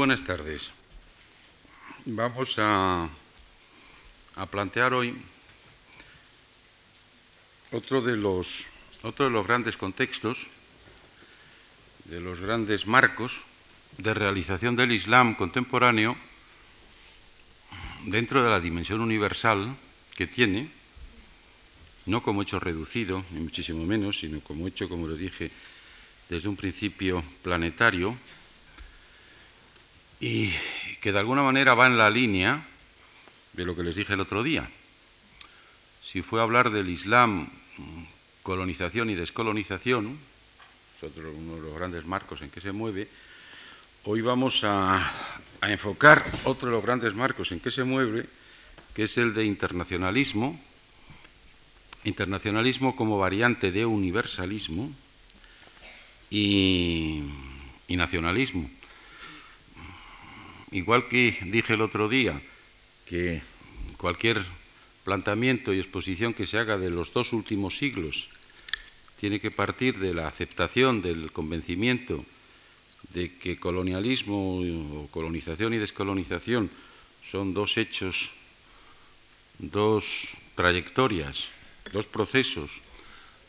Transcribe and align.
buenas 0.00 0.24
tardes. 0.24 0.62
Vamos 2.06 2.54
a, 2.56 3.06
a 4.34 4.46
plantear 4.46 4.94
hoy 4.94 5.14
otro 7.70 8.00
de, 8.00 8.16
los, 8.16 8.64
otro 9.02 9.26
de 9.26 9.30
los 9.30 9.46
grandes 9.46 9.76
contextos, 9.76 10.46
de 12.06 12.18
los 12.18 12.40
grandes 12.40 12.86
marcos 12.86 13.42
de 13.98 14.14
realización 14.14 14.74
del 14.74 14.92
Islam 14.92 15.34
contemporáneo 15.34 16.16
dentro 18.06 18.42
de 18.42 18.48
la 18.48 18.58
dimensión 18.58 19.02
universal 19.02 19.76
que 20.16 20.26
tiene, 20.26 20.70
no 22.06 22.22
como 22.22 22.40
hecho 22.40 22.58
reducido, 22.58 23.22
ni 23.32 23.40
muchísimo 23.40 23.84
menos, 23.84 24.20
sino 24.20 24.40
como 24.40 24.66
hecho, 24.66 24.88
como 24.88 25.06
lo 25.06 25.14
dije, 25.14 25.50
desde 26.30 26.48
un 26.48 26.56
principio 26.56 27.22
planetario, 27.42 28.16
y 30.20 30.52
que 31.00 31.12
de 31.12 31.18
alguna 31.18 31.42
manera 31.42 31.74
va 31.74 31.86
en 31.86 31.96
la 31.96 32.10
línea 32.10 32.62
de 33.54 33.64
lo 33.64 33.74
que 33.74 33.82
les 33.82 33.94
dije 33.94 34.12
el 34.12 34.20
otro 34.20 34.42
día. 34.42 34.68
Si 36.04 36.20
fue 36.20 36.40
a 36.40 36.42
hablar 36.42 36.70
del 36.70 36.90
Islam, 36.90 37.48
colonización 38.42 39.08
y 39.08 39.14
descolonización, 39.14 40.18
es 40.96 41.04
otro, 41.04 41.32
uno 41.32 41.56
de 41.56 41.62
los 41.62 41.74
grandes 41.74 42.04
marcos 42.04 42.42
en 42.42 42.50
que 42.50 42.60
se 42.60 42.72
mueve, 42.72 43.08
hoy 44.04 44.20
vamos 44.20 44.60
a, 44.62 45.10
enfocar 45.62 46.24
otro 46.44 46.68
de 46.68 46.74
los 46.74 46.84
grandes 46.84 47.14
marcos 47.14 47.52
en 47.52 47.60
que 47.60 47.70
se 47.70 47.84
mueve, 47.84 48.26
que 48.94 49.04
es 49.04 49.16
el 49.18 49.34
de 49.34 49.44
internacionalismo, 49.44 50.60
internacionalismo 52.04 52.96
como 52.96 53.18
variante 53.18 53.72
de 53.72 53.86
universalismo 53.86 54.90
y 56.30 57.22
nacionalismo. 57.88 58.70
Igual 60.72 61.08
que 61.08 61.36
dije 61.46 61.74
el 61.74 61.80
otro 61.80 62.08
día 62.08 62.40
que 63.06 63.42
cualquier 63.96 64.44
planteamiento 65.04 65.74
y 65.74 65.80
exposición 65.80 66.34
que 66.34 66.46
se 66.46 66.58
haga 66.58 66.78
de 66.78 66.90
los 66.90 67.12
dos 67.12 67.32
últimos 67.32 67.76
siglos 67.76 68.28
tiene 69.18 69.40
que 69.40 69.50
partir 69.50 69.98
de 69.98 70.14
la 70.14 70.28
aceptación, 70.28 71.02
del 71.02 71.32
convencimiento 71.32 72.24
de 73.12 73.32
que 73.36 73.58
colonialismo 73.58 74.62
o 74.62 75.08
colonización 75.10 75.74
y 75.74 75.78
descolonización 75.78 76.70
son 77.30 77.52
dos 77.52 77.76
hechos, 77.76 78.30
dos 79.58 80.28
trayectorias, 80.54 81.48
dos 81.92 82.06
procesos 82.06 82.80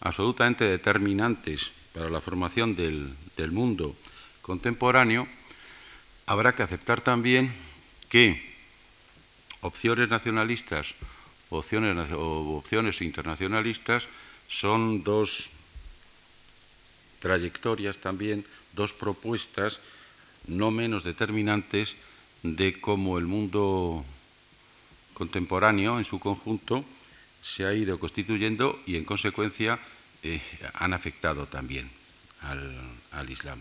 absolutamente 0.02 0.66
determinantes 0.66 1.72
para 1.94 2.10
la 2.10 2.22
formación 2.22 2.76
del, 2.76 3.14
del 3.38 3.52
mundo 3.52 3.96
contemporáneo, 4.42 5.28
habrá 6.32 6.56
que 6.56 6.64
aceptar 6.64 7.02
también 7.02 7.52
que 8.08 8.40
opciones 9.60 10.08
nacionalistas 10.08 10.96
opciones, 11.50 12.08
o 12.16 12.56
opciones 12.56 13.02
internacionalistas 13.02 14.08
son 14.48 15.04
dos 15.04 15.52
trayectorias 17.20 17.98
también, 17.98 18.46
dos 18.72 18.94
propuestas 18.94 19.80
no 20.48 20.72
menos 20.72 21.04
determinantes 21.04 21.98
de 22.44 22.80
cómo 22.80 23.20
el 23.20 23.28
mundo 23.28 24.06
contemporáneo 25.14 26.00
en 26.00 26.06
su 26.06 26.18
conjunto 26.20 26.86
se 27.42 27.66
ha 27.66 27.74
ido 27.74 28.00
constituyendo 28.00 28.80
y 28.88 28.96
en 28.96 29.04
consecuencia 29.04 29.80
eh, 30.24 30.40
han 30.76 30.94
afectado 30.94 31.46
también 31.48 31.92
al, 32.40 32.72
al 33.12 33.30
Islam. 33.30 33.60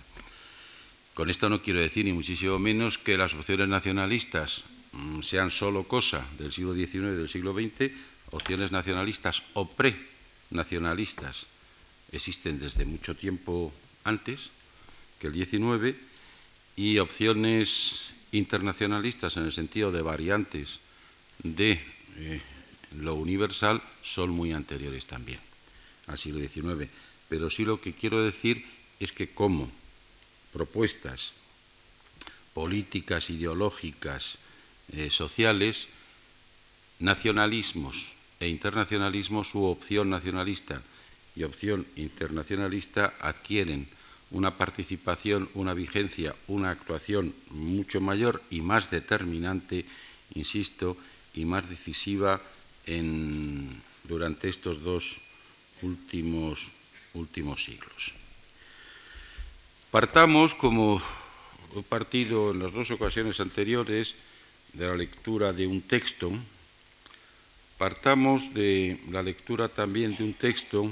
Con 1.15 1.29
esto 1.29 1.49
no 1.49 1.63
quiero 1.63 1.81
decir 1.81 2.05
ni 2.05 2.13
muchísimo 2.13 2.59
menos 2.59 2.99
que 2.99 3.19
las 3.19 3.35
opciones 3.35 3.69
nacionalistas 3.69 4.65
mmm, 4.93 5.21
sean 5.23 5.51
solo 5.51 5.85
cosa 5.85 6.25
del 6.39 6.53
siglo 6.53 6.75
XIX 6.75 6.95
y 6.95 7.19
del 7.19 7.29
siglo 7.29 7.53
XX, 7.53 7.93
opciones 8.31 8.71
nacionalistas 8.71 9.43
o 9.55 9.69
pre-nacionalistas 9.69 11.47
existen 12.13 12.59
desde 12.59 12.85
mucho 12.85 13.15
tiempo 13.15 13.73
antes 14.05 14.51
que 15.19 15.29
el 15.29 15.35
XIX 15.35 15.97
y 16.77 16.99
opciones 16.99 18.11
internacionalistas 18.33 19.37
en 19.37 19.45
el 19.45 19.53
sentido 19.53 19.93
de 19.93 20.03
variantes 20.03 20.79
de 21.43 21.81
eh, 22.17 22.41
lo 22.97 23.15
universal 23.15 23.83
son 24.03 24.31
muy 24.31 24.53
anteriores 24.53 25.07
también 25.07 25.39
al 26.07 26.19
siglo 26.19 26.41
XIX. 26.41 26.89
Pero 27.29 27.51
sí 27.51 27.65
lo 27.65 27.81
que 27.81 27.93
quiero 27.93 28.25
decir 28.25 28.65
es 28.99 29.13
que 29.13 29.29
como 29.29 29.71
propuestas 30.53 31.33
políticas, 32.53 33.31
ideológicas, 33.31 34.39
eh, 34.93 35.11
sociales, 35.11 35.89
nacionalismos 36.99 38.13
e 38.41 38.49
internacionalismos 38.49 39.55
u 39.55 39.65
opción 39.65 40.11
nacionalista 40.11 40.83
y 41.37 41.45
opción 41.45 41.87
internacionalista 41.97 43.15
adquieren 43.21 43.87
una 44.31 44.57
participación, 44.57 45.49
una 45.55 45.75
vigencia, 45.75 46.35
una 46.49 46.71
actuación 46.71 47.35
mucho 47.51 48.01
mayor 48.01 48.43
y 48.51 48.61
más 48.61 48.91
determinante, 48.91 49.85
insisto, 50.35 50.97
y 51.35 51.45
más 51.45 51.69
decisiva 51.69 52.41
en, 52.87 53.81
durante 54.05 54.49
estos 54.49 54.83
dos 54.83 55.21
últimos, 55.83 56.69
últimos 57.15 57.65
siglos. 57.65 58.20
Partamos, 59.91 60.55
como 60.55 61.03
he 61.75 61.83
partido 61.83 62.53
en 62.53 62.63
las 62.63 62.71
dos 62.71 62.93
ocasiones 62.93 63.41
anteriores, 63.41 64.15
de 64.73 64.87
la 64.87 64.95
lectura 64.95 65.53
de 65.53 65.67
un 65.67 65.83
texto, 65.83 66.31
partamos 67.77 68.55
de 68.55 69.01
la 69.11 69.21
lectura 69.21 69.67
también 69.67 70.15
de 70.15 70.23
un 70.23 70.35
texto, 70.35 70.89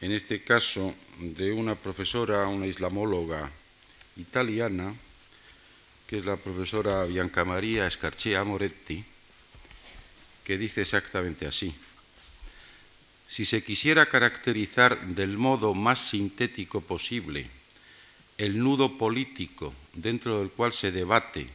en 0.00 0.10
este 0.10 0.42
caso 0.42 0.96
de 1.20 1.52
una 1.52 1.76
profesora, 1.76 2.48
una 2.48 2.66
islamóloga 2.66 3.52
italiana, 4.16 4.92
que 6.08 6.18
es 6.18 6.24
la 6.24 6.34
profesora 6.34 7.04
Bianca 7.04 7.44
Maria 7.44 7.88
Scarcea 7.88 8.42
Moretti, 8.42 9.04
que 10.42 10.58
dice 10.58 10.82
exactamente 10.82 11.46
así. 11.46 11.72
Si 13.28 13.44
se 13.44 13.62
quisiera 13.62 14.06
caracterizar 14.06 14.98
del 15.06 15.38
modo 15.38 15.72
más 15.72 16.00
sintético 16.00 16.80
posible 16.80 17.57
el 18.38 18.62
nudo 18.62 18.96
político 18.96 19.74
dentro 19.94 20.38
del 20.38 20.50
cual 20.50 20.72
se 20.72 20.92
debate 20.92 21.48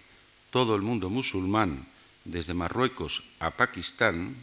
todo 0.52 0.76
el 0.76 0.82
mundo 0.82 1.10
musulmán, 1.10 1.88
desde 2.26 2.54
Marruecos 2.54 3.24
a 3.40 3.52
Pakistán, 3.52 4.36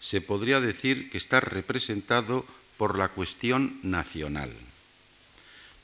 se 0.00 0.20
podría 0.20 0.60
decir 0.60 1.10
que 1.10 1.18
está 1.18 1.40
representado 1.40 2.46
por 2.78 2.98
la 2.98 3.08
cuestión 3.08 3.78
nacional, 3.82 4.52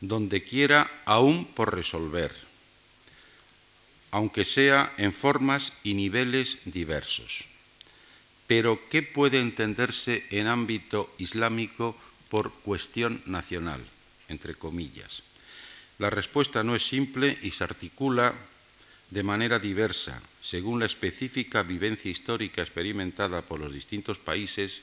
donde 0.00 0.42
quiera 0.42 0.90
aún 1.04 1.44
por 1.44 1.74
resolver, 1.74 2.32
aunque 4.10 4.44
sea 4.44 4.92
en 4.96 5.12
formas 5.12 5.72
y 5.82 5.94
niveles 5.94 6.58
diversos. 6.64 7.44
Pero, 8.46 8.78
¿qué 8.90 9.02
puede 9.02 9.40
entenderse 9.40 10.26
en 10.30 10.46
ámbito 10.46 11.12
islámico 11.18 11.96
por 12.28 12.52
cuestión 12.52 13.22
nacional? 13.26 13.80
Entre 14.28 14.54
comillas. 14.54 15.22
La 15.98 16.10
respuesta 16.10 16.62
no 16.62 16.74
es 16.74 16.86
simple 16.86 17.38
y 17.42 17.50
se 17.50 17.64
articula 17.64 18.34
de 19.10 19.22
manera 19.22 19.58
diversa, 19.58 20.22
según 20.40 20.80
la 20.80 20.86
específica 20.86 21.62
vivencia 21.62 22.10
histórica 22.10 22.62
experimentada 22.62 23.42
por 23.42 23.60
los 23.60 23.72
distintos 23.72 24.18
países 24.18 24.80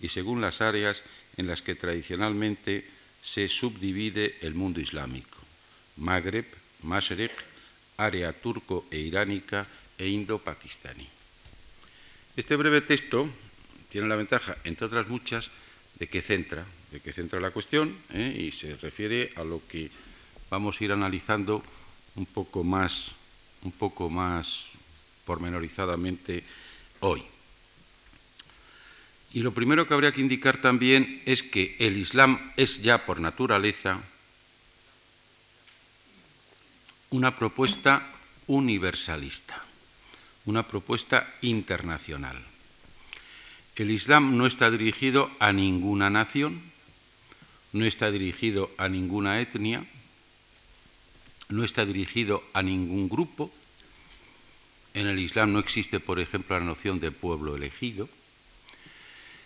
y 0.00 0.08
según 0.08 0.40
las 0.40 0.60
áreas 0.60 1.02
en 1.36 1.46
las 1.46 1.62
que 1.62 1.74
tradicionalmente 1.74 2.86
se 3.22 3.48
subdivide 3.48 4.36
el 4.42 4.54
mundo 4.54 4.80
islámico. 4.80 5.38
Magreb, 5.96 6.46
Mashrek, 6.82 7.32
área 7.96 8.32
turco 8.32 8.86
e 8.90 8.98
iránica 8.98 9.66
e 9.96 10.08
indo-pakistaní. 10.08 11.08
Este 12.36 12.56
breve 12.56 12.80
texto 12.80 13.28
tiene 13.92 14.08
la 14.08 14.16
ventaja, 14.16 14.56
entre 14.64 14.86
otras 14.86 15.08
muchas, 15.08 15.50
de 15.98 16.08
que 16.08 16.22
centra, 16.22 16.64
de 16.92 17.00
que 17.00 17.12
centra 17.12 17.40
la 17.40 17.50
cuestión 17.50 17.96
¿eh? 18.12 18.48
y 18.48 18.52
se 18.52 18.76
refiere 18.76 19.32
a 19.36 19.44
lo 19.44 19.60
que 19.68 19.90
vamos 20.50 20.80
a 20.80 20.84
ir 20.84 20.92
analizando 20.92 21.62
un 22.16 22.26
poco 22.26 22.64
más, 22.64 23.12
un 23.62 23.70
poco 23.70 24.10
más 24.10 24.66
pormenorizadamente 25.24 26.42
hoy. 27.00 27.22
Y 29.32 29.40
lo 29.40 29.54
primero 29.54 29.86
que 29.86 29.94
habría 29.94 30.10
que 30.10 30.20
indicar 30.20 30.60
también 30.60 31.22
es 31.24 31.44
que 31.44 31.76
el 31.78 31.96
Islam 31.96 32.52
es 32.56 32.82
ya 32.82 33.06
por 33.06 33.20
naturaleza 33.20 34.00
una 37.10 37.36
propuesta 37.36 38.10
universalista, 38.48 39.62
una 40.46 40.64
propuesta 40.64 41.32
internacional. 41.42 42.36
El 43.76 43.92
Islam 43.92 44.36
no 44.36 44.46
está 44.46 44.68
dirigido 44.70 45.30
a 45.38 45.52
ninguna 45.52 46.10
nación, 46.10 46.60
no 47.72 47.84
está 47.84 48.10
dirigido 48.10 48.70
a 48.78 48.88
ninguna 48.88 49.40
etnia, 49.40 49.86
no 51.50 51.64
está 51.64 51.84
dirigido 51.84 52.42
a 52.52 52.62
ningún 52.62 53.08
grupo. 53.08 53.50
En 54.94 55.06
el 55.06 55.18
Islam 55.18 55.52
no 55.52 55.58
existe, 55.58 56.00
por 56.00 56.18
ejemplo, 56.18 56.58
la 56.58 56.64
noción 56.64 56.98
de 56.98 57.12
pueblo 57.12 57.56
elegido, 57.56 58.08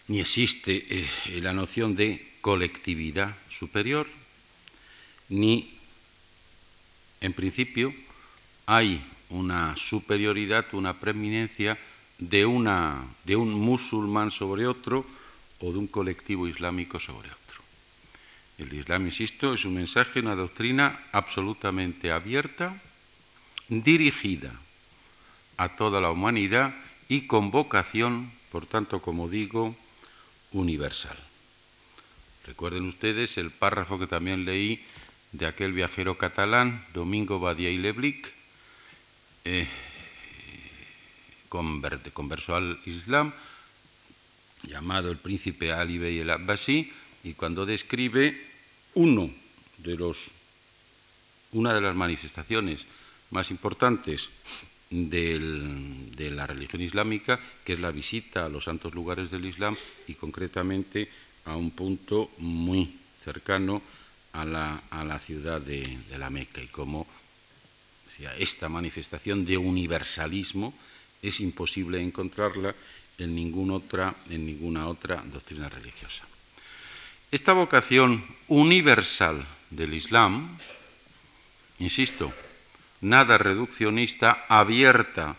ni 0.08 0.20
existe 0.20 0.86
eh, 0.88 1.40
la 1.40 1.52
noción 1.52 1.96
de 1.96 2.32
colectividad 2.40 3.36
superior, 3.48 4.06
ni, 5.28 5.78
en 7.20 7.32
principio, 7.32 7.94
hay 8.66 9.02
una 9.30 9.76
superioridad, 9.76 10.66
una 10.72 11.00
preeminencia 11.00 11.78
de, 12.18 12.46
una, 12.46 13.04
de 13.24 13.36
un 13.36 13.52
musulmán 13.52 14.30
sobre 14.30 14.66
otro 14.66 15.04
o 15.60 15.72
de 15.72 15.78
un 15.78 15.86
colectivo 15.86 16.46
islámico 16.46 17.00
sobre 17.00 17.28
otro. 17.28 17.43
El 18.58 18.72
Islam, 18.72 19.06
insisto, 19.06 19.54
es 19.54 19.64
un 19.64 19.74
mensaje, 19.74 20.20
una 20.20 20.36
doctrina 20.36 21.00
absolutamente 21.10 22.12
abierta, 22.12 22.80
dirigida 23.68 24.52
a 25.56 25.76
toda 25.76 26.00
la 26.00 26.10
humanidad 26.10 26.74
y 27.08 27.26
con 27.26 27.50
vocación, 27.50 28.30
por 28.52 28.66
tanto, 28.66 29.00
como 29.02 29.28
digo, 29.28 29.74
universal. 30.52 31.16
Recuerden 32.46 32.86
ustedes 32.86 33.38
el 33.38 33.50
párrafo 33.50 33.98
que 33.98 34.06
también 34.06 34.44
leí 34.44 34.84
de 35.32 35.46
aquel 35.46 35.72
viajero 35.72 36.16
catalán, 36.16 36.84
Domingo 36.94 37.40
Badia 37.40 37.70
y 37.70 37.78
Leblic, 37.78 38.32
eh, 39.44 39.66
conversó 41.48 42.54
al 42.54 42.78
Islam, 42.86 43.32
llamado 44.62 45.10
el 45.10 45.18
príncipe 45.18 45.72
Ali 45.72 45.98
Bey 45.98 46.18
el 46.18 46.30
Abbasi, 46.30 46.92
y 47.24 47.32
cuando 47.32 47.66
describe 47.66 48.38
una 48.94 49.28
de 51.74 51.80
las 51.80 51.96
manifestaciones 51.96 52.84
más 53.30 53.50
importantes 53.50 54.28
de 54.90 56.30
la 56.30 56.46
religión 56.46 56.82
islámica, 56.82 57.40
que 57.64 57.72
es 57.72 57.80
la 57.80 57.90
visita 57.90 58.46
a 58.46 58.48
los 58.48 58.64
santos 58.64 58.94
lugares 58.94 59.30
del 59.30 59.46
Islam 59.46 59.76
y 60.06 60.14
concretamente 60.14 61.08
a 61.46 61.56
un 61.56 61.70
punto 61.72 62.30
muy 62.38 62.94
cercano 63.24 63.82
a 64.34 64.44
la, 64.44 65.18
ciudad 65.18 65.60
de, 65.60 65.98
la 66.18 66.30
Meca 66.30 66.62
y 66.62 66.66
cómo 66.66 67.06
esta 68.38 68.68
manifestación 68.68 69.44
de 69.44 69.56
universalismo 69.56 70.74
es 71.22 71.40
imposible 71.40 72.00
encontrarla 72.02 72.74
en 73.18 73.34
ninguna 73.34 73.74
otra 74.88 75.24
doctrina 75.32 75.68
religiosa. 75.68 76.24
Esta 77.34 77.52
vocación 77.52 78.22
universal 78.46 79.44
del 79.68 79.94
Islam, 79.94 80.56
insisto, 81.80 82.32
nada 83.00 83.38
reduccionista, 83.38 84.46
abierta 84.48 85.34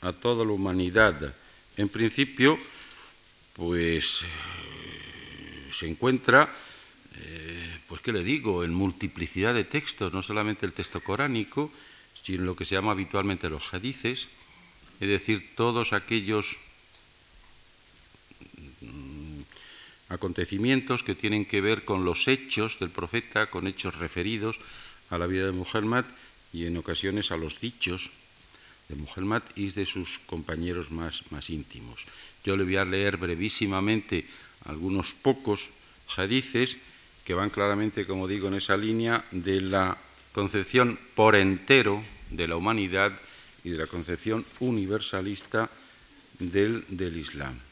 a 0.00 0.12
toda 0.12 0.44
la 0.44 0.52
humanidad, 0.52 1.34
en 1.76 1.88
principio, 1.88 2.56
pues 3.54 4.22
eh, 4.22 5.72
se 5.74 5.88
encuentra, 5.88 6.54
eh, 7.16 7.80
pues 7.88 8.00
qué 8.00 8.12
le 8.12 8.22
digo, 8.22 8.62
en 8.62 8.72
multiplicidad 8.72 9.52
de 9.52 9.64
textos, 9.64 10.12
no 10.12 10.22
solamente 10.22 10.66
el 10.66 10.72
texto 10.72 11.00
coránico, 11.00 11.72
sino 12.22 12.44
lo 12.44 12.54
que 12.54 12.64
se 12.64 12.76
llama 12.76 12.92
habitualmente 12.92 13.50
los 13.50 13.74
hadices, 13.74 14.28
es 15.00 15.08
decir, 15.08 15.50
todos 15.56 15.94
aquellos 15.94 16.58
acontecimientos 20.10 21.02
que 21.02 21.14
tienen 21.14 21.46
que 21.46 21.60
ver 21.62 21.84
con 21.84 22.04
los 22.04 22.28
hechos 22.28 22.78
del 22.78 22.90
profeta, 22.90 23.48
con 23.48 23.66
hechos 23.66 23.96
referidos 23.96 24.58
a 25.08 25.16
la 25.16 25.26
vida 25.26 25.46
de 25.46 25.52
Muhammad 25.52 26.04
y 26.52 26.66
en 26.66 26.76
ocasiones 26.76 27.30
a 27.30 27.36
los 27.36 27.60
dichos 27.60 28.10
de 28.88 28.96
Muhammad 28.96 29.42
y 29.54 29.70
de 29.70 29.86
sus 29.86 30.18
compañeros 30.26 30.90
más, 30.90 31.22
más 31.30 31.48
íntimos. 31.48 32.04
Yo 32.44 32.56
le 32.56 32.64
voy 32.64 32.76
a 32.76 32.84
leer 32.84 33.16
brevísimamente 33.16 34.26
algunos 34.66 35.14
pocos 35.14 35.70
hadices 36.16 36.76
que 37.24 37.34
van 37.34 37.50
claramente, 37.50 38.04
como 38.04 38.26
digo, 38.26 38.48
en 38.48 38.54
esa 38.54 38.76
línea 38.76 39.24
de 39.30 39.60
la 39.60 39.96
concepción 40.32 40.98
por 41.14 41.36
entero 41.36 42.02
de 42.30 42.48
la 42.48 42.56
humanidad 42.56 43.12
y 43.62 43.70
de 43.70 43.78
la 43.78 43.86
concepción 43.86 44.44
universalista 44.58 45.70
del, 46.40 46.84
del 46.88 47.16
Islam. 47.16 47.69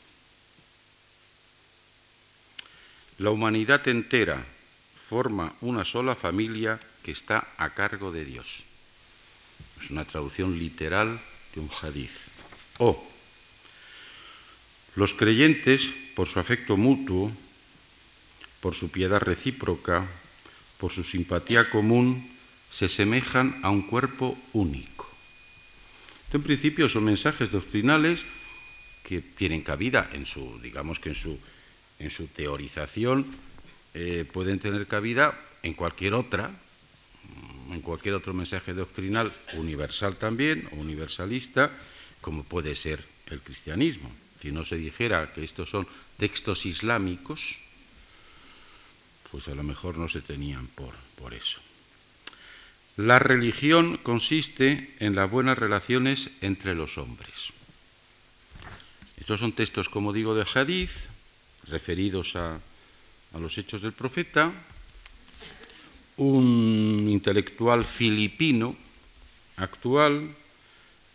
La 3.18 3.30
humanidad 3.30 3.86
entera 3.88 4.46
forma 5.08 5.52
una 5.60 5.84
sola 5.84 6.14
familia 6.14 6.78
que 7.02 7.10
está 7.10 7.48
a 7.58 7.74
cargo 7.74 8.12
de 8.12 8.24
Dios. 8.24 8.62
Es 9.82 9.90
una 9.90 10.04
traducción 10.04 10.56
literal 10.58 11.18
de 11.54 11.60
un 11.60 11.70
hadiz. 11.82 12.30
O 12.78 13.04
los 14.94 15.14
creyentes, 15.14 15.90
por 16.14 16.28
su 16.28 16.38
afecto 16.38 16.76
mutuo, 16.76 17.32
por 18.60 18.74
su 18.74 18.90
piedad 18.90 19.20
recíproca, 19.20 20.06
por 20.78 20.92
su 20.92 21.02
simpatía 21.02 21.70
común, 21.70 22.22
se 22.70 22.88
semejan 22.88 23.58
a 23.62 23.70
un 23.70 23.82
cuerpo 23.82 24.38
único. 24.52 25.08
en 26.32 26.42
principio 26.42 26.88
son 26.88 27.04
mensajes 27.04 27.50
doctrinales 27.50 28.22
que 29.02 29.22
tienen 29.22 29.62
cabida 29.62 30.10
en 30.12 30.26
su, 30.26 30.60
digamos 30.60 31.00
que 31.00 31.08
en 31.10 31.14
su 31.14 31.38
en 31.98 32.10
su 32.10 32.26
teorización 32.26 33.26
eh, 33.94 34.24
pueden 34.30 34.58
tener 34.58 34.86
cabida 34.86 35.38
en 35.62 35.74
cualquier 35.74 36.14
otra, 36.14 36.48
mm, 36.48 37.72
en 37.72 37.80
cualquier 37.80 38.14
otro 38.14 38.34
mensaje 38.34 38.74
doctrinal 38.74 39.32
universal 39.54 40.16
también, 40.16 40.68
o 40.72 40.76
universalista, 40.76 41.70
como 42.20 42.44
puede 42.44 42.74
ser 42.74 43.04
el 43.26 43.40
cristianismo. 43.40 44.10
Si 44.40 44.52
no 44.52 44.64
se 44.64 44.76
dijera 44.76 45.32
que 45.32 45.42
estos 45.42 45.70
son 45.70 45.86
textos 46.16 46.66
islámicos, 46.66 47.58
pues 49.30 49.48
a 49.48 49.54
lo 49.54 49.62
mejor 49.62 49.98
no 49.98 50.08
se 50.08 50.20
tenían 50.20 50.66
por, 50.68 50.94
por 51.16 51.34
eso. 51.34 51.60
La 52.96 53.18
religión 53.18 53.96
consiste 54.02 54.94
en 54.98 55.14
las 55.14 55.30
buenas 55.30 55.58
relaciones 55.58 56.30
entre 56.40 56.74
los 56.74 56.98
hombres. 56.98 57.52
Estos 59.18 59.40
son 59.40 59.52
textos, 59.52 59.88
como 59.88 60.12
digo, 60.12 60.34
de 60.34 60.46
Hadith, 60.52 60.90
referidos 61.70 62.36
a, 62.36 62.58
los 63.38 63.56
hechos 63.58 63.82
del 63.82 63.92
profeta, 63.92 64.52
un 66.16 67.06
intelectual 67.08 67.84
filipino 67.84 68.74
actual, 69.56 70.34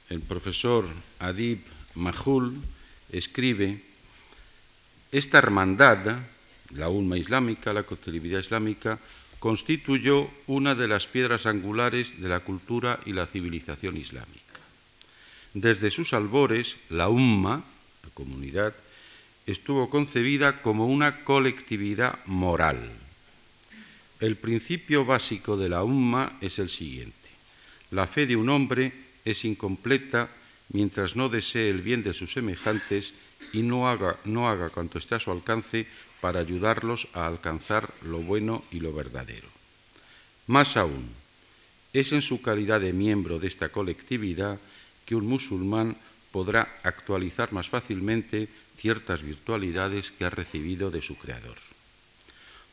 el 0.10 0.22
profesor 0.22 0.88
Adib 1.20 1.60
Mahul, 1.96 2.62
escribe, 3.12 3.82
esta 5.12 5.38
hermandad, 5.40 6.20
la 6.76 6.90
ulma 6.90 7.18
islámica, 7.18 7.74
la 7.74 7.84
colectividad 7.84 8.40
islámica, 8.40 9.00
constituyó 9.40 10.30
una 10.48 10.74
de 10.74 10.88
las 10.88 11.06
piedras 11.06 11.46
angulares 11.46 12.22
de 12.22 12.30
la 12.30 12.40
cultura 12.40 13.00
y 13.06 13.14
la 13.14 13.28
civilización 13.28 13.98
islámica. 13.98 14.40
Desde 15.54 15.92
sus 15.92 16.14
albores, 16.14 16.78
la 16.90 17.10
umma, 17.10 17.64
la 18.04 18.10
comunidad, 18.14 18.74
estuvo 19.46 19.90
concebida 19.90 20.62
como 20.62 20.88
una 20.88 21.24
colectividad 21.24 22.20
moral. 22.26 22.90
El 24.20 24.38
principio 24.38 25.06
básico 25.06 25.58
de 25.58 25.70
la 25.70 25.84
umma 25.84 26.38
es 26.40 26.60
el 26.60 26.70
siguiente. 26.70 27.14
La 27.92 28.08
fe 28.08 28.26
de 28.26 28.36
un 28.36 28.50
hombre 28.50 28.94
es 29.26 29.44
incompleta 29.46 30.30
mientras 30.70 31.16
no 31.16 31.30
desee 31.30 31.70
el 31.70 31.82
bien 31.82 32.04
de 32.04 32.14
sus 32.14 32.34
semejantes 32.34 33.14
y 33.52 33.62
no 33.62 33.90
haga, 33.90 34.18
no 34.26 34.50
haga 34.50 34.70
cuanto 34.70 34.98
esté 34.98 35.16
a 35.16 35.20
su 35.20 35.32
alcance 35.32 35.88
para 36.22 36.40
ayudarlos 36.40 37.08
a 37.14 37.28
alcanzar 37.28 37.90
lo 38.04 38.20
bueno 38.20 38.64
y 38.72 38.80
lo 38.80 38.94
verdadero. 38.94 39.48
Más 40.48 40.78
aún, 40.78 41.10
es 41.92 42.12
en 42.12 42.22
su 42.22 42.42
calidad 42.42 42.82
de 42.82 42.94
miembro 42.94 43.40
de 43.40 43.48
esta 43.48 43.70
colectividad 43.70 44.58
que 45.06 45.16
un 45.16 45.28
musulmán 45.28 45.98
podrá 46.32 46.80
actualizar 46.84 47.54
más 47.54 47.70
fácilmente 47.70 48.48
ciertas 48.84 49.24
virtualidades 49.24 50.12
que 50.12 50.26
ha 50.26 50.30
recibido 50.30 50.92
de 50.92 51.02
su 51.02 51.16
Creador. 51.16 51.56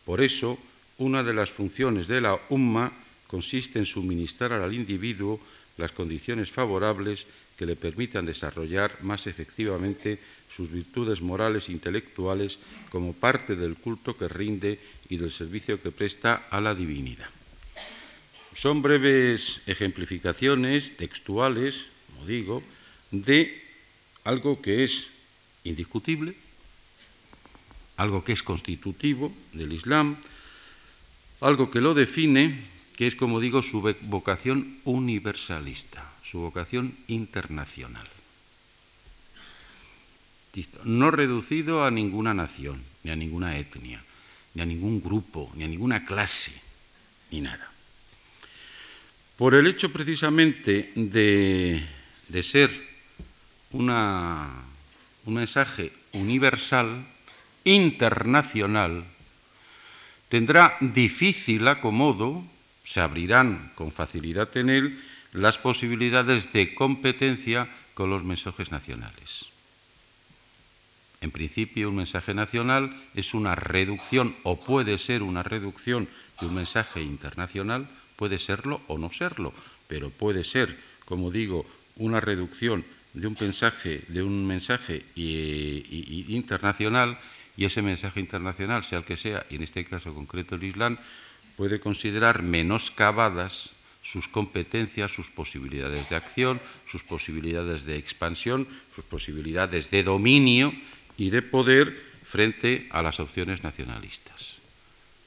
Por 0.04 0.20
eso, 0.20 0.58
una 0.98 1.22
de 1.22 1.32
las 1.32 1.54
funciones 1.54 2.08
de 2.08 2.20
la 2.20 2.34
Umma 2.50 2.90
consiste 3.28 3.78
en 3.78 3.86
suministrar 3.86 4.50
al 4.50 4.74
individuo 4.74 5.38
las 5.78 5.92
condiciones 5.92 6.50
favorables 6.50 7.26
que 7.56 7.64
le 7.64 7.76
permitan 7.76 8.26
desarrollar 8.26 8.98
más 9.06 9.28
efectivamente 9.28 10.18
sus 10.50 10.66
virtudes 10.72 11.22
morales 11.22 11.68
e 11.68 11.78
intelectuales 11.78 12.58
como 12.90 13.14
parte 13.14 13.54
del 13.54 13.78
culto 13.78 14.18
que 14.18 14.26
rinde 14.26 14.82
y 15.08 15.16
del 15.16 15.30
servicio 15.30 15.80
que 15.80 15.94
presta 15.94 16.50
a 16.50 16.60
la 16.60 16.74
divinidad. 16.74 17.30
Son 18.58 18.82
breves 18.82 19.62
ejemplificaciones 19.70 20.96
textuales, 20.96 21.86
como 22.10 22.26
digo, 22.26 22.64
de 23.12 23.62
algo 24.24 24.60
que 24.60 24.82
es 24.82 25.06
indiscutible, 25.64 26.34
algo 27.96 28.24
que 28.24 28.32
es 28.32 28.42
constitutivo 28.42 29.32
del 29.52 29.72
Islam, 29.72 30.16
algo 31.40 31.70
que 31.70 31.80
lo 31.80 31.94
define, 31.94 32.58
que 32.96 33.06
es, 33.06 33.14
como 33.14 33.40
digo, 33.40 33.62
su 33.62 33.80
vocación 34.02 34.78
universalista, 34.84 36.10
su 36.22 36.40
vocación 36.40 36.94
internacional. 37.08 38.06
No 40.84 41.10
reducido 41.10 41.84
a 41.84 41.90
ninguna 41.90 42.34
nación, 42.34 42.82
ni 43.04 43.10
a 43.10 43.16
ninguna 43.16 43.56
etnia, 43.56 44.02
ni 44.54 44.62
a 44.62 44.66
ningún 44.66 45.00
grupo, 45.00 45.50
ni 45.54 45.64
a 45.64 45.68
ninguna 45.68 46.04
clase, 46.04 46.52
ni 47.30 47.40
nada. 47.40 47.70
Por 49.36 49.54
el 49.54 49.66
hecho 49.66 49.90
precisamente 49.92 50.92
de, 50.94 51.86
ser 52.42 52.70
una, 53.72 54.50
un 55.26 55.34
mensaje 55.34 55.92
universal, 56.12 57.04
internacional, 57.64 59.04
tendrá 60.28 60.76
difícil 60.80 61.68
acomodo, 61.68 62.44
se 62.84 63.00
abrirán 63.00 63.72
con 63.74 63.92
facilidad 63.92 64.56
en 64.56 64.70
él 64.70 65.00
las 65.32 65.58
posibilidades 65.58 66.52
de 66.52 66.74
competencia 66.74 67.68
con 67.94 68.10
los 68.10 68.24
mensajes 68.24 68.70
nacionales. 68.70 69.46
En 71.20 71.30
principio, 71.30 71.90
un 71.90 71.96
mensaje 71.96 72.32
nacional 72.32 72.96
es 73.14 73.34
una 73.34 73.54
reducción 73.54 74.34
o 74.42 74.58
puede 74.58 74.96
ser 74.96 75.22
una 75.22 75.42
reducción 75.42 76.08
de 76.40 76.46
un 76.46 76.54
mensaje 76.54 77.02
internacional, 77.02 77.86
puede 78.16 78.38
serlo 78.38 78.80
o 78.88 78.96
no 78.96 79.12
serlo, 79.12 79.52
pero 79.86 80.08
puede 80.08 80.44
ser, 80.44 80.78
como 81.04 81.30
digo, 81.30 81.66
una 81.96 82.20
reducción 82.20 82.84
de 83.14 83.26
un 83.26 83.36
mensaje, 83.38 84.02
de 84.08 84.22
un 84.22 84.46
mensaje 84.46 85.04
internacional 85.16 87.18
y 87.56 87.64
ese 87.64 87.82
mensaje 87.82 88.20
internacional, 88.20 88.84
sea 88.84 88.98
el 88.98 89.04
que 89.04 89.16
sea, 89.16 89.44
y 89.50 89.56
en 89.56 89.62
este 89.62 89.84
caso 89.84 90.14
concreto 90.14 90.54
el 90.54 90.64
Islam, 90.64 90.98
puede 91.56 91.80
considerar 91.80 92.42
menoscabadas 92.42 93.70
sus 94.02 94.28
competencias, 94.28 95.12
sus 95.12 95.30
posibilidades 95.30 96.08
de 96.08 96.16
acción, 96.16 96.60
sus 96.90 97.02
posibilidades 97.02 97.84
de 97.84 97.96
expansión, 97.96 98.66
sus 98.94 99.04
posibilidades 99.04 99.90
de 99.90 100.02
dominio 100.02 100.72
y 101.18 101.30
de 101.30 101.42
poder 101.42 101.94
frente 102.24 102.86
a 102.90 103.02
las 103.02 103.20
opciones 103.20 103.62
nacionalistas, 103.62 104.56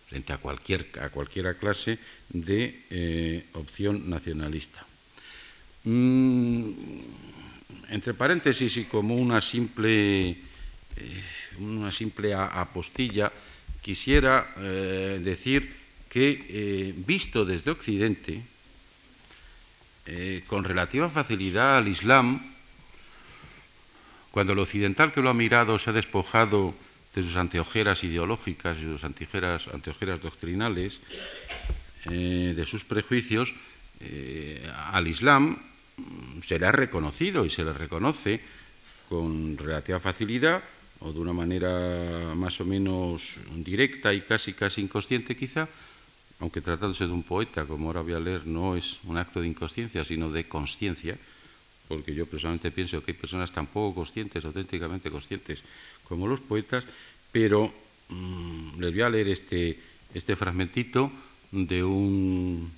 frente 0.10 0.34
a 0.34 0.38
cualquier 0.38 0.88
a 1.00 1.10
cualquiera 1.10 1.54
clase 1.54 2.00
de 2.30 2.82
eh, 2.90 3.46
opción 3.54 4.10
nacionalista. 4.10 4.86
Mm, 5.84 6.72
entre 7.90 8.14
paréntesis 8.14 8.78
y 8.78 8.86
como 8.86 9.16
una 9.16 9.42
simple, 9.42 10.30
eh, 10.30 10.38
una 11.60 11.92
simple 11.92 12.34
apostilla, 12.34 13.32
quisiera 13.82 14.54
eh, 14.58 15.20
decir 15.24 15.74
que, 16.10 16.94
visto 16.96 17.44
desde 17.44 17.72
Occidente, 17.72 18.42
con 20.48 20.64
relativa 20.64 21.10
facilidad 21.10 21.78
al 21.78 21.88
Islam 21.88 22.54
cuando 24.34 24.54
el 24.54 24.60
occidental 24.60 25.14
que 25.14 25.22
lo 25.22 25.30
ha 25.30 25.34
mirado 25.36 25.78
se 25.78 25.92
ha 25.92 25.94
despojado 25.94 26.74
de 27.14 27.22
sus 27.22 27.36
anteojeras 27.36 28.04
ideológicas 28.04 28.80
y 28.80 28.82
sus 28.82 29.04
anteojeras, 29.04 29.70
doctrinales, 30.24 31.00
eh, 32.10 32.54
de 32.56 32.66
sus 32.66 32.84
prejuicios, 32.84 33.54
eh, 34.00 34.68
al 34.92 35.08
Islam 35.08 35.62
se 36.44 36.60
le 36.60 36.66
ha 36.66 36.72
reconocido 36.72 37.46
y 37.46 37.50
se 37.50 37.64
le 37.64 37.74
reconoce 37.74 38.42
con 39.10 39.58
relativa 39.58 40.00
facilidad 40.00 40.64
o 41.00 41.12
de 41.12 41.20
una 41.20 41.34
manera 41.34 42.34
más 42.36 42.60
o 42.62 42.66
menos 42.66 43.22
directa 43.56 44.14
y 44.14 44.22
casi 44.22 44.54
casi 44.54 44.82
inconsciente 44.82 45.36
quizá, 45.36 45.68
aunque 46.40 46.62
tratándose 46.62 47.06
de 47.06 47.12
un 47.12 47.24
poeta, 47.24 47.66
como 47.66 47.88
ahora 47.88 48.02
voy 48.02 48.14
a 48.14 48.20
leer, 48.20 48.48
no 48.48 48.76
es 48.76 49.00
un 49.04 49.18
acto 49.18 49.42
de 49.42 49.48
inconsciencia, 49.48 50.06
sino 50.06 50.32
de 50.32 50.48
consciencia, 50.48 51.18
porque 51.88 52.16
yo 52.16 52.26
personalmente 52.26 52.72
pienso 52.72 53.04
que 53.04 53.12
hay 53.12 53.18
personas 53.18 53.52
tan 53.52 53.68
poco 53.68 53.96
conscientes, 53.96 54.46
auténticamente 54.46 55.12
conscientes, 55.12 55.62
como 56.08 56.28
los 56.28 56.40
poetas, 56.40 56.86
pero 57.32 57.72
mm, 58.10 58.80
les 58.80 58.94
voy 58.94 59.02
a 59.02 59.10
leer 59.10 59.28
este, 59.28 59.78
este 60.14 60.36
fragmentito 60.36 61.12
de 61.52 61.84
un, 61.84 62.72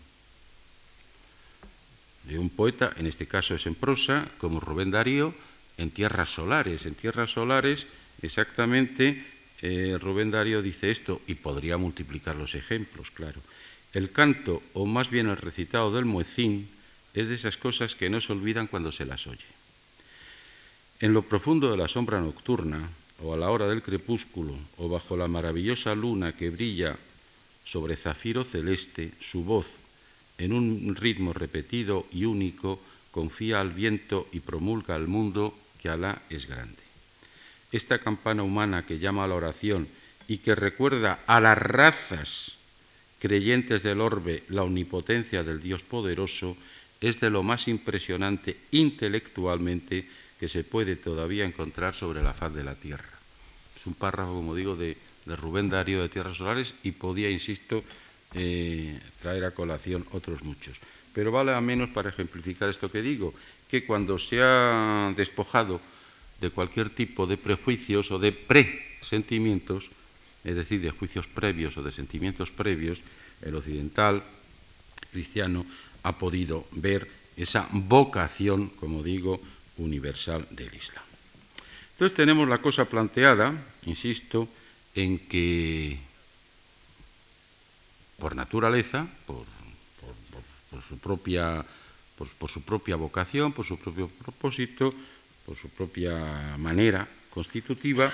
de 2.27 2.39
un 2.39 2.49
poeta, 2.49 2.93
en 2.97 3.07
este 3.07 3.27
caso 3.27 3.55
es 3.55 3.65
en 3.67 3.75
prosa, 3.75 4.27
como 4.37 4.59
Rubén 4.59 4.91
Darío, 4.91 5.33
en 5.77 5.91
Tierras 5.91 6.29
Solares. 6.29 6.85
En 6.85 6.95
Tierras 6.95 7.31
Solares, 7.31 7.85
exactamente, 8.21 9.23
eh, 9.61 9.97
Rubén 10.01 10.31
Darío 10.31 10.61
dice 10.61 10.91
esto, 10.91 11.21
y 11.27 11.35
podría 11.35 11.77
multiplicar 11.77 12.35
los 12.35 12.55
ejemplos, 12.55 13.11
claro. 13.11 13.41
El 13.93 14.11
canto, 14.11 14.61
o 14.73 14.85
más 14.85 15.09
bien 15.09 15.27
el 15.29 15.37
recitado 15.37 15.93
del 15.93 16.05
muecín, 16.05 16.67
es 17.13 17.29
de 17.29 17.35
esas 17.35 17.57
cosas 17.57 17.95
que 17.95 18.09
no 18.09 18.19
se 18.19 18.33
olvidan 18.33 18.67
cuando 18.67 18.91
se 18.91 19.05
las 19.05 19.27
oye. 19.27 19.45
En 20.99 21.13
lo 21.13 21.21
profundo 21.21 21.71
de 21.71 21.77
la 21.77 21.87
sombra 21.87 22.19
nocturna, 22.19 22.89
o 23.21 23.33
a 23.33 23.37
la 23.37 23.49
hora 23.49 23.67
del 23.67 23.81
crepúsculo, 23.81 24.57
o 24.77 24.89
bajo 24.89 25.15
la 25.15 25.27
maravillosa 25.27 25.95
luna 25.95 26.33
que 26.33 26.49
brilla 26.49 26.97
sobre 27.63 27.95
zafiro 27.95 28.43
celeste, 28.43 29.11
su 29.19 29.43
voz, 29.43 29.71
en 30.37 30.53
un 30.53 30.95
ritmo 30.95 31.33
repetido 31.33 32.05
y 32.11 32.25
único, 32.25 32.79
confía 33.11 33.61
al 33.61 33.71
viento 33.71 34.27
y 34.31 34.41
promulga 34.41 34.95
al 34.95 35.07
mundo 35.07 35.57
que 35.81 35.89
Alá 35.89 36.21
es 36.29 36.47
grande. 36.47 36.83
Esta 37.71 37.99
campana 37.99 38.43
humana 38.43 38.85
que 38.85 38.99
llama 38.99 39.23
a 39.23 39.27
la 39.27 39.35
oración 39.35 39.87
y 40.27 40.37
que 40.39 40.55
recuerda 40.55 41.19
a 41.27 41.39
las 41.39 41.57
razas 41.57 42.55
creyentes 43.19 43.83
del 43.83 44.01
orbe 44.01 44.43
la 44.49 44.63
omnipotencia 44.63 45.43
del 45.43 45.61
Dios 45.61 45.81
poderoso, 45.81 46.57
es 47.01 47.19
de 47.19 47.29
lo 47.29 47.43
más 47.43 47.67
impresionante 47.67 48.57
intelectualmente 48.71 50.07
que 50.39 50.49
se 50.49 50.63
puede 50.63 50.95
todavía 50.95 51.45
encontrar 51.45 51.95
sobre 51.95 52.21
la 52.21 52.33
faz 52.33 52.53
de 52.53 52.63
la 52.63 52.75
Tierra. 52.75 53.17
Es 53.75 53.85
un 53.85 53.93
párrafo, 53.93 54.33
como 54.33 54.55
digo, 54.55 54.75
de, 54.75 54.97
Rubén 55.25 55.69
Darío 55.69 56.03
de 56.03 56.09
Tierras 56.09 56.37
Solares 56.37 56.75
y 56.83 56.91
podía, 56.91 57.31
insisto, 57.31 57.83
eh, 58.33 58.99
traer 59.21 59.45
a 59.45 59.51
colación 59.51 60.05
otros 60.11 60.43
muchos. 60.43 60.77
Pero 61.13 61.31
vale 61.31 61.53
a 61.53 61.61
menos 61.61 61.89
para 61.89 62.09
ejemplificar 62.09 62.69
esto 62.69 62.91
que 62.91 63.01
digo, 63.01 63.33
que 63.69 63.85
cuando 63.85 64.19
se 64.19 64.41
ha 64.41 65.13
despojado 65.15 65.79
de 66.41 66.49
cualquier 66.49 66.89
tipo 66.89 67.27
de 67.27 67.37
prejuicios 67.37 68.11
o 68.11 68.19
de 68.19 68.31
presentimientos, 68.31 69.89
es 70.43 70.55
decir, 70.55 70.81
de 70.81 70.91
juicios 70.91 71.27
previos 71.27 71.77
o 71.77 71.83
de 71.83 71.91
sentimientos 71.91 72.51
previos, 72.51 72.99
el 73.41 73.55
occidental 73.55 74.23
cristiano 75.11 75.65
ha 76.03 76.17
podido 76.17 76.67
ver 76.71 77.07
esa 77.37 77.67
vocación, 77.71 78.69
como 78.79 79.01
digo, 79.01 79.39
universal 79.77 80.45
del 80.51 80.73
Islam. 80.73 81.03
Entonces 81.93 82.15
tenemos 82.15 82.47
la 82.47 82.59
cosa 82.59 82.85
planteada, 82.85 83.53
insisto, 83.85 84.49
en 84.93 85.19
que 85.19 85.97
por 88.19 88.35
naturaleza, 88.35 89.07
por, 89.25 89.45
su, 90.87 90.97
propia, 90.97 91.65
por 92.17 92.49
su 92.49 92.61
propia 92.61 92.95
vocación, 92.95 93.53
por 93.53 93.65
su 93.65 93.77
propio 93.77 94.07
propósito, 94.07 94.93
por 95.45 95.55
su 95.57 95.69
propia 95.69 96.57
manera 96.57 97.07
constitutiva, 97.29 98.11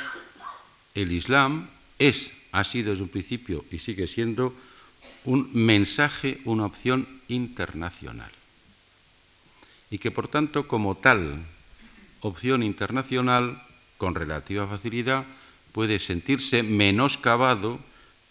el 0.93 1.12
Islam 1.12 1.70
es, 2.00 2.31
ha 2.51 2.63
sido 2.63 2.91
desde 2.91 3.03
un 3.03 3.10
principio 3.10 3.63
y 3.72 3.79
sigue 3.79 4.08
siendo 4.08 4.53
un 5.25 5.50
mensaje, 5.53 6.41
una 6.46 6.65
opción 6.65 7.08
internacional. 7.27 8.31
Y 9.89 9.98
que 9.98 10.12
por 10.12 10.27
tanto, 10.27 10.67
como 10.67 10.96
tal 10.96 11.46
opción 12.22 12.63
internacional, 12.63 13.62
con 13.98 14.15
relativa 14.15 14.67
facilidad, 14.67 15.25
puede 15.72 16.00
sentirse 16.00 16.63
menoscabado, 16.63 17.79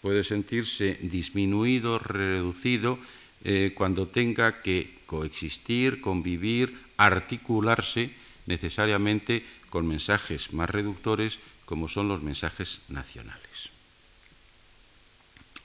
puede 0.01 0.23
sentirse 0.23 0.97
disminuido, 1.01 1.99
reducido, 1.99 2.99
eh, 3.43 3.71
cuando 3.73 4.07
tenga 4.07 4.61
que 4.61 4.99
coexistir, 5.05 6.01
convivir, 6.01 6.77
articularse 6.97 8.11
necesariamente 8.45 9.45
con 9.69 9.87
mensajes 9.87 10.53
más 10.53 10.69
reductores 10.69 11.39
como 11.65 11.87
son 11.87 12.07
los 12.07 12.21
mensajes 12.21 12.81
nacionales. 12.89 13.69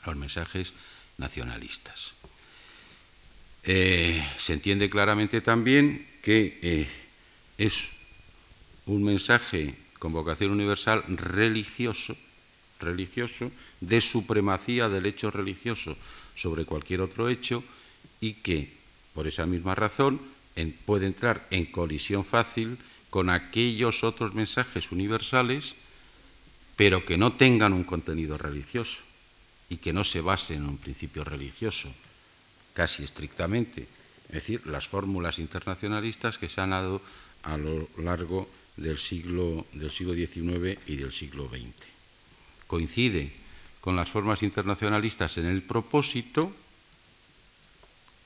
Los 0.07 0.17
mensajes 0.17 0.73
nacionalistas. 1.19 2.13
Eh, 3.65 4.25
se 4.39 4.53
entiende 4.53 4.89
claramente 4.89 5.41
también 5.41 6.07
que 6.23 6.59
eh, 6.63 6.89
es 7.59 7.89
un 8.87 9.03
mensaje 9.03 9.75
con 9.99 10.13
vocación 10.13 10.53
universal 10.53 11.03
religioso, 11.09 12.17
religioso, 12.79 13.51
de 13.81 14.01
supremacía 14.01 14.89
del 14.89 15.07
hecho 15.07 15.31
religioso 15.31 15.97
sobre 16.35 16.65
cualquier 16.65 17.01
otro 17.01 17.29
hecho 17.29 17.63
y 18.21 18.35
que, 18.35 18.73
por 19.15 19.27
esa 19.27 19.47
misma 19.47 19.75
razón, 19.75 20.21
puede 20.85 21.07
entrar 21.07 21.47
en 21.51 21.67
colisión 21.67 22.25
fácil 22.25 22.79
con 23.11 23.31
aquellos 23.31 24.05
otros 24.05 24.35
mensajes 24.35 24.91
universales, 24.93 25.75
pero 26.77 27.05
que 27.05 27.17
no 27.17 27.33
tengan 27.35 27.73
un 27.73 27.85
contenido 27.85 28.37
religioso 28.37 28.99
y 29.69 29.79
que 29.79 29.93
no 29.93 30.05
se 30.05 30.21
base 30.21 30.55
en 30.55 30.67
un 30.67 30.79
principio 30.79 31.25
religioso. 31.25 31.93
casi 32.75 33.05
estrictamente, 33.05 33.89
es 34.29 34.35
decir, 34.35 34.67
las 34.67 34.87
fórmulas 34.87 35.39
internacionalistas 35.39 36.37
que 36.37 36.51
se 36.51 36.61
han 36.61 36.71
dado 36.77 37.01
a 37.43 37.57
lo 37.57 37.89
largo 37.97 38.51
del 38.77 38.99
siglo, 38.99 39.65
del 39.73 39.91
siglo 39.91 40.13
XIX 40.13 40.79
y 40.87 40.97
del 40.97 41.11
siglo 41.11 41.49
XX. 41.49 41.73
Coincide 42.67 43.33
con 43.87 43.95
las 43.95 44.11
formas 44.11 44.43
internacionalistas 44.43 45.39
en 45.39 45.47
el 45.47 45.63
propósito, 45.63 46.51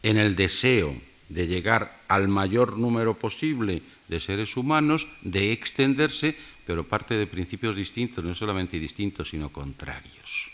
en 0.02 0.17
el 0.17 0.35
deseo 0.35 0.97
de 1.29 1.47
llegar 1.47 2.00
al 2.09 2.29
mayor 2.29 2.79
número 2.79 3.12
posible 3.12 3.83
de 4.09 4.21
seres 4.21 4.57
humanos, 4.57 5.07
de 5.21 5.52
extenderse, 5.52 6.35
pero 6.64 6.88
parte 6.88 7.12
de 7.12 7.26
principios 7.26 7.76
distintos, 7.76 8.25
no 8.25 8.35
solamente 8.35 8.79
distintos, 8.79 9.29
sino 9.29 9.50
contrarios. 9.50 10.50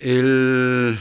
El 0.00 0.98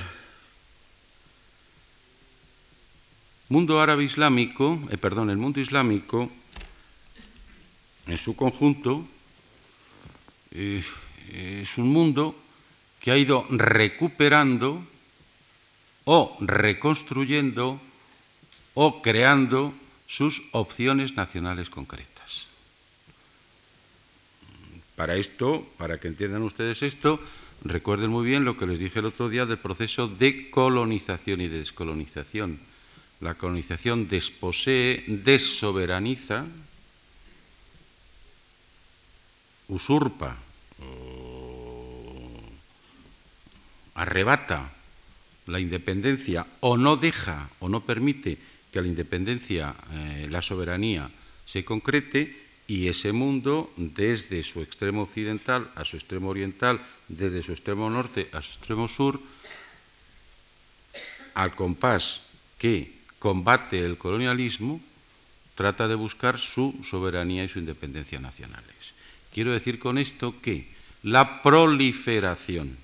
mundo 3.49 3.81
árabe 3.81 4.03
islámico, 4.03 4.79
eh, 4.91 4.97
perdón, 4.97 5.31
el 5.31 5.37
mundo 5.37 5.59
islámico 5.59 6.29
en 8.05 8.17
su 8.19 8.35
conjunto 8.35 9.16
eh, 10.51 10.83
es 11.61 11.77
un 11.77 11.89
mundo 11.89 12.35
que 12.99 13.11
ha 13.11 13.17
ido 13.17 13.45
recuperando 13.49 14.83
o 16.05 16.37
reconstruyendo 16.39 17.79
o 18.73 19.01
creando 19.01 19.73
sus 20.07 20.43
opciones 20.51 21.15
nacionales 21.15 21.69
concretas. 21.69 22.47
Para 24.95 25.15
esto, 25.15 25.67
para 25.77 25.99
que 25.99 26.07
entiendan 26.07 26.41
ustedes 26.41 26.81
esto, 26.81 27.19
recuerden 27.63 28.09
muy 28.09 28.25
bien 28.25 28.45
lo 28.45 28.57
que 28.57 28.65
les 28.65 28.79
dije 28.79 28.99
el 28.99 29.05
otro 29.05 29.29
día 29.29 29.45
del 29.45 29.57
proceso 29.57 30.07
de 30.07 30.49
colonización 30.49 31.41
y 31.41 31.47
de 31.47 31.59
descolonización. 31.59 32.59
La 33.21 33.35
colonización 33.35 34.07
desposee, 34.09 35.03
desoberaniza, 35.07 36.45
usurpa, 39.69 40.37
arrebata 43.95 44.71
la 45.47 45.59
independencia 45.59 46.45
o 46.61 46.77
no 46.77 46.97
deja 46.97 47.49
o 47.59 47.69
no 47.69 47.81
permite 47.81 48.37
que 48.71 48.81
la 48.81 48.87
independencia, 48.87 49.73
eh, 49.93 50.27
la 50.29 50.41
soberanía 50.41 51.09
se 51.45 51.65
concrete 51.65 52.47
y 52.67 52.89
ese 52.89 53.11
mundo, 53.11 53.71
desde 53.77 54.43
su 54.43 54.61
extremo 54.61 55.03
occidental 55.03 55.71
a 55.75 55.85
su 55.85 55.95
extremo 55.95 56.29
oriental, 56.29 56.81
desde 57.07 57.41
su 57.41 57.53
extremo 57.53 57.89
norte 57.89 58.29
a 58.33 58.41
su 58.41 58.59
extremo 58.59 58.87
sur, 58.87 59.19
al 61.33 61.55
compás 61.55 62.21
que 62.59 62.91
combate 63.19 63.79
el 63.79 63.97
colonialismo, 63.97 64.81
trata 65.55 65.87
de 65.87 65.95
buscar 65.95 66.39
su 66.39 66.75
soberanía 66.83 67.43
y 67.43 67.49
su 67.49 67.59
independencia 67.59 68.19
nacionales. 68.19 68.76
Quiero 69.37 69.53
decir 69.53 69.77
con 69.77 69.99
esto 69.99 70.41
que 70.41 70.65
la 71.03 71.43
proliferación 71.43 72.75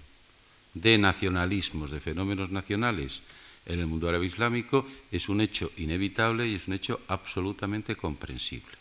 de 0.75 0.99
nacionalismos, 0.99 1.89
de 1.89 1.99
fenómenos 1.99 2.51
nacionales 2.51 3.23
en 3.65 3.79
el 3.79 3.87
mundo 3.87 4.07
árabe 4.07 4.27
islámico 4.27 4.85
es 5.11 5.29
un 5.29 5.41
hecho 5.41 5.71
inevitable 5.77 6.47
y 6.47 6.53
es 6.53 6.67
un 6.67 6.75
hecho 6.75 7.01
absolutamente 7.07 7.95
comprensible. 7.95 8.77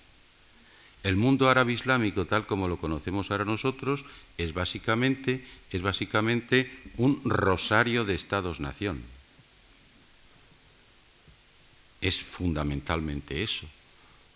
El 1.03 1.17
mundo 1.17 1.49
árabe 1.49 1.73
islámico, 1.73 2.27
tal 2.27 2.45
como 2.45 2.69
lo 2.69 2.77
conocemos 2.77 3.31
ahora 3.31 3.47
nosotros, 3.47 4.05
es 4.37 4.53
básicamente, 4.53 5.43
es 5.71 5.81
básicamente 5.81 6.71
un 6.99 7.23
rosario 7.25 8.05
de 8.05 8.17
estados-nación. 8.17 9.01
Es 12.03 12.21
fundamentalmente 12.21 13.43
eso. 13.43 13.67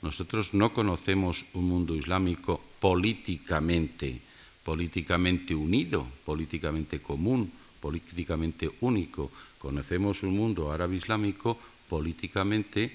Nosotros 0.03 0.55
no 0.55 0.73
conocemos 0.73 1.45
un 1.55 1.69
mundo 1.69 1.95
islámico 1.95 2.61
políticamente 2.81 4.21
políticamente 4.67 5.55
unido, 5.55 6.03
políticamente 6.27 6.99
común, 6.99 7.53
políticamente 7.79 8.67
único. 8.83 9.31
Conocemos 9.63 10.27
un 10.27 10.35
mundo 10.35 10.75
árabe 10.75 10.99
islámico 10.99 11.55
políticamente 11.87 12.91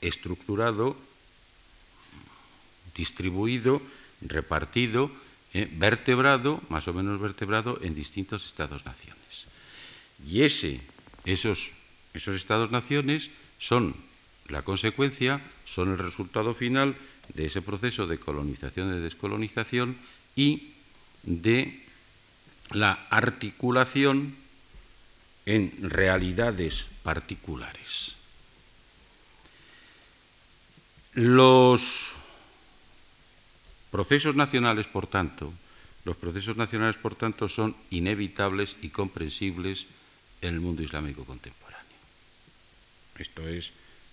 estructurado, 0.00 0.96
distribuido, 2.96 3.84
repartido, 4.24 5.12
eh, 5.52 5.68
vertebrado, 5.68 6.64
más 6.72 6.88
o 6.88 6.96
menos 6.96 7.20
vertebrado 7.20 7.76
en 7.84 7.92
distintos 7.92 8.48
estados-naciones. 8.48 9.44
Y 10.24 10.48
ese, 10.48 10.80
esos, 11.28 11.76
esos 12.16 12.40
estados-naciones 12.40 13.28
son 13.60 13.92
la 14.48 14.62
consecuencia, 14.64 15.44
son 15.70 15.90
el 15.90 15.98
resultado 15.98 16.54
final 16.54 16.96
de 17.34 17.46
ese 17.46 17.62
proceso 17.62 18.06
de 18.06 18.18
colonización 18.18 18.90
y 18.90 18.94
de 18.94 19.00
descolonización 19.00 19.96
y 20.34 20.72
de 21.22 21.84
la 22.72 23.06
articulación 23.10 24.34
en 25.46 25.72
realidades 25.90 26.86
particulares. 27.02 28.16
Los 31.14 32.14
procesos 33.90 34.34
nacionales, 34.34 34.86
por 34.86 35.06
tanto, 35.06 35.52
los 36.04 36.16
procesos 36.16 36.56
nacionales, 36.56 36.96
por 36.96 37.14
tanto, 37.14 37.48
son 37.48 37.76
inevitables 37.90 38.76
y 38.82 38.90
comprensibles 38.90 39.86
en 40.40 40.54
el 40.54 40.60
mundo 40.60 40.82
islámico 40.82 41.24
contemporáneo. 41.24 41.80
Esto 43.18 43.46
es, 43.46 43.70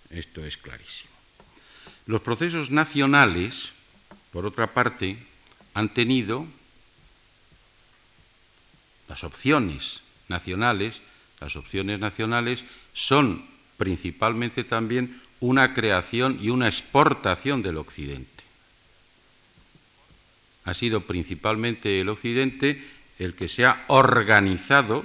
esto 0.09 0.43
es 0.45 0.57
clarísimo. 0.57 1.16
Los 2.07 2.21
procesos 2.21 2.71
nacionales, 2.71 3.73
por 4.31 4.45
otra 4.45 4.73
parte, 4.73 5.17
han 5.73 5.89
tenido 5.89 6.47
las 9.09 9.25
opciones 9.25 9.99
nacionales, 10.29 11.01
las 11.41 11.55
opciones 11.57 11.99
nacionales 11.99 12.63
son 12.93 13.45
principalmente 13.77 14.63
también 14.63 15.21
una 15.41 15.73
creación 15.73 16.39
y 16.41 16.49
una 16.49 16.67
exportación 16.67 17.61
del 17.61 17.77
Occidente. 17.77 18.43
Ha 20.63 20.73
sido 20.73 21.01
principalmente 21.01 21.99
el 21.99 22.09
Occidente 22.09 22.83
el 23.19 23.35
que 23.35 23.49
se 23.49 23.65
ha 23.65 23.83
organizado, 23.87 25.03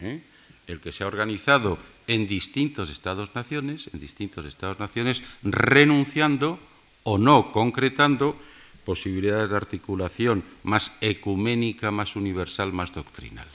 ¿eh? 0.00 0.20
el 0.66 0.80
que 0.80 0.92
se 0.92 1.02
ha 1.02 1.06
organizado 1.06 1.78
en 2.06 2.26
distintos 2.26 2.90
estados-naciones, 2.90 3.90
en 3.92 4.00
distintos 4.00 4.46
estados-naciones, 4.46 5.22
renunciando 5.42 6.58
o 7.02 7.18
no 7.18 7.52
concretando 7.52 8.36
posibilidades 8.84 9.50
de 9.50 9.56
articulación 9.56 10.44
más 10.62 10.92
ecuménica, 11.00 11.90
más 11.90 12.14
universal, 12.14 12.72
más 12.72 12.94
doctrinal. 12.94 13.48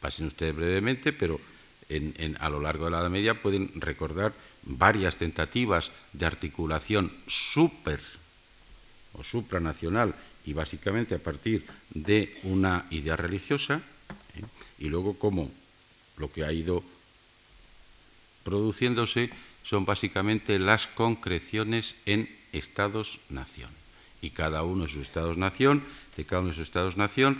Pasen 0.00 0.26
ustedes 0.26 0.54
brevemente, 0.54 1.12
pero 1.12 1.40
a 2.38 2.48
lo 2.48 2.60
largo 2.60 2.86
de 2.86 2.90
la 2.90 3.00
Edad 3.00 3.10
Media 3.10 3.40
pueden 3.40 3.70
recordar 3.76 4.32
varias 4.64 5.16
tentativas 5.16 5.90
de 6.12 6.26
articulación 6.26 7.12
super 7.26 8.00
o 9.14 9.24
supranacional 9.24 10.14
y 10.44 10.52
básicamente 10.52 11.14
a 11.14 11.22
partir 11.22 11.64
de 11.92 12.38
una 12.44 12.86
idea 12.90 13.16
religiosa, 13.16 13.80
¿eh? 14.36 14.42
y 14.78 14.88
luego 14.88 15.18
cómo 15.18 15.50
lo 16.16 16.30
que 16.30 16.44
ha 16.44 16.52
ido 16.52 16.82
produciéndose 18.44 19.30
son 19.62 19.84
básicamente 19.84 20.58
las 20.58 20.86
concreciones 20.86 21.94
en 22.06 22.28
estados-nación 22.52 23.70
y 24.20 24.30
cada 24.30 24.62
uno 24.62 24.84
de 24.84 24.92
sus 24.92 25.02
estados-nación, 25.02 25.82
de 26.16 26.24
cada 26.24 26.40
uno 26.40 26.50
de 26.50 26.56
sus 26.56 26.66
estados-nación, 26.66 27.38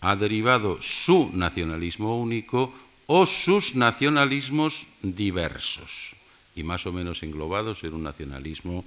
ha 0.00 0.16
derivado 0.16 0.80
su 0.82 1.30
nacionalismo 1.32 2.20
único 2.20 2.74
o 3.06 3.26
sus 3.26 3.74
nacionalismos 3.74 4.86
diversos 5.02 6.14
y 6.54 6.62
más 6.62 6.86
o 6.86 6.92
menos 6.92 7.22
englobados 7.22 7.84
en 7.84 7.94
un 7.94 8.02
nacionalismo, 8.02 8.84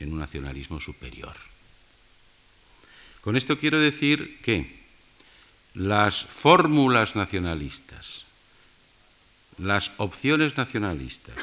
en 0.00 0.12
un 0.12 0.18
nacionalismo 0.18 0.80
superior. 0.80 1.36
Con 3.20 3.36
esto 3.36 3.58
quiero 3.58 3.78
decir 3.78 4.40
que 4.42 4.80
las 5.74 6.24
fórmulas 6.24 7.16
nacionalistas, 7.16 8.24
las 9.60 9.92
opciones 9.98 10.56
nacionalistas, 10.56 11.36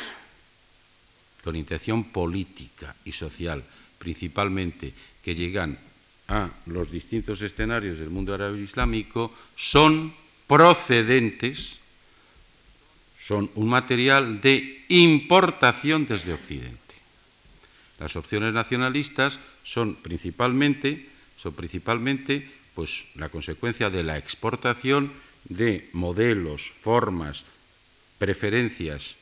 con 1.44 1.56
intención 1.56 2.06
política 2.06 2.96
y 3.06 3.12
social, 3.12 3.64
principalmente 4.00 4.94
que 5.24 5.36
llegan 5.36 5.78
a 6.28 6.50
los 6.66 6.92
distintos 6.92 7.42
escenarios 7.42 8.00
del 8.00 8.10
mundo 8.10 8.34
árabe 8.34 8.60
islámico 8.60 9.34
son 9.56 10.14
procedentes, 10.48 11.78
son 13.26 13.50
un 13.56 13.70
material 13.70 14.42
de 14.42 14.86
importación 14.90 16.06
desde 16.08 16.34
Occidente. 16.34 16.78
Las 18.00 18.16
opciones 18.16 18.54
nacionalistas 18.54 19.40
son 19.64 19.96
principalmente, 19.96 21.08
son 21.38 21.54
principalmente 21.54 22.50
pues 22.74 23.06
la 23.16 23.30
consecuencia 23.30 23.90
de 23.90 24.04
la 24.04 24.18
exportación 24.18 25.12
de 25.50 25.90
modelos, 25.94 26.72
formas, 26.82 27.46
preferencias, 28.18 29.16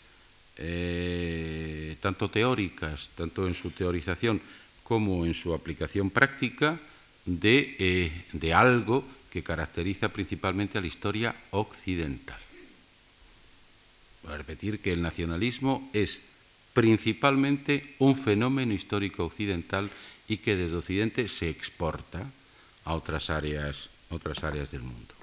eh, 0.57 1.97
tanto 2.01 2.29
teóricas, 2.29 3.09
tanto 3.15 3.47
en 3.47 3.53
su 3.53 3.71
teorización 3.71 4.41
como 4.83 5.25
en 5.25 5.33
su 5.33 5.53
aplicación 5.53 6.09
práctica, 6.09 6.79
de, 7.25 7.75
eh, 7.79 8.11
de 8.33 8.53
algo 8.53 9.03
que 9.31 9.43
caracteriza 9.43 10.09
principalmente 10.09 10.77
a 10.77 10.81
la 10.81 10.87
historia 10.87 11.35
occidental. 11.51 12.39
Voy 14.23 14.33
a 14.33 14.37
repetir 14.37 14.79
que 14.79 14.93
el 14.93 15.01
nacionalismo 15.01 15.89
es 15.91 16.19
principalmente 16.73 17.95
un 17.99 18.15
fenómeno 18.15 18.73
histórico 18.73 19.25
occidental 19.25 19.89
y 20.27 20.37
que 20.37 20.55
desde 20.55 20.77
Occidente 20.77 21.27
se 21.27 21.49
exporta 21.49 22.29
a 22.83 22.93
otras 22.93 23.29
áreas, 23.29 23.89
otras 24.09 24.43
áreas 24.43 24.71
del 24.71 24.81
mundo. 24.81 25.13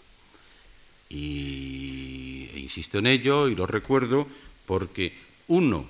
Y 1.12 2.48
e 2.54 2.58
insisto 2.58 2.98
en 2.98 3.06
ello 3.06 3.48
y 3.48 3.54
lo 3.54 3.66
recuerdo 3.66 4.26
porque 4.66 5.12
uno 5.48 5.86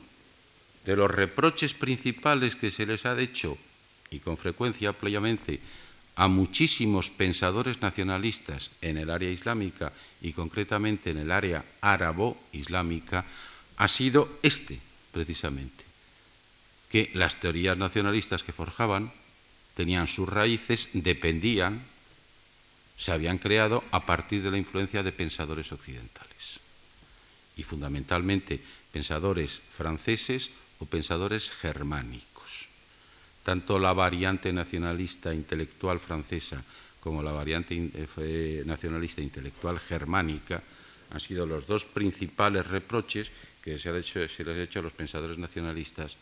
de 0.84 0.96
los 0.96 1.10
reproches 1.10 1.74
principales 1.74 2.56
que 2.56 2.72
se 2.72 2.86
les 2.86 3.06
ha 3.06 3.18
hecho, 3.20 3.56
y 4.10 4.18
con 4.18 4.36
frecuencia 4.36 4.88
ampliamente, 4.88 5.60
a 6.16 6.28
muchísimos 6.28 7.08
pensadores 7.08 7.80
nacionalistas 7.80 8.70
en 8.82 8.98
el 8.98 9.10
área 9.10 9.30
islámica 9.30 9.92
y 10.20 10.32
concretamente 10.32 11.10
en 11.10 11.18
el 11.18 11.30
área 11.30 11.64
árabo-islámica 11.80 13.24
ha 13.76 13.88
sido 13.88 14.28
este, 14.42 14.78
precisamente, 15.12 15.84
que 16.90 17.10
las 17.14 17.40
teorías 17.40 17.78
nacionalistas 17.78 18.42
que 18.42 18.52
forjaban 18.52 19.12
tenían 19.74 20.06
sus 20.06 20.28
raíces, 20.28 20.88
dependían, 20.92 21.80
se 23.02 23.10
habían 23.10 23.38
creado 23.38 23.82
a 23.90 24.06
partir 24.06 24.44
de 24.44 24.50
la 24.52 24.58
influencia 24.58 25.02
de 25.02 25.10
pensadores 25.10 25.72
occidentales 25.72 26.62
y 27.56 27.64
fundamentalmente 27.64 28.62
pensadores 28.92 29.60
franceses 29.74 30.50
o 30.78 30.86
pensadores 30.86 31.50
germánicos. 31.50 32.68
Tanto 33.42 33.80
la 33.80 33.92
variante 33.92 34.52
nacionalista 34.52 35.34
intelectual 35.34 35.98
francesa 35.98 36.62
como 37.00 37.24
la 37.24 37.32
variante 37.32 37.74
eh, 37.74 38.62
nacionalista 38.64 39.20
intelectual 39.20 39.80
germánica 39.80 40.62
han 41.10 41.18
sido 41.18 41.44
los 41.44 41.66
dos 41.66 41.84
principales 41.84 42.68
reproches 42.68 43.32
que 43.64 43.80
se, 43.80 43.90
les 43.90 44.16
ha 44.16 44.62
hecho 44.62 44.78
a 44.78 44.82
los 44.82 44.92
pensadores 44.92 45.38
nacionalistas 45.38 46.16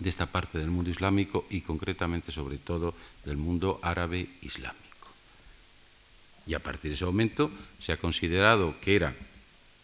de 0.00 0.10
esta 0.10 0.26
parte 0.26 0.58
del 0.58 0.74
mundo 0.74 0.90
islámico 0.90 1.46
y 1.50 1.60
concretamente 1.60 2.32
sobre 2.32 2.58
todo 2.58 2.94
del 3.24 3.36
mundo 3.36 3.78
árabe 3.80 4.26
islámico. 4.42 4.83
Y 6.46 6.54
a 6.54 6.58
partir 6.58 6.90
de 6.90 6.96
ese 6.96 7.04
momento 7.04 7.50
se 7.78 7.92
ha 7.92 7.96
considerado 7.96 8.78
que 8.80 8.96
era 8.96 9.14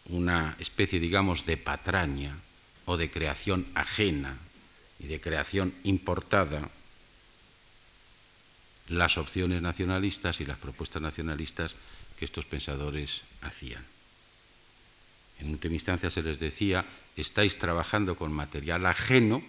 una 0.06 0.56
especie, 0.58 1.00
digamos, 1.00 1.46
de 1.46 1.56
patraña 1.56 2.36
o 2.84 2.96
de 2.96 3.10
creación 3.10 3.66
ajena 3.74 4.36
y 4.98 5.06
de 5.06 5.20
creación 5.20 5.72
importada 5.84 6.68
las 8.88 9.16
opciones 9.18 9.62
nacionalistas 9.62 10.40
y 10.40 10.44
las 10.44 10.58
propuestas 10.58 11.00
nacionalistas 11.00 11.74
que 12.18 12.24
estos 12.24 12.44
pensadores 12.44 13.22
hacían. 13.40 13.84
En 15.38 15.50
última 15.50 15.74
instancia 15.74 16.10
se 16.10 16.22
les 16.22 16.38
decía, 16.38 16.84
estáis 17.16 17.56
trabajando 17.56 18.14
con 18.14 18.32
material 18.32 18.84
ajeno 18.84 19.42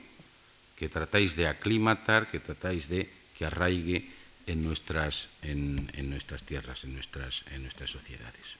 que 0.77 0.87
tratáis 0.87 1.35
de 1.35 1.47
aclimatar, 1.47 2.29
que 2.29 2.39
tratáis 2.39 2.87
de 2.87 3.09
que 3.37 3.45
arraigue 3.45 4.07
en 4.47 4.63
nuestras, 4.63 5.29
en, 5.41 5.89
nuestras 6.09 6.43
tierras, 6.43 6.83
en 6.83 6.93
nuestras, 6.93 7.43
en 7.51 7.63
nuestras 7.63 7.89
sociedades. 7.89 8.57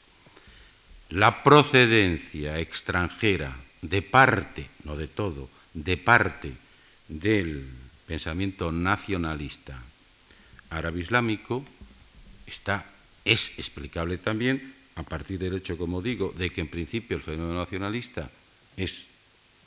La 1.10 1.44
procedencia 1.44 2.60
extranjera 2.60 3.56
de 3.82 4.02
parte, 4.02 4.70
no 4.84 4.96
de 4.96 5.08
todo, 5.08 5.50
de 5.74 5.98
parte 5.98 6.54
del 7.08 7.68
pensamiento 8.08 8.72
nacionalista 8.72 9.82
árabe-islámico 10.70 11.66
está, 12.48 12.86
es 13.26 13.52
explicable 13.58 14.18
también 14.18 14.74
a 14.96 15.04
partir 15.04 15.40
del 15.40 15.56
hecho, 15.56 15.78
como 15.78 16.02
digo, 16.02 16.34
de 16.38 16.50
que 16.50 16.62
en 16.62 16.68
principio 16.68 17.18
el 17.18 17.24
fenómeno 17.24 17.60
nacionalista 17.60 18.30
es 18.78 19.06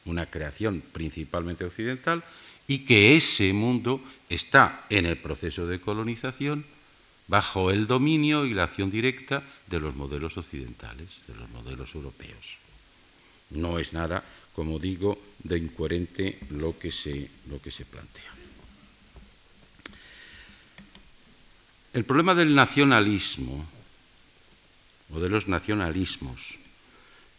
una 0.04 0.26
creación 0.26 0.82
principalmente 0.92 1.64
occidental 1.64 2.22
y 2.66 2.80
que 2.80 3.16
ese 3.16 3.52
mundo 3.52 4.00
está 4.28 4.86
en 4.88 5.06
el 5.06 5.18
proceso 5.18 5.66
de 5.66 5.80
colonización 5.80 6.64
bajo 7.26 7.70
el 7.70 7.86
dominio 7.86 8.44
y 8.44 8.54
la 8.54 8.64
acción 8.64 8.90
directa 8.90 9.42
de 9.66 9.80
los 9.80 9.94
modelos 9.96 10.36
occidentales, 10.36 11.20
de 11.26 11.34
los 11.34 11.48
modelos 11.50 11.94
europeos. 11.94 12.56
No 13.50 13.78
es 13.78 13.92
nada, 13.92 14.24
como 14.54 14.78
digo, 14.78 15.18
de 15.42 15.58
incoherente 15.58 16.38
lo 16.50 16.78
que 16.78 16.92
se, 16.92 17.30
lo 17.48 17.60
que 17.60 17.70
se 17.70 17.84
plantea. 17.84 18.32
El 21.92 22.04
problema 22.04 22.34
del 22.34 22.54
nacionalismo 22.54 23.64
o 25.14 25.20
de 25.20 25.28
los 25.28 25.46
nacionalismos 25.46 26.63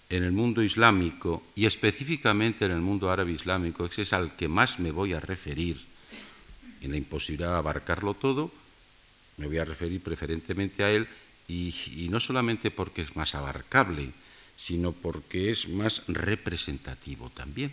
en 0.10 0.24
el 0.24 0.32
mundo 0.32 0.62
islámico 0.62 1.44
y 1.56 1.66
específicamente 1.66 2.66
en 2.66 2.72
el 2.72 2.82
mundo 2.82 3.10
árabe 3.10 3.32
islámico, 3.32 3.90
que 3.90 4.04
es 4.04 4.14
al 4.14 4.36
que 4.36 4.48
más 4.48 4.80
me 4.80 4.92
voy 4.92 5.14
a 5.14 5.20
referir, 5.20 5.80
en 6.82 6.92
la 6.92 6.98
imposibilidad 6.98 7.52
de 7.52 7.58
abarcarlo 7.58 8.14
todo, 8.14 8.52
me 9.38 9.48
voy 9.48 9.58
a 9.58 9.66
referir 9.66 10.02
preferentemente 10.02 10.84
a 10.84 10.92
él, 10.92 11.08
y, 11.48 11.74
y 11.96 12.10
no 12.10 12.20
solamente 12.20 12.72
porque 12.72 13.02
es 13.02 13.16
más 13.16 13.36
abarcable, 13.36 14.12
sino 14.58 14.92
porque 14.92 15.50
es 15.50 15.68
más 15.68 16.02
representativo 16.08 17.30
también. 17.30 17.72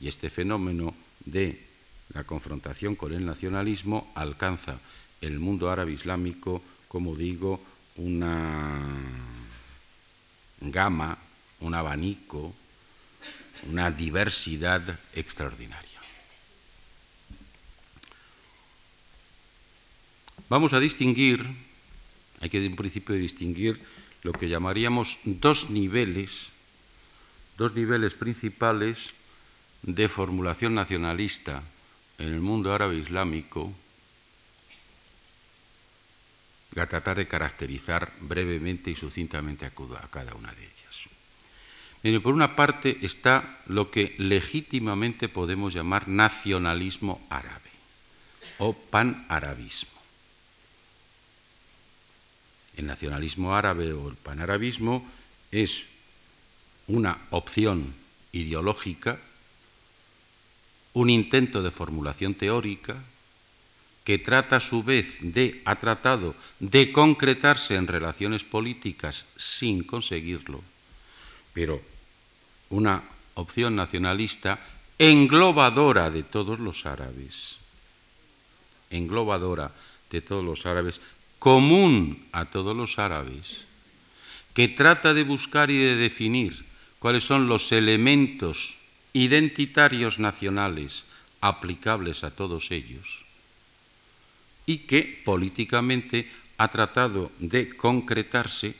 Y 0.00 0.08
este 0.08 0.30
fenómeno 0.30 0.94
de 1.24 1.60
la 2.14 2.24
confrontación 2.24 2.96
con 2.96 3.12
el 3.12 3.24
nacionalismo 3.24 4.10
alcanza 4.14 4.78
el 5.20 5.38
mundo 5.38 5.70
árabe 5.70 5.92
islámico, 5.92 6.62
como 6.88 7.14
digo, 7.14 7.60
una 7.96 8.80
gama 10.60 11.18
un 11.62 11.74
abanico, 11.74 12.54
una 13.68 13.90
diversidad 13.90 14.82
extraordinaria. 15.14 16.00
Vamos 20.48 20.72
a 20.72 20.80
distinguir, 20.80 21.46
hay 22.40 22.50
que 22.50 22.64
en 22.64 22.76
principio 22.76 23.14
distinguir 23.14 23.80
lo 24.22 24.32
que 24.32 24.48
llamaríamos 24.48 25.18
dos 25.24 25.70
niveles, 25.70 26.50
dos 27.56 27.74
niveles 27.74 28.14
principales 28.14 28.98
de 29.82 30.08
formulación 30.08 30.74
nacionalista 30.74 31.62
en 32.18 32.28
el 32.28 32.40
mundo 32.40 32.74
árabe 32.74 32.96
islámico, 32.96 33.72
a 36.76 36.86
tratar 36.86 37.16
de 37.18 37.28
caracterizar 37.28 38.12
brevemente 38.20 38.90
y 38.90 38.96
sucintamente 38.96 39.66
a 39.66 39.70
cada 40.10 40.34
una 40.34 40.52
de 40.52 40.64
ellas 40.64 40.71
por 42.02 42.34
una 42.34 42.56
parte 42.56 42.98
está 43.02 43.60
lo 43.66 43.90
que 43.90 44.14
legítimamente 44.18 45.28
podemos 45.28 45.72
llamar 45.72 46.08
nacionalismo 46.08 47.24
árabe 47.30 47.70
o 48.58 48.74
panarabismo. 48.74 49.90
El 52.76 52.86
nacionalismo 52.86 53.54
árabe 53.54 53.92
o 53.92 54.08
el 54.08 54.16
panarabismo 54.16 55.06
es 55.52 55.84
una 56.88 57.18
opción 57.30 57.94
ideológica, 58.32 59.20
un 60.94 61.08
intento 61.08 61.62
de 61.62 61.70
formulación 61.70 62.34
teórica 62.34 62.96
que 64.02 64.18
trata 64.18 64.56
a 64.56 64.60
su 64.60 64.82
vez 64.82 65.18
de, 65.20 65.62
ha 65.64 65.76
tratado 65.76 66.34
de 66.58 66.90
concretarse 66.90 67.76
en 67.76 67.86
relaciones 67.86 68.42
políticas 68.42 69.24
sin 69.36 69.84
conseguirlo, 69.84 70.60
pero 71.54 71.91
una 72.72 73.04
opción 73.34 73.76
nacionalista 73.76 74.58
englobadora 74.98 76.10
de 76.10 76.22
todos 76.22 76.58
los 76.58 76.86
árabes, 76.86 77.56
englobadora 78.90 79.72
de 80.10 80.20
todos 80.20 80.44
los 80.44 80.66
árabes, 80.66 81.00
común 81.38 82.26
a 82.32 82.46
todos 82.46 82.76
los 82.76 82.98
árabes, 82.98 83.64
que 84.54 84.68
trata 84.68 85.14
de 85.14 85.24
buscar 85.24 85.70
y 85.70 85.78
de 85.78 85.96
definir 85.96 86.64
cuáles 86.98 87.24
son 87.24 87.48
los 87.48 87.72
elementos 87.72 88.76
identitarios 89.12 90.18
nacionales 90.18 91.04
aplicables 91.40 92.24
a 92.24 92.30
todos 92.30 92.70
ellos 92.70 93.24
y 94.64 94.78
que 94.88 95.20
políticamente 95.24 96.30
ha 96.56 96.68
tratado 96.68 97.32
de 97.38 97.76
concretarse 97.76 98.74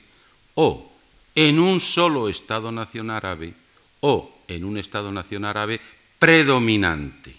o 0.55 0.93
en 1.35 1.59
un 1.59 1.81
solo 1.81 2.29
Estado-nación 2.29 3.11
árabe 3.11 3.55
o 4.03 4.31
en 4.49 4.65
un 4.65 4.79
Estado-nación 4.79 5.45
árabe 5.45 5.81
predominante 6.19 7.35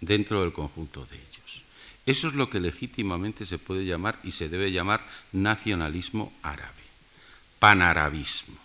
dentro 0.00 0.40
del 0.42 0.52
conjunto 0.52 1.04
de 1.06 1.16
ellos. 1.16 1.62
Eso 2.06 2.28
es 2.28 2.34
lo 2.34 2.48
que 2.48 2.60
legítimamente 2.60 3.46
se 3.46 3.58
puede 3.58 3.84
llamar 3.84 4.18
y 4.22 4.32
se 4.32 4.48
debe 4.48 4.70
llamar 4.70 5.06
nacionalismo 5.32 6.32
árabe, 6.42 6.82
panarabismo. 7.58 8.56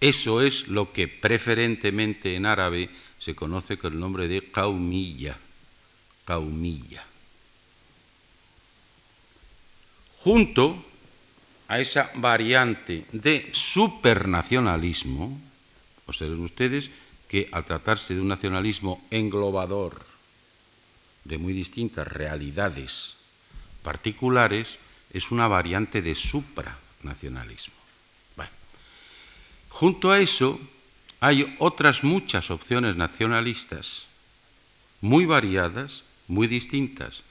Eso 0.00 0.40
es 0.40 0.68
lo 0.68 0.92
que 0.92 1.08
preferentemente 1.08 2.34
en 2.36 2.46
árabe 2.46 2.88
se 3.18 3.34
conoce 3.34 3.76
con 3.76 3.92
el 3.92 4.00
nombre 4.00 4.28
de 4.28 4.50
caumilla, 4.50 5.36
caumilla. 6.24 7.04
Junto 10.20 10.86
a 11.68 11.80
esa 11.80 12.10
variante 12.14 13.04
de 13.12 13.50
supernacionalismo, 13.52 15.49
observen 16.10 16.40
ustedes 16.40 16.90
que 17.28 17.48
al 17.52 17.64
tratarse 17.64 18.14
de 18.14 18.20
un 18.20 18.28
nacionalismo 18.28 19.02
englobador 19.10 20.04
de 21.24 21.38
muy 21.38 21.52
distintas 21.52 22.06
realidades 22.06 23.14
particulares, 23.82 24.76
es 25.12 25.30
una 25.30 25.48
variante 25.48 26.02
de 26.02 26.14
supranacionalismo. 26.14 27.74
Junto 29.70 30.10
a 30.10 30.18
eso 30.18 30.60
hay 31.20 31.56
otras 31.58 32.02
muchas 32.02 32.50
opciones 32.50 32.96
nacionalistas, 32.96 34.06
muy 35.00 35.24
variadas, 35.24 36.02
muy 36.28 36.46
distintas, 36.48 37.22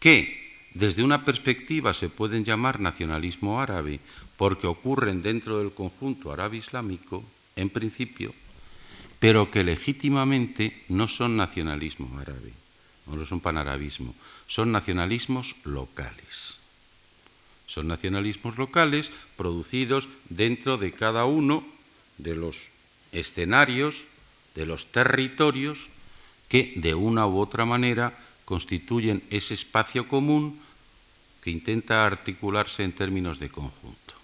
que 0.00 0.48
desde 0.74 1.02
una 1.02 1.24
perspectiva 1.24 1.92
se 1.92 2.08
pueden 2.08 2.44
llamar 2.44 2.80
nacionalismo 2.80 3.60
árabe 3.60 4.00
porque 4.36 4.66
ocurren 4.66 5.22
dentro 5.22 5.58
del 5.58 5.72
conjunto 5.72 6.32
árabe 6.32 6.56
islámico, 6.56 7.24
en 7.58 7.70
principio, 7.70 8.32
pero 9.18 9.50
que 9.50 9.64
legítimamente 9.64 10.78
no 10.88 11.08
son 11.08 11.36
nacionalismo 11.36 12.18
árabe, 12.18 12.54
no 13.06 13.26
son 13.26 13.40
panarabismo, 13.40 14.14
son 14.46 14.70
nacionalismos 14.70 15.56
locales. 15.64 16.56
Son 17.66 17.88
nacionalismos 17.88 18.56
locales 18.56 19.10
producidos 19.36 20.08
dentro 20.30 20.78
de 20.78 20.92
cada 20.92 21.26
uno 21.26 21.66
de 22.16 22.34
los 22.34 22.56
escenarios, 23.12 24.04
de 24.54 24.64
los 24.64 24.86
territorios 24.86 25.88
que 26.48 26.72
de 26.76 26.94
una 26.94 27.26
u 27.26 27.38
otra 27.38 27.66
manera 27.66 28.16
constituyen 28.46 29.22
ese 29.28 29.52
espacio 29.52 30.08
común 30.08 30.58
que 31.42 31.50
intenta 31.50 32.06
articularse 32.06 32.84
en 32.84 32.92
términos 32.92 33.38
de 33.38 33.50
conjunto. 33.50 34.14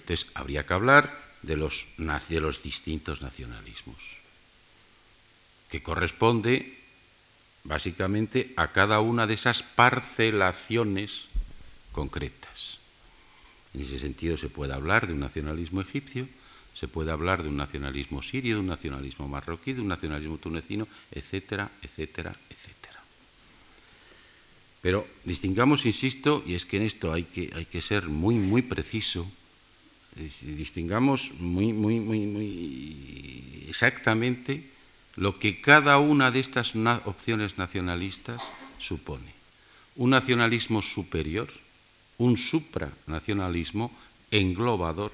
Entonces, 0.00 0.26
habría 0.34 0.64
que 0.64 0.74
hablar 0.74 1.29
de 1.42 1.56
los, 1.56 1.86
de 1.96 2.40
los 2.40 2.62
distintos 2.62 3.22
nacionalismos, 3.22 3.98
que 5.70 5.82
corresponde 5.82 6.78
básicamente 7.64 8.52
a 8.56 8.68
cada 8.72 9.00
una 9.00 9.26
de 9.26 9.34
esas 9.34 9.62
parcelaciones 9.62 11.28
concretas. 11.92 12.78
En 13.74 13.82
ese 13.82 13.98
sentido 13.98 14.36
se 14.36 14.48
puede 14.48 14.72
hablar 14.72 15.06
de 15.06 15.12
un 15.12 15.20
nacionalismo 15.20 15.80
egipcio, 15.80 16.28
se 16.74 16.88
puede 16.88 17.12
hablar 17.12 17.42
de 17.42 17.48
un 17.48 17.56
nacionalismo 17.56 18.22
sirio, 18.22 18.56
de 18.56 18.60
un 18.60 18.66
nacionalismo 18.66 19.28
marroquí, 19.28 19.72
de 19.72 19.82
un 19.82 19.88
nacionalismo 19.88 20.38
tunecino, 20.38 20.88
etcétera, 21.10 21.70
etcétera, 21.82 22.32
etcétera. 22.48 23.02
Pero 24.80 25.06
distingamos, 25.24 25.84
insisto, 25.84 26.42
y 26.46 26.54
es 26.54 26.64
que 26.64 26.78
en 26.78 26.84
esto 26.84 27.12
hay 27.12 27.24
que, 27.24 27.52
hay 27.54 27.66
que 27.66 27.82
ser 27.82 28.08
muy, 28.08 28.36
muy 28.36 28.62
preciso, 28.62 29.30
distingamos 30.16 31.32
muy, 31.38 31.72
muy, 31.72 32.00
muy, 32.00 32.20
muy 32.20 33.66
exactamente 33.68 34.64
lo 35.16 35.38
que 35.38 35.60
cada 35.60 35.98
una 35.98 36.30
de 36.30 36.40
estas 36.40 36.74
opciones 37.04 37.58
nacionalistas 37.58 38.42
supone. 38.78 39.32
Un 39.96 40.10
nacionalismo 40.10 40.82
superior, 40.82 41.48
un 42.18 42.36
supranacionalismo 42.36 43.90
englobador 44.30 45.12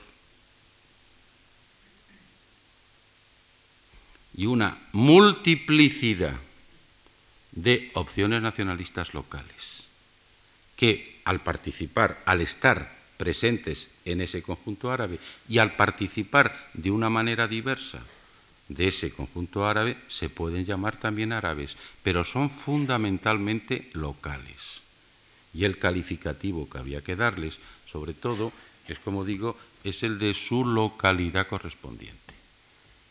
y 4.37 4.47
una 4.47 4.79
multiplicidad 4.93 6.37
de 7.53 7.91
opciones 7.95 8.43
nacionalistas 8.43 9.15
locales 9.15 9.85
que 10.77 11.21
al 11.25 11.41
participar, 11.41 12.23
al 12.27 12.43
estar 12.43 12.96
presentes 13.17 13.89
en 14.05 14.21
ese 14.21 14.43
conjunto 14.43 14.91
árabe 14.91 15.19
y 15.49 15.59
al 15.59 15.77
participar 15.77 16.71
de 16.75 16.91
una 16.91 17.11
manera 17.11 17.49
diversa 17.49 18.01
de 18.69 18.89
ese 18.89 19.11
conjunto 19.11 19.67
árabe 19.67 19.97
se 20.09 20.29
pueden 20.29 20.65
llamar 20.65 20.99
también 20.99 21.33
árabes, 21.33 21.77
pero 22.03 22.25
son 22.25 22.51
fundamentalmente 22.51 23.91
locales 23.93 24.83
y 25.57 25.65
el 25.65 25.79
calificativo 25.79 26.69
que 26.69 26.79
había 26.79 27.01
que 27.01 27.17
darles, 27.17 27.59
sobre 27.91 28.13
todo, 28.13 28.53
es 28.89 28.99
como 28.99 29.25
digo, 29.25 29.57
es 29.85 30.03
el 30.03 30.19
de 30.19 30.35
su 30.35 30.67
localidad 30.67 31.47
correspondiente, 31.49 32.35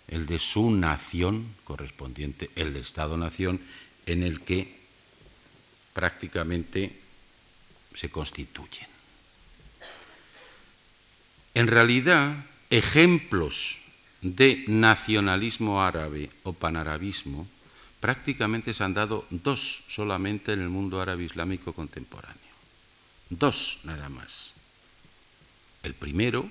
el 0.07 0.27
de 0.27 0.37
su 0.37 0.69
nación 0.69 1.47
correspondiente, 1.63 2.51
el 2.55 2.73
de 2.73 2.81
Estado-nación 2.81 3.59
en 4.05 4.21
el 4.21 4.41
que 4.41 4.77
prácticamente 5.93 6.99
se 7.95 8.09
constituyen. 8.09 8.94
En 11.55 11.67
realidad, 11.67 12.35
ejemplos 12.69 13.77
de 14.21 14.65
nacionalismo 14.67 15.81
árabe 15.81 16.29
o 16.43 16.51
panarabismo 16.51 17.47
prácticamente 18.03 18.73
se 18.73 18.83
han 18.83 18.93
dado 18.93 19.25
dos 19.31 19.83
solamente 19.87 20.51
en 20.51 20.61
el 20.61 20.69
mundo 20.69 20.99
árabe 21.01 21.23
islámico 21.23 21.71
contemporáneo. 21.71 22.53
Dos 23.29 23.79
nada 23.83 24.09
más. 24.09 24.53
El 25.81 25.93
primero 25.93 26.45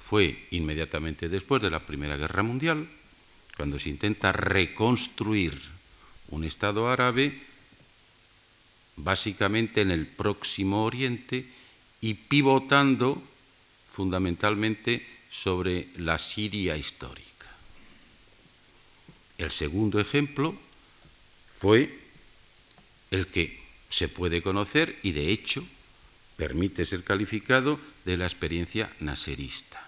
fue 0.00 0.46
inmediatamente 0.52 1.28
después 1.28 1.60
de 1.60 1.70
la 1.70 1.80
Primera 1.80 2.16
Guerra 2.16 2.42
Mundial, 2.42 2.86
cuando 3.56 3.78
se 3.78 3.88
intenta 3.88 4.30
reconstruir 4.30 5.58
un 6.28 6.44
Estado 6.44 6.88
árabe 6.88 7.34
básicamente 8.96 9.80
en 9.80 9.90
el 9.90 10.06
próximo 10.06 10.84
Oriente 10.84 11.46
y 12.00 12.14
pivotando 12.14 13.22
fundamentalmente 13.90 15.06
sobre 15.30 15.88
la 15.96 16.18
Siria 16.18 16.76
histórica. 16.76 17.48
El 19.38 19.50
segundo 19.50 20.00
ejemplo 20.00 20.54
fue 21.60 21.98
el 23.10 23.26
que 23.26 23.60
se 23.88 24.08
puede 24.08 24.42
conocer 24.42 24.98
y 25.02 25.12
de 25.12 25.30
hecho 25.30 25.64
permite 26.36 26.86
ser 26.86 27.04
calificado 27.04 27.78
de 28.04 28.16
la 28.16 28.24
experiencia 28.24 28.90
naserista. 29.00 29.86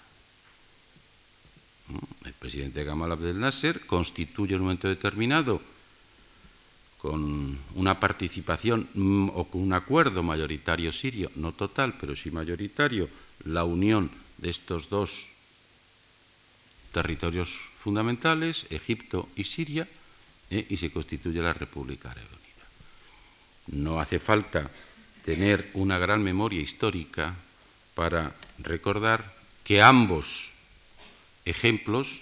El 2.24 2.32
presidente 2.34 2.84
Gamal 2.84 3.12
Abdel 3.12 3.40
Nasser 3.40 3.80
constituye 3.86 4.54
en 4.54 4.60
un 4.60 4.66
momento 4.66 4.88
determinado 4.88 5.60
con 6.98 7.58
una 7.74 7.98
participación 7.98 8.88
mm, 8.94 9.30
o 9.34 9.44
con 9.44 9.60
un 9.60 9.72
acuerdo 9.72 10.22
mayoritario 10.22 10.92
sirio, 10.92 11.30
no 11.34 11.52
total, 11.52 11.94
pero 11.98 12.14
sí 12.14 12.30
mayoritario, 12.30 13.08
la 13.44 13.64
unión 13.64 14.10
de 14.38 14.50
estos 14.50 14.88
dos 14.88 15.26
territorios 16.92 17.50
fundamentales, 17.78 18.66
Egipto 18.70 19.28
y 19.34 19.44
Siria, 19.44 19.88
¿eh? 20.50 20.66
y 20.68 20.76
se 20.76 20.90
constituye 20.90 21.40
la 21.40 21.52
República 21.52 22.10
Árabe 22.10 22.28
Unida. 22.28 23.80
No 23.82 24.00
hace 24.00 24.18
falta 24.18 24.70
tener 25.24 25.70
una 25.74 25.98
gran 25.98 26.22
memoria 26.22 26.60
histórica 26.60 27.34
para 27.94 28.34
recordar 28.58 29.34
que 29.64 29.82
ambos 29.82 30.50
ejemplos, 31.44 32.20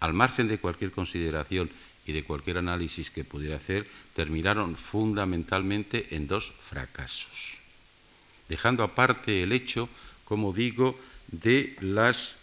al 0.00 0.12
margen 0.12 0.48
de 0.48 0.58
cualquier 0.58 0.92
consideración 0.92 1.70
y 2.06 2.12
de 2.12 2.24
cualquier 2.24 2.58
análisis 2.58 3.10
que 3.10 3.24
pudiera 3.24 3.56
hacer, 3.56 3.86
terminaron 4.14 4.76
fundamentalmente 4.76 6.14
en 6.14 6.28
dos 6.28 6.52
fracasos, 6.60 7.58
dejando 8.48 8.82
aparte 8.82 9.42
el 9.42 9.52
hecho, 9.52 9.88
como 10.26 10.52
digo, 10.52 10.98
de 11.28 11.76
las 11.80 12.34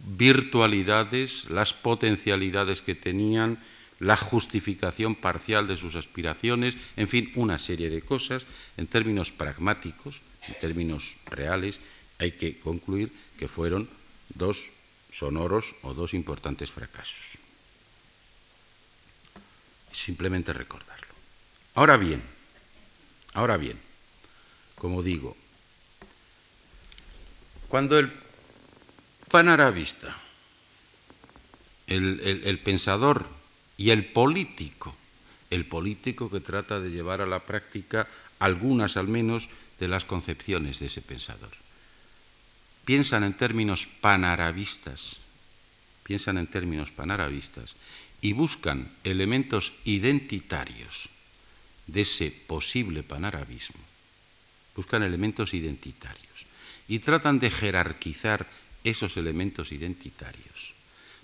virtualidades, 0.00 1.48
las 1.48 1.72
potencialidades 1.72 2.82
que 2.82 2.94
tenían, 2.94 3.58
la 4.00 4.16
justificación 4.16 5.14
parcial 5.14 5.66
de 5.66 5.76
sus 5.76 5.94
aspiraciones, 5.94 6.74
en 6.96 7.08
fin, 7.08 7.32
una 7.36 7.58
serie 7.58 7.88
de 7.88 8.02
cosas. 8.02 8.44
En 8.76 8.86
términos 8.86 9.30
pragmáticos, 9.30 10.20
en 10.48 10.54
términos 10.60 11.16
reales, 11.26 11.78
hay 12.18 12.32
que 12.32 12.58
concluir 12.58 13.10
que 13.38 13.48
fueron 13.48 13.88
dos 14.34 14.68
sonoros 15.10 15.74
o 15.82 15.94
dos 15.94 16.12
importantes 16.12 16.70
fracasos. 16.70 17.38
Simplemente 19.92 20.52
recordarlo. 20.52 21.14
Ahora 21.74 21.96
bien, 21.96 22.20
ahora 23.32 23.56
bien, 23.56 23.78
como 24.74 25.02
digo, 25.02 25.36
cuando 27.74 27.98
el 27.98 28.08
panarabista, 29.32 30.16
el, 31.88 32.60
pensador 32.62 33.26
y 33.76 33.90
el 33.90 34.04
político 34.04 34.94
el 35.50 35.66
político 35.66 36.30
que 36.30 36.38
trata 36.38 36.78
de 36.78 36.90
llevar 36.90 37.20
a 37.20 37.26
la 37.26 37.40
práctica 37.40 38.06
algunas 38.38 38.96
al 38.96 39.08
menos 39.08 39.48
de 39.80 39.88
las 39.88 40.04
concepciones 40.04 40.78
de 40.78 40.86
ese 40.86 41.02
pensador. 41.02 41.50
Piensan 42.84 43.24
en 43.24 43.34
términos 43.34 43.88
panarabistas, 44.00 45.16
piensan 46.04 46.38
en 46.38 46.46
términos 46.46 46.92
panarabistas 46.92 47.74
y 48.20 48.34
buscan 48.34 48.88
elementos 49.02 49.72
identitarios 49.84 51.08
de 51.88 52.02
ese 52.02 52.30
posible 52.30 53.02
panarabismo, 53.02 53.82
buscan 54.76 55.02
elementos 55.02 55.54
identitarios 55.54 56.23
y 56.88 56.98
tratan 56.98 57.38
de 57.38 57.50
jerarquizar 57.50 58.46
esos 58.84 59.16
elementos 59.16 59.72
identitarios, 59.72 60.74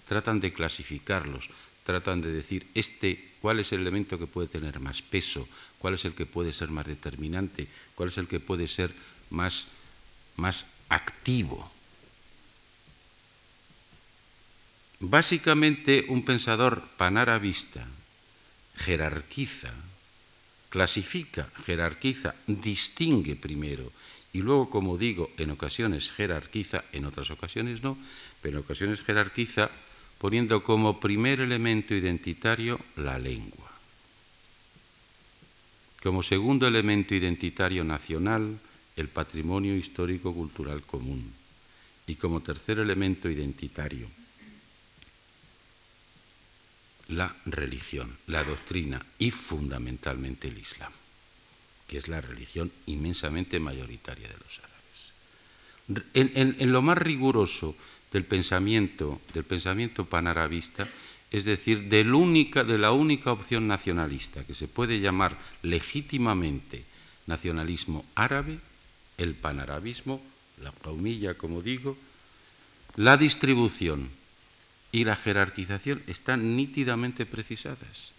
tratan 0.08 0.40
de 0.40 0.52
clasificarlos, 0.52 1.50
tratan 1.84 2.20
de 2.22 2.32
decir 2.32 2.66
este 2.74 3.32
cuál 3.40 3.60
es 3.60 3.72
el 3.72 3.80
elemento 3.80 4.18
que 4.18 4.26
puede 4.26 4.48
tener 4.48 4.80
más 4.80 5.02
peso, 5.02 5.48
cuál 5.78 5.94
es 5.94 6.04
el 6.04 6.14
que 6.14 6.26
puede 6.26 6.52
ser 6.52 6.68
más 6.68 6.86
determinante, 6.86 7.68
cuál 7.94 8.10
es 8.10 8.18
el 8.18 8.28
que 8.28 8.40
puede 8.40 8.68
ser 8.68 8.92
más, 9.30 9.66
más 10.36 10.66
activo. 10.88 11.70
Básicamente 15.00 16.04
un 16.08 16.24
pensador 16.24 16.84
panarabista 16.98 17.86
jerarquiza, 18.76 19.72
clasifica, 20.68 21.50
jerarquiza, 21.64 22.34
distingue 22.46 23.36
primero 23.36 23.92
y 24.32 24.42
luego, 24.42 24.70
como 24.70 24.96
digo, 24.96 25.30
en 25.38 25.50
ocasiones 25.50 26.12
jerarquiza, 26.12 26.84
en 26.92 27.04
otras 27.04 27.30
ocasiones 27.30 27.82
no, 27.82 27.98
pero 28.40 28.58
en 28.58 28.64
ocasiones 28.64 29.02
jerarquiza 29.02 29.70
poniendo 30.18 30.62
como 30.62 31.00
primer 31.00 31.40
elemento 31.40 31.94
identitario 31.94 32.78
la 32.96 33.18
lengua. 33.18 33.70
Como 36.02 36.22
segundo 36.22 36.66
elemento 36.66 37.14
identitario 37.14 37.84
nacional, 37.84 38.58
el 38.96 39.08
patrimonio 39.08 39.76
histórico-cultural 39.76 40.82
común. 40.82 41.32
Y 42.06 42.14
como 42.16 42.40
tercer 42.40 42.78
elemento 42.78 43.28
identitario, 43.28 44.08
la 47.08 47.34
religión, 47.46 48.16
la 48.26 48.44
doctrina 48.44 49.04
y 49.18 49.30
fundamentalmente 49.30 50.48
el 50.48 50.58
Islam, 50.58 50.92
que 51.90 51.98
es 51.98 52.06
la 52.06 52.20
religión 52.20 52.70
inmensamente 52.86 53.58
mayoritaria 53.58 54.28
de 54.28 54.34
los 54.34 54.60
árabes. 54.60 56.06
En, 56.14 56.70
lo 56.70 56.82
más 56.82 56.96
riguroso 56.96 57.74
del 58.12 58.22
pensamiento, 58.22 59.20
del 59.34 59.42
pensamiento 59.42 60.04
panarabista, 60.04 60.86
es 61.32 61.44
decir, 61.44 61.88
de 61.88 62.04
la 62.04 62.92
única 62.92 63.32
opción 63.32 63.66
nacionalista 63.66 64.44
que 64.44 64.54
se 64.54 64.68
puede 64.68 65.00
llamar 65.00 65.36
legítimamente 65.62 66.84
nacionalismo 67.26 68.04
árabe, 68.14 68.60
el 69.18 69.34
panarabismo, 69.34 70.22
la 70.62 70.70
caumilla, 70.70 71.34
como 71.34 71.60
digo, 71.60 71.98
la 72.94 73.16
distribución 73.16 74.10
y 74.92 75.02
la 75.02 75.16
jerarquización 75.16 76.04
están 76.06 76.54
nítidamente 76.54 77.26
precisadas. 77.26 78.12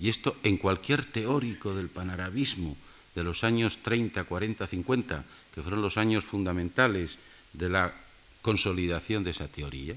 Y 0.00 0.08
esto 0.08 0.36
en 0.42 0.56
cualquier 0.56 1.04
teórico 1.04 1.74
del 1.74 1.88
panarabismo 1.88 2.76
de 3.14 3.22
los 3.22 3.44
años 3.44 3.78
30, 3.82 4.24
40, 4.24 4.66
50, 4.66 5.24
que 5.54 5.62
fueron 5.62 5.82
los 5.82 5.98
años 5.98 6.24
fundamentales 6.24 7.18
de 7.52 7.68
la 7.68 7.92
consolidación 8.40 9.24
de 9.24 9.32
esa 9.32 9.46
teoría, 9.46 9.94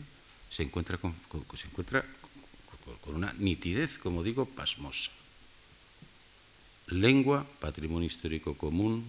se 0.50 0.64
encuentra 0.64 0.98
con, 0.98 1.16
una 3.06 3.34
nitidez, 3.40 3.98
como 3.98 4.24
digo, 4.24 4.46
pasmosa. 4.46 5.10
Lengua, 6.88 7.48
patrimonio 7.62 8.08
histórico 8.08 8.58
común, 8.58 9.06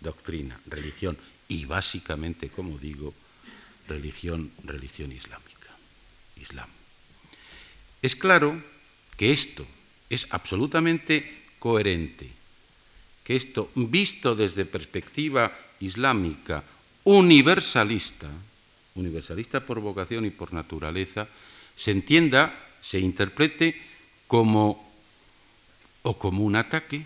doctrina, 0.00 0.60
religión 0.66 1.18
y 1.48 1.64
básicamente, 1.64 2.50
como 2.50 2.78
digo, 2.78 3.12
religión, 3.88 4.52
religión 4.62 5.10
islámica, 5.10 5.74
Islam. 6.36 6.68
Es 8.00 8.14
claro 8.14 8.62
que 9.16 9.32
esto 9.32 9.66
es 10.14 10.26
absolutamente 10.30 11.44
coherente, 11.58 12.28
que 13.22 13.36
esto, 13.36 13.70
visto 13.74 14.34
desde 14.34 14.64
perspectiva 14.64 15.52
islámica, 15.80 16.62
universalista, 17.04 18.28
universalista 18.94 19.60
por 19.60 19.80
vocación 19.80 20.24
y 20.26 20.30
por 20.30 20.52
naturaleza, 20.52 21.26
se 21.76 21.90
entienda, 21.90 22.54
se 22.80 23.00
interprete 23.00 23.80
como 24.26 24.82
o 26.02 26.18
como 26.18 26.44
un 26.44 26.56
ataque 26.56 27.02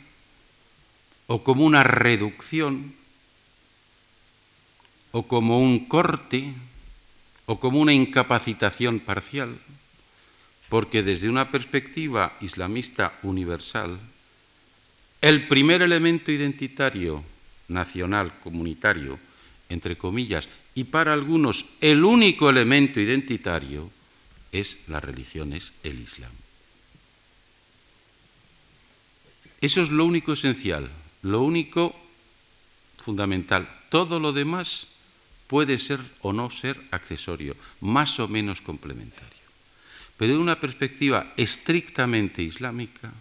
o 1.29 1.45
como 1.45 1.65
una 1.65 1.85
reducción 1.85 2.95
o 5.13 5.23
como 5.27 5.61
un 5.61 5.87
corte 5.87 6.53
o 7.47 7.59
como 7.59 7.81
una 7.81 7.95
incapacitación 7.95 9.01
parcial, 9.01 9.57
porque 10.69 11.03
desde 11.03 11.29
una 11.29 11.51
perspectiva 11.51 12.37
islamista 12.41 13.19
universal, 13.23 13.99
el 15.21 15.49
primer 15.49 15.83
elemento 15.83 16.31
identitario 16.31 17.25
nacional 17.69 18.33
comunitario 18.43 19.19
entre 19.69 19.97
comillas, 19.97 20.49
y 20.75 20.85
para 20.85 21.13
algunos 21.13 21.67
el 21.81 22.05
único 22.05 22.49
elemento 22.51 23.01
identitario 23.01 23.91
es 24.53 24.79
la 24.87 25.01
religión, 25.01 25.53
es 25.53 25.73
el 25.83 26.01
Islam. 26.01 26.33
Eso 29.61 29.83
es 29.83 29.91
lo 29.91 30.05
único 30.05 30.33
esencial, 30.33 30.89
lo 31.23 31.43
único 31.43 31.95
fundamental. 32.99 33.69
Todo 33.91 34.21
lo 34.21 34.33
demás 34.33 34.87
puede 35.49 35.79
ser 35.79 36.01
o 36.23 36.33
no 36.33 36.51
ser 36.51 36.81
accesorio, 36.91 37.57
más 37.81 38.21
o 38.21 38.29
menos 38.29 38.61
complementario. 38.61 39.38
Pero 40.19 40.35
de 40.35 40.39
una 40.39 40.61
perspectiva 40.61 41.33
estrictamente 41.37 42.43
islámica, 42.43 43.13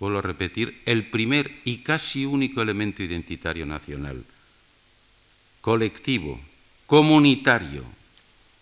vuelvo 0.00 0.18
a 0.18 0.22
repetir, 0.22 0.80
el 0.86 1.04
primer 1.04 1.60
y 1.64 1.78
casi 1.78 2.24
único 2.24 2.62
elemento 2.62 3.02
identitario 3.02 3.66
nacional 3.66 4.24
colectivo, 5.60 6.40
comunitario 6.86 7.84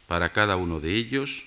para 0.07 0.31
cada 0.31 0.57
uno 0.57 0.79
de 0.79 0.95
ellos 0.95 1.43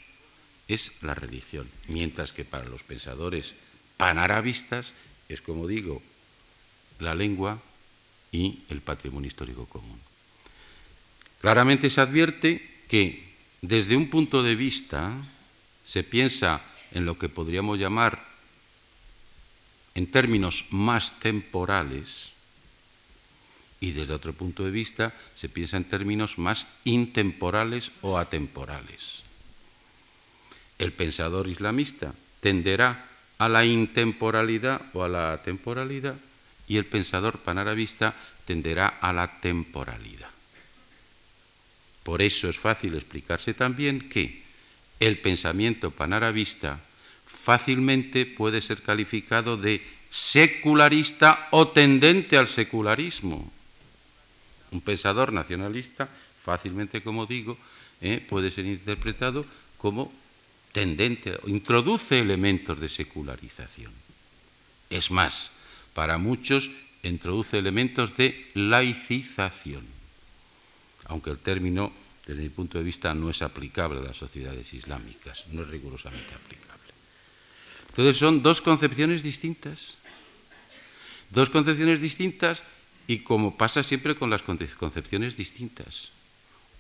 es 0.68 0.92
la 1.02 1.14
religión, 1.14 1.66
mientras 1.88 2.32
que 2.32 2.44
para 2.44 2.66
los 2.66 2.84
pensadores 2.84 3.54
panarabistas 3.96 4.92
es, 5.30 5.40
como 5.40 5.68
digo, 5.68 6.02
la 7.00 7.16
lengua 7.16 7.62
y 8.32 8.60
el 8.70 8.82
patrimonio 8.82 9.28
histórico 9.28 9.66
común. 9.66 10.00
Claramente 11.40 11.90
se 11.90 12.02
advierte 12.02 12.82
que 12.90 13.24
desde 13.62 13.96
un 13.96 14.10
punto 14.10 14.44
de 14.44 14.56
vista 14.56 15.16
se 15.86 16.04
piensa 16.04 16.62
en 16.92 17.06
lo 17.06 17.18
que 17.18 17.30
podríamos 17.30 17.80
llamar 17.80 18.26
en 19.94 20.08
términos 20.08 20.66
más 20.72 21.18
temporales, 21.20 22.32
y 23.80 23.92
desde 23.92 24.14
otro 24.14 24.34
punto 24.34 24.64
de 24.64 24.72
vista 24.72 25.14
se 25.36 25.48
piensa 25.48 25.78
en 25.78 25.86
términos 25.86 26.38
más 26.38 26.68
intemporales 26.84 27.92
o 28.02 28.18
atemporales. 28.18 29.24
El 30.78 30.92
pensador 30.92 31.48
islamista 31.48 32.14
tenderá 32.42 33.06
a 33.38 33.48
la 33.48 33.64
intemporalidad 33.64 34.82
o 34.94 35.04
a 35.04 35.10
la 35.10 35.34
atemporalidad 35.34 36.16
y 36.68 36.78
el 36.78 36.86
pensador 36.86 37.40
panarabista 37.40 38.16
tenderá 38.46 38.88
a 38.88 39.14
la 39.14 39.40
temporalidad. 39.40 40.30
Por 42.04 42.22
eso 42.22 42.50
es 42.50 42.58
fácil 42.58 42.96
explicarse 42.96 43.54
también 43.54 44.10
que 44.10 44.45
el 45.00 45.20
pensamiento 45.20 45.92
panarabista 45.92 46.80
fácilmente 47.26 48.26
puede 48.26 48.62
ser 48.62 48.82
calificado 48.82 49.58
de 49.58 49.82
secularista 50.10 51.48
o 51.52 51.68
tendente 51.68 52.38
al 52.38 52.48
secularismo 52.48 53.52
un 54.76 54.82
pensador 54.82 55.32
nacionalista, 55.32 56.10
fácilmente, 56.44 57.02
como 57.02 57.26
digo, 57.26 57.58
eh, 58.02 58.24
puede 58.28 58.52
ser 58.52 58.66
interpretado 58.66 59.46
como 59.78 60.12
tendente, 60.72 61.40
introduce 61.48 62.20
elementos 62.20 62.80
de 62.80 62.90
secularización. 62.90 63.92
Es 64.90 65.10
más, 65.10 65.52
para 65.94 66.18
muchos 66.18 66.70
introduce 67.04 67.58
elementos 67.58 68.18
de 68.18 68.52
laicización, 68.54 69.86
aunque 71.06 71.32
el 71.32 71.40
término, 71.40 71.94
desde 72.26 72.42
mi 72.42 72.50
punto 72.50 72.78
de 72.78 72.84
vista, 72.84 73.14
no 73.14 73.30
es 73.30 73.42
aplicable 73.42 74.00
a 74.00 74.04
las 74.04 74.18
sociedades 74.18 74.74
islámicas, 74.74 75.46
no 75.52 75.62
es 75.62 75.70
rigurosamente 75.70 76.34
aplicable. 76.34 76.94
Entonces 77.90 78.18
son 78.18 78.42
dos 78.42 78.62
concepciones 78.62 79.24
distintas, 79.24 79.98
dos 81.30 81.50
concepciones 81.50 82.02
distintas 82.02 82.64
y 83.08 83.20
como 83.20 83.58
pasa 83.58 83.84
siempre 83.84 84.16
con 84.16 84.30
las 84.30 84.42
concepciones 84.42 85.38
distintas, 85.38 86.10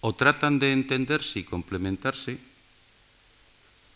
o 0.01 0.13
tratan 0.13 0.59
de 0.59 0.73
entenderse 0.73 1.39
y 1.39 1.43
complementarse, 1.43 2.37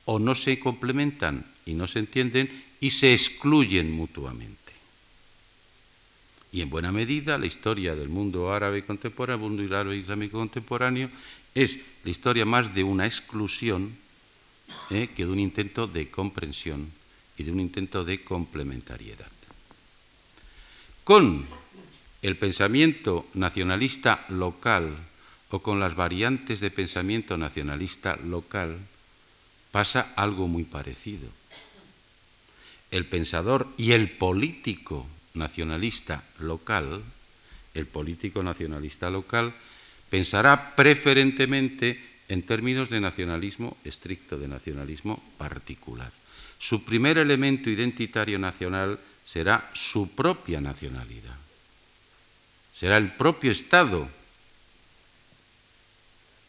o 0.06 0.18
no 0.18 0.34
se 0.34 0.60
complementan 0.60 1.46
y 1.66 1.74
no 1.74 1.88
se 1.88 2.00
entienden 2.00 2.64
y 2.80 2.92
se 2.92 3.14
excluyen 3.14 3.92
mutuamente. 3.92 4.58
Y 6.52 6.62
en 6.62 6.70
buena 6.70 6.92
medida 6.92 7.38
la 7.38 7.46
historia 7.46 7.94
del 7.96 8.10
mundo 8.10 8.52
árabe 8.52 8.84
contemporáneo, 8.84 9.46
el 9.46 9.54
mundo 9.54 9.78
árabe 9.78 9.98
islámico 9.98 10.40
contemporáneo, 10.40 11.10
es 11.56 11.80
la 12.04 12.12
historia 12.12 12.46
más 12.46 12.74
de 12.74 12.84
una 12.84 13.06
exclusión 13.06 13.98
eh, 14.90 15.10
que 15.16 15.26
de 15.26 15.32
un 15.32 15.40
intento 15.40 15.88
de 15.88 16.10
comprensión 16.10 16.92
y 17.38 17.44
de 17.44 17.52
un 17.52 17.60
intento 17.60 18.04
de 18.04 18.24
complementariedad. 18.24 19.28
Con 21.04 21.48
el 22.22 22.38
pensamiento 22.38 23.26
nacionalista 23.34 24.26
local 24.30 24.96
o 25.50 25.60
con 25.60 25.80
las 25.80 25.96
variantes 25.96 26.60
de 26.60 26.70
pensamiento 26.70 27.38
nacionalista 27.38 28.16
local 28.18 28.78
pasa 29.72 30.14
algo 30.16 30.48
muy 30.48 30.64
parecido. 30.64 31.28
El 32.92 33.06
pensador 33.06 33.68
y 33.78 33.94
el 33.94 34.10
político 34.10 35.08
nacionalista 35.34 36.24
local, 36.40 37.04
el 37.74 37.86
político 37.86 38.44
nacionalista 38.44 39.10
local, 39.10 39.54
pensará 40.10 40.76
preferentemente 40.76 42.00
en 42.28 42.44
términos 42.44 42.90
de 42.90 43.00
nacionalismo 43.00 43.78
estricto, 43.84 44.38
de 44.38 44.48
nacionalismo 44.48 45.22
particular. 45.38 46.12
Su 46.60 46.84
primer 46.84 47.18
elemento 47.18 47.70
identitario 47.70 48.38
nacional 48.38 49.00
será 49.26 49.70
su 49.74 50.10
propia 50.10 50.60
nacionalidad. 50.60 51.36
Será 52.74 52.98
el 52.98 53.12
propio 53.12 53.52
Estado 53.52 54.08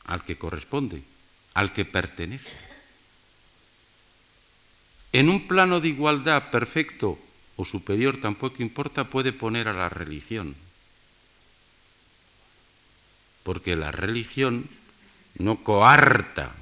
al 0.05 0.25
que 0.25 0.37
corresponde, 0.37 1.03
al 1.55 1.73
que 1.73 1.85
pertenece. 1.85 2.51
En 5.13 5.29
un 5.29 5.47
plano 5.47 5.81
de 5.81 5.89
igualdad 5.89 6.51
perfecto 6.51 7.19
o 7.57 7.65
superior, 7.65 8.21
tampoco 8.21 8.63
importa, 8.63 9.05
puede 9.05 9.33
poner 9.33 9.69
a 9.69 9.73
la 9.73 9.89
religión. 9.89 10.55
Porque 13.43 13.76
la 13.76 13.91
religión 13.91 14.68
no 15.38 15.57
coarta 15.62 16.53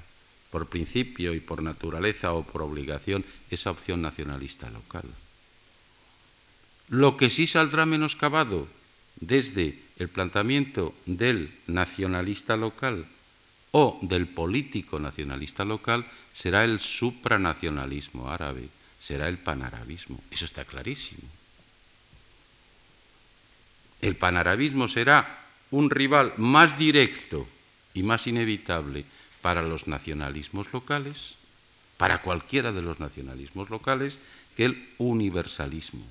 por 0.51 0.69
principio 0.69 1.35
y 1.35 1.41
por 1.41 1.63
naturaleza 1.63 2.33
o 2.33 2.43
por 2.43 2.63
obligación 2.63 3.25
esa 3.51 3.71
opción 3.71 4.03
nacionalista 4.03 4.71
local. 4.71 5.05
Lo 6.89 7.17
que 7.17 7.29
sí 7.29 7.47
saldrá 7.47 7.85
menoscabado 7.85 8.67
desde 9.21 9.79
el 9.99 10.09
planteamiento 10.09 10.95
del 11.05 11.53
nacionalista 11.67 12.57
local 12.57 13.05
o 13.73 13.99
del 14.01 14.27
político 14.27 14.99
nacionalista 14.99 15.65
local 15.65 16.07
será 16.33 16.65
el 16.65 16.81
supranacionalismo 16.81 18.31
árabe, 18.31 18.69
será 19.01 19.29
el 19.29 19.37
panarabismo. 19.39 20.21
Eso 20.31 20.47
está 20.47 20.65
clarísimo. 20.65 21.29
El 24.01 24.17
panarabismo 24.17 24.89
será 24.89 25.48
un 25.71 25.91
rival 25.91 26.33
más 26.37 26.79
directo 26.79 27.47
y 27.95 28.03
más 28.03 28.27
inevitable 28.27 29.05
para 29.43 29.63
los 29.63 29.87
nacionalismos 29.87 30.73
locales, 30.73 31.35
para 31.97 32.23
cualquiera 32.23 32.73
de 32.73 32.83
los 32.83 33.01
nacionalismos 33.01 33.71
locales, 33.71 34.19
que 34.57 34.65
el 34.65 34.89
universalismo 34.99 36.05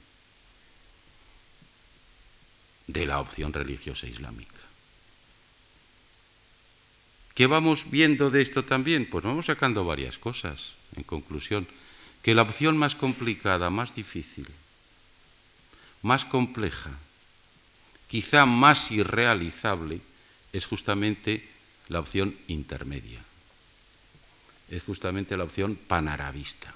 de 2.88 3.05
la 3.05 3.20
opción 3.20 3.53
religiosa 3.53 4.08
islámica. 4.08 4.53
¿Qué 7.36 7.45
vamos 7.45 7.91
viendo 7.91 8.32
de 8.32 8.41
esto 8.41 8.66
también? 8.66 9.05
Pues 9.05 9.24
vamos 9.24 9.45
sacando 9.45 9.86
varias 9.86 10.18
cosas. 10.18 10.74
En 10.95 11.03
conclusión, 11.03 11.68
que 12.24 12.34
la 12.34 12.41
opción 12.41 12.78
más 12.78 12.95
complicada, 12.95 13.70
más 13.70 13.93
difícil, 13.93 14.47
más 16.01 16.26
compleja, 16.26 16.97
quizá 18.08 18.45
más 18.45 18.91
irrealizable, 18.91 19.99
es 20.53 20.66
justamente 20.66 21.47
la 21.89 21.99
opción 21.99 22.36
intermedia. 22.47 23.20
Es 24.70 24.84
justamente 24.84 25.38
la 25.38 25.43
opción 25.43 25.76
panarabista. 25.76 26.74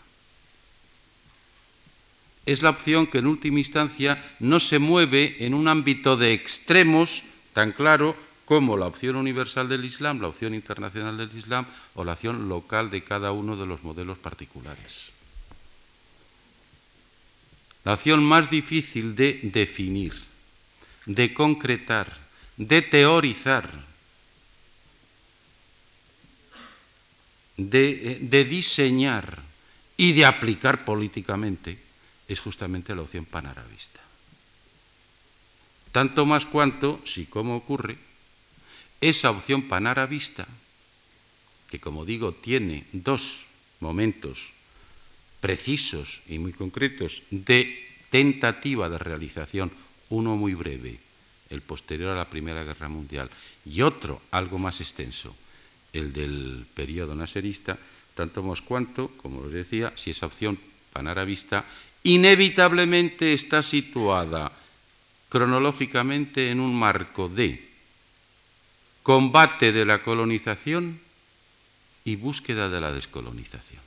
Es 2.45 2.61
la 2.61 2.71
opción 2.71 3.07
que 3.07 3.19
en 3.19 3.27
última 3.27 3.59
instancia 3.59 4.23
no 4.39 4.59
se 4.59 4.79
mueve 4.79 5.37
en 5.45 5.53
un 5.53 5.67
ámbito 5.67 6.17
de 6.17 6.33
extremos 6.33 7.23
tan 7.53 7.71
claro 7.71 8.15
como 8.45 8.75
la 8.77 8.87
opción 8.87 9.15
universal 9.15 9.69
del 9.69 9.85
Islam, 9.85 10.19
la 10.19 10.27
opción 10.27 10.53
internacional 10.53 11.17
del 11.17 11.31
Islam 11.37 11.65
o 11.95 12.03
la 12.03 12.13
opción 12.13 12.49
local 12.49 12.89
de 12.89 13.03
cada 13.03 13.31
uno 13.31 13.55
de 13.55 13.65
los 13.65 13.83
modelos 13.83 14.17
particulares. 14.17 15.11
La 17.83 17.93
opción 17.93 18.23
más 18.23 18.49
difícil 18.49 19.15
de 19.15 19.39
definir, 19.43 20.13
de 21.05 21.33
concretar, 21.33 22.17
de 22.57 22.81
teorizar, 22.81 23.69
de, 27.57 28.17
de, 28.21 28.43
diseñar 28.45 29.41
y 29.97 30.13
de 30.13 30.25
aplicar 30.25 30.85
políticamente 30.85 31.77
es 32.27 32.39
justamente 32.39 32.95
la 32.95 33.01
opción 33.01 33.25
panarabista. 33.25 33.99
Tanto 35.91 36.25
más 36.25 36.45
cuanto, 36.45 37.01
si 37.05 37.25
como 37.25 37.55
ocurre, 37.55 37.97
esa 39.01 39.29
opción 39.31 39.63
panarabista, 39.63 40.47
que 41.69 41.79
como 41.79 42.05
digo 42.05 42.33
tiene 42.33 42.85
dos 42.93 43.45
momentos 43.79 44.53
precisos 45.41 46.21
y 46.27 46.37
muy 46.37 46.53
concretos 46.53 47.23
de 47.31 47.89
tentativa 48.09 48.87
de 48.89 48.97
realización, 48.97 49.71
uno 50.11 50.35
muy 50.35 50.53
breve, 50.53 50.99
el 51.49 51.61
posterior 51.61 52.13
a 52.13 52.19
la 52.19 52.29
Primera 52.29 52.63
Guerra 52.63 52.87
Mundial, 52.87 53.29
y 53.65 53.81
otro 53.81 54.21
algo 54.31 54.59
más 54.59 54.79
extenso, 54.79 55.35
el 55.91 56.13
del 56.13 56.65
periodo 56.73 57.15
naserista, 57.15 57.77
tanto 58.15 58.43
más 58.43 58.61
cuanto, 58.61 59.09
como 59.17 59.43
les 59.43 59.53
decía, 59.53 59.93
si 59.95 60.11
esa 60.11 60.27
opción 60.27 60.59
panarabista 60.93 61.65
inevitablemente 62.03 63.33
está 63.33 63.63
situada 63.63 64.51
cronológicamente 65.29 66.51
en 66.51 66.59
un 66.59 66.77
marco 66.77 67.29
de 67.29 67.69
combate 69.03 69.71
de 69.71 69.85
la 69.85 70.03
colonización 70.03 70.99
y 72.03 72.15
búsqueda 72.15 72.69
de 72.69 72.81
la 72.81 72.91
descolonización. 72.91 73.81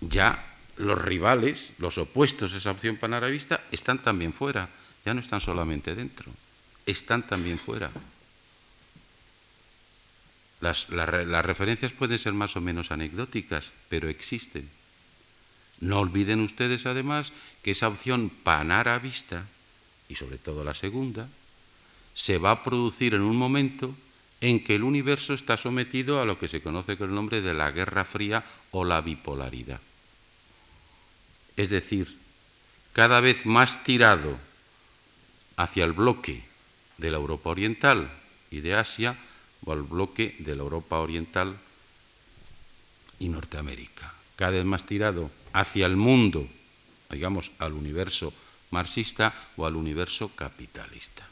Ya 0.00 0.55
los 0.76 1.00
rivales, 1.00 1.72
los 1.78 1.98
opuestos 1.98 2.52
a 2.52 2.56
esa 2.58 2.70
opción 2.70 2.96
panarabista, 2.96 3.62
están 3.70 3.98
también 3.98 4.32
fuera, 4.32 4.68
ya 5.04 5.14
no 5.14 5.20
están 5.20 5.40
solamente 5.40 5.94
dentro, 5.94 6.30
están 6.84 7.22
también 7.26 7.58
fuera. 7.58 7.90
Las, 10.60 10.88
referencias 10.88 11.92
pueden 11.92 12.18
ser 12.18 12.32
más 12.32 12.56
o 12.56 12.60
menos 12.60 12.90
anecdóticas, 12.90 13.66
pero 13.88 14.08
existen. 14.08 14.68
No 15.80 16.00
olviden 16.00 16.40
ustedes 16.40 16.86
además 16.86 17.32
que 17.62 17.72
esa 17.72 17.88
opción 17.88 18.30
panarabista, 18.30 19.46
y 20.08 20.14
sobre 20.14 20.38
todo 20.38 20.64
la 20.64 20.74
segunda, 20.74 21.28
se 22.14 22.38
va 22.38 22.50
a 22.50 22.62
producir 22.64 23.14
en 23.14 23.20
un 23.20 23.36
momento 23.36 23.94
en 24.40 24.64
que 24.64 24.74
el 24.74 24.82
universo 24.82 25.34
está 25.34 25.56
sometido 25.56 26.20
a 26.20 26.24
lo 26.24 26.38
que 26.38 26.48
se 26.48 26.62
conoce 26.62 26.96
con 26.96 27.10
el 27.10 27.14
nombre 27.14 27.42
de 27.42 27.52
la 27.52 27.70
Guerra 27.70 28.04
Fría 28.04 28.44
o 28.70 28.84
la 28.84 29.00
bipolaridad. 29.02 29.80
Es 31.56 31.70
decir, 31.70 32.18
cada 32.92 33.20
vez 33.20 33.46
más 33.46 33.82
tirado 33.84 34.38
hacia 35.56 35.84
el 35.84 35.92
bloque 35.92 36.44
de 36.98 37.10
la 37.10 37.16
Europa 37.16 37.50
Oriental 37.50 38.10
y 38.50 38.60
de 38.60 38.74
Asia 38.74 39.16
o 39.64 39.72
al 39.72 39.82
bloque 39.82 40.36
de 40.38 40.54
la 40.54 40.62
Europa 40.62 40.98
Oriental 40.98 41.56
y 43.18 43.28
Norteamérica. 43.28 44.12
Cada 44.36 44.52
vez 44.52 44.64
más 44.64 44.84
tirado 44.84 45.30
hacia 45.52 45.86
el 45.86 45.96
mundo, 45.96 46.46
digamos, 47.10 47.50
al 47.58 47.72
universo 47.72 48.32
marxista 48.70 49.34
o 49.56 49.64
al 49.64 49.76
universo 49.76 50.28
capitalista 50.34 51.26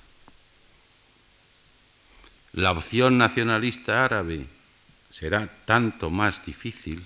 la 2.54 2.70
opción 2.70 3.18
nacionalista 3.18 4.04
árabe 4.04 4.46
será 5.10 5.50
tanto 5.64 6.10
más 6.10 6.46
difícil 6.46 7.04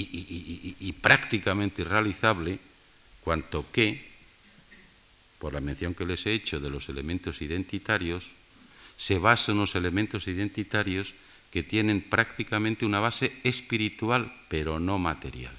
y, 0.00 0.92
prácticamente 1.00 1.82
irrealizable 1.82 2.58
cuanto 3.22 3.70
que, 3.72 4.08
por 5.38 5.52
la 5.52 5.60
mención 5.60 5.94
que 5.94 6.06
les 6.06 6.26
he 6.26 6.32
hecho 6.32 6.60
de 6.60 6.70
los 6.70 6.88
elementos 6.88 7.42
identitarios, 7.42 8.24
se 8.96 9.18
basa 9.18 9.52
en 9.52 9.58
los 9.58 9.74
elementos 9.74 10.26
identitarios 10.26 11.14
que 11.50 11.62
tienen 11.62 12.02
prácticamente 12.02 12.84
una 12.84 13.00
base 13.00 13.32
espiritual, 13.44 14.32
pero 14.48 14.78
no 14.78 14.98
material. 14.98 15.54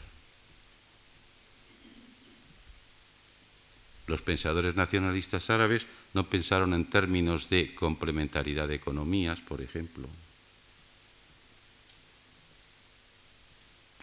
Los 4.08 4.22
pensadores 4.22 4.76
nacionalistas 4.76 5.50
árabes 5.50 5.86
no 6.14 6.26
pensaron 6.26 6.74
en 6.74 6.86
términos 6.86 7.50
de 7.50 7.76
complementariedad 7.76 8.68
de 8.68 8.76
economías, 8.76 9.40
por 9.40 9.62
ejemplo. 9.62 10.10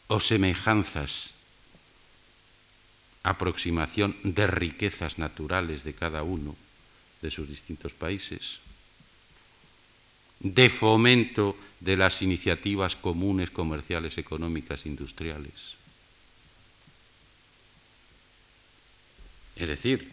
O 0.08 0.20
semejanzas, 0.20 1.34
aproximación 3.22 4.16
de 4.22 4.46
riquezas 4.46 5.18
naturales 5.18 5.82
de 5.82 5.94
cada 5.94 6.22
uno 6.22 6.54
de 7.22 7.30
sus 7.30 7.48
distintos 7.48 7.92
países, 7.92 8.58
de 10.40 10.70
fomento 10.70 11.56
de 11.80 11.96
las 11.96 12.22
iniciativas 12.22 12.94
comunes 12.94 13.50
comerciales, 13.50 14.18
económicas, 14.18 14.86
industriales. 14.86 15.74
Es 19.56 19.68
decir, 19.68 20.12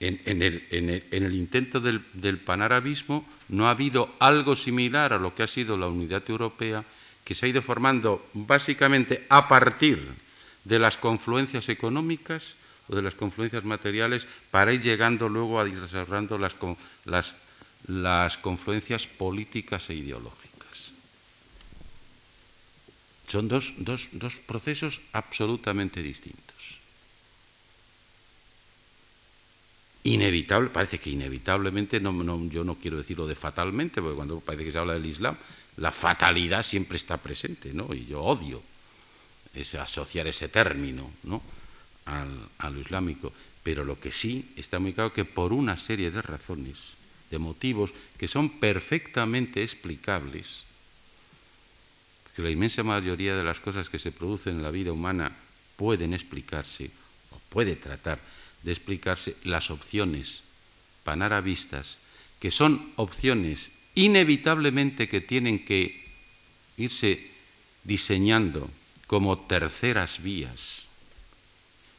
en, 0.00 0.42
el, 0.42 1.34
intento 1.34 1.80
del, 1.80 2.38
panarabismo 2.38 3.26
no 3.48 3.68
ha 3.68 3.70
habido 3.70 4.14
algo 4.18 4.56
similar 4.56 5.12
a 5.12 5.18
lo 5.18 5.34
que 5.34 5.42
ha 5.42 5.46
sido 5.46 5.76
la 5.76 5.88
unidad 5.88 6.22
europea, 6.28 6.84
que 7.24 7.34
se 7.34 7.46
ha 7.46 7.48
ido 7.48 7.62
formando 7.62 8.24
básicamente 8.32 9.26
a 9.28 9.48
partir 9.48 9.98
de 10.64 10.78
las 10.78 10.96
confluencias 10.96 11.68
económicas 11.68 12.56
o 12.88 12.96
de 12.96 13.02
las 13.02 13.14
confluencias 13.14 13.64
materiales 13.64 14.26
para 14.50 14.72
ir 14.72 14.82
llegando 14.82 15.28
luego 15.28 15.60
a 15.60 15.68
ir 15.68 15.80
desarrollando 15.80 16.36
las, 16.38 16.54
las, 17.04 17.34
las 17.88 18.36
confluencias 18.38 19.06
políticas 19.06 19.88
e 19.88 19.94
ideológicas. 19.94 20.92
Son 23.26 23.48
dos, 23.48 23.72
dos, 23.78 24.08
dos 24.12 24.36
procesos 24.36 25.00
absolutamente 25.12 26.02
distintos. 26.02 26.44
inevitable, 30.04 30.68
parece 30.68 31.00
que 31.00 31.10
inevitablemente, 31.10 31.98
no, 31.98 32.12
yo 32.48 32.62
no 32.62 32.76
quiero 32.76 32.98
decirlo 32.98 33.26
de 33.26 33.34
fatalmente, 33.34 34.02
porque 34.02 34.16
cuando 34.16 34.40
parece 34.40 34.64
que 34.64 34.72
se 34.72 34.78
habla 34.78 34.92
del 34.92 35.06
Islam, 35.06 35.34
la 35.76 35.92
fatalidad 35.92 36.62
siempre 36.62 36.96
está 36.96 37.16
presente, 37.16 37.72
¿no? 37.72 37.92
Y 37.94 38.06
yo 38.06 38.22
odio 38.22 38.62
asociar 39.80 40.26
ese 40.26 40.48
término, 40.48 41.10
¿no? 41.22 41.42
Al, 42.06 42.28
a 42.58 42.70
lo 42.70 42.80
islámico. 42.80 43.32
Pero 43.62 43.84
lo 43.84 43.98
que 43.98 44.10
sí 44.10 44.52
está 44.56 44.78
muy 44.78 44.92
claro 44.92 45.12
que 45.12 45.24
por 45.24 45.52
una 45.52 45.76
serie 45.76 46.10
de 46.10 46.20
razones, 46.20 46.94
de 47.30 47.38
motivos 47.38 47.92
que 48.18 48.28
son 48.28 48.60
perfectamente 48.60 49.62
explicables, 49.62 50.64
que 52.34 52.42
la 52.42 52.50
inmensa 52.50 52.82
mayoría 52.82 53.36
de 53.36 53.44
las 53.44 53.60
cosas 53.60 53.88
que 53.88 53.98
se 53.98 54.12
producen 54.12 54.56
en 54.56 54.62
la 54.62 54.70
vida 54.70 54.92
humana 54.92 55.32
pueden 55.76 56.12
explicarse, 56.12 56.90
o 57.30 57.38
puede 57.48 57.76
tratar 57.76 58.18
de 58.62 58.72
explicarse 58.72 59.36
las 59.44 59.70
opciones 59.70 60.42
panarabistas, 61.04 61.96
que 62.40 62.50
son 62.50 62.92
opciones 62.96 63.70
inevitablemente 63.94 65.08
que 65.08 65.20
tienen 65.20 65.64
que 65.64 66.02
irse 66.76 67.30
diseñando 67.84 68.70
como 69.06 69.38
terceras 69.46 70.22
vías, 70.22 70.90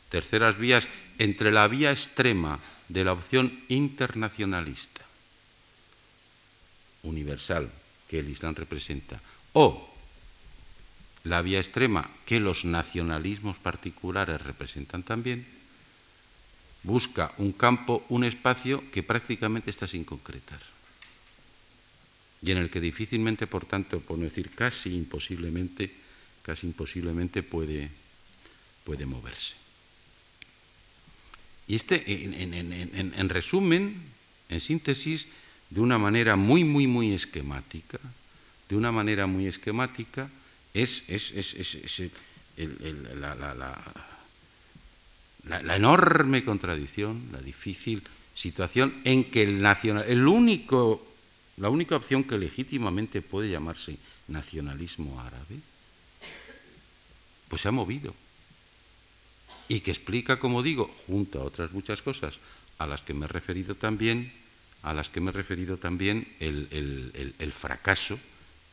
terceras 0.09 0.57
vías 0.57 0.87
entre 1.19 1.51
la 1.51 1.67
vía 1.67 1.91
extrema 1.91 2.59
de 2.89 3.03
la 3.03 3.13
opción 3.13 3.63
internacionalista, 3.69 5.01
universal, 7.03 7.71
que 8.09 8.19
el 8.19 8.29
Islam 8.29 8.55
representa, 8.55 9.21
o 9.53 9.89
la 11.23 11.41
vía 11.41 11.59
extrema 11.59 12.09
que 12.25 12.39
los 12.39 12.65
nacionalismos 12.65 13.57
particulares 13.57 14.41
representan 14.41 15.03
también, 15.03 15.47
busca 16.83 17.33
un 17.37 17.53
campo, 17.53 18.05
un 18.09 18.23
espacio 18.23 18.83
que 18.91 19.01
prácticamente 19.01 19.71
está 19.71 19.87
sin 19.87 20.03
concretar 20.03 20.74
y 22.41 22.51
en 22.51 22.57
el 22.57 22.69
que 22.69 22.79
difícilmente, 22.79 23.47
por 23.47 23.65
tanto, 23.65 23.99
por 23.99 24.17
no 24.17 24.25
decir 24.25 24.51
casi 24.51 24.95
imposiblemente, 24.95 25.91
casi 26.41 26.67
imposiblemente 26.67 27.43
puede, 27.43 27.89
puede 28.83 29.05
moverse. 29.05 29.53
Y 31.67 31.75
este, 31.75 32.03
en, 32.05 32.53
en, 33.15 33.29
resumen, 33.29 33.99
en 34.49 34.61
síntesis, 34.61 35.27
de 35.71 35.79
una 35.79 35.97
manera 35.97 36.35
muy, 36.35 36.63
muy, 36.63 36.85
muy 36.85 37.13
esquemática, 37.13 37.99
de 38.69 38.75
una 38.75 38.91
manera 38.91 39.25
muy 39.25 39.47
esquemática, 39.47 40.29
es, 40.73 41.03
es, 41.07 41.31
es 41.31 42.11
la, 43.15 43.33
la 43.35 44.15
la, 45.47 45.75
enorme 45.75 46.43
contradicción, 46.43 47.29
la 47.31 47.39
difícil 47.39 48.01
situación 48.33 48.93
en 49.03 49.25
que 49.25 49.43
el 49.43 49.61
nacional, 49.61 50.05
el 50.07 50.27
único, 50.27 51.05
la 51.57 51.69
única 51.69 51.95
opción 51.95 52.23
que 52.23 52.37
legítimamente 52.37 53.21
puede 53.21 53.49
llamarse 53.49 53.97
nacionalismo 54.27 55.21
árabe, 55.21 55.59
pues 57.47 57.61
se 57.61 57.67
ha 57.67 57.71
movido. 57.71 58.13
Y 59.67 59.79
que 59.79 59.91
explica, 59.91 60.37
como 60.37 60.61
digo, 60.61 60.93
junto 61.07 61.41
a 61.41 61.45
otras 61.45 61.71
muchas 61.71 62.01
cosas 62.01 62.37
a 62.77 62.85
las 62.85 63.01
que 63.01 63.13
me 63.13 63.25
he 63.25 63.29
referido 63.29 63.75
también, 63.75 64.33
a 64.83 64.93
las 64.93 65.09
que 65.09 65.21
me 65.21 65.29
he 65.29 65.33
referido 65.33 65.77
también 65.77 66.27
el, 66.39 67.33
el 67.39 67.51
fracaso, 67.53 68.19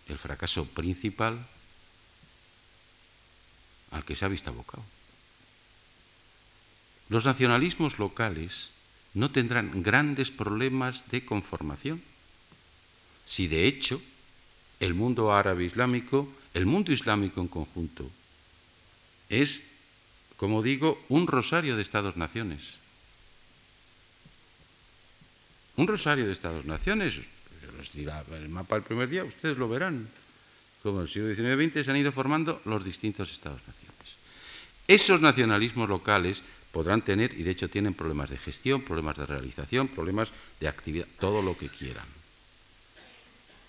el 0.09 0.19
fracaso 0.19 0.67
principal 0.67 1.47
al 3.93 4.05
que 4.05 4.17
se 4.17 4.25
ha 4.25 4.29
visto 4.29 4.51
abocado. 4.51 4.85
Los 7.09 7.25
nacionalismos 7.25 7.99
locales 7.99 8.71
no 9.15 9.31
tendrán 9.31 9.83
grandes 9.83 10.31
problemas 10.31 11.05
de 11.11 11.25
conformación 11.25 12.03
si 13.33 13.49
de 13.49 13.67
hecho 13.67 14.03
el 14.79 14.93
mundo 14.93 15.33
árabe 15.33 15.65
islámico, 15.65 16.29
el 16.53 16.67
mundo 16.67 16.93
islámico 16.93 17.41
en 17.41 17.49
conjunto, 17.49 18.11
es, 19.31 19.63
como 20.37 20.63
digo, 20.63 21.03
un 21.09 21.27
rosario 21.27 21.77
de 21.77 21.83
Estados-naciones. 21.83 22.75
Un 25.77 25.87
rosario 25.87 26.27
de 26.27 26.33
Estados-naciones. 26.33 27.15
El 28.35 28.49
mapa 28.51 28.77
el 28.77 28.83
primer 28.83 29.09
día, 29.09 29.25
ustedes 29.25 29.57
lo 29.57 29.67
verán. 29.67 30.09
Como 30.83 30.99
en 30.99 31.07
el 31.07 31.11
siglo 31.11 31.35
XIX 31.35 31.63
y 31.63 31.71
XX 31.71 31.85
se 31.87 31.91
han 31.91 31.97
ido 31.97 32.13
formando 32.13 32.61
los 32.67 32.85
distintos 32.85 33.33
Estados-naciones. 33.33 33.97
Esos 34.87 35.23
nacionalismos 35.23 35.89
locales 35.89 36.43
podrán 36.71 37.01
tener, 37.01 37.33
y 37.33 37.45
de 37.45 37.53
hecho 37.53 37.71
tienen 37.71 37.95
problemas 37.95 38.29
de 38.29 38.37
gestión, 38.37 38.83
problemas 38.83 39.17
de 39.17 39.25
realización, 39.25 39.89
problemas 39.89 40.29
de 40.61 40.69
actividad, 40.69 41.07
todo 41.19 41.41
lo 41.41 41.57
que 41.57 41.71
quieran. 41.71 42.22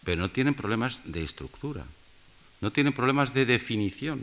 Pero 0.03 0.21
no 0.21 0.29
tienen 0.29 0.53
problemas 0.53 1.01
de 1.05 1.23
estructura, 1.23 1.85
no 2.61 2.71
tienen 2.71 2.93
problemas 2.93 3.33
de 3.33 3.45
definición, 3.45 4.21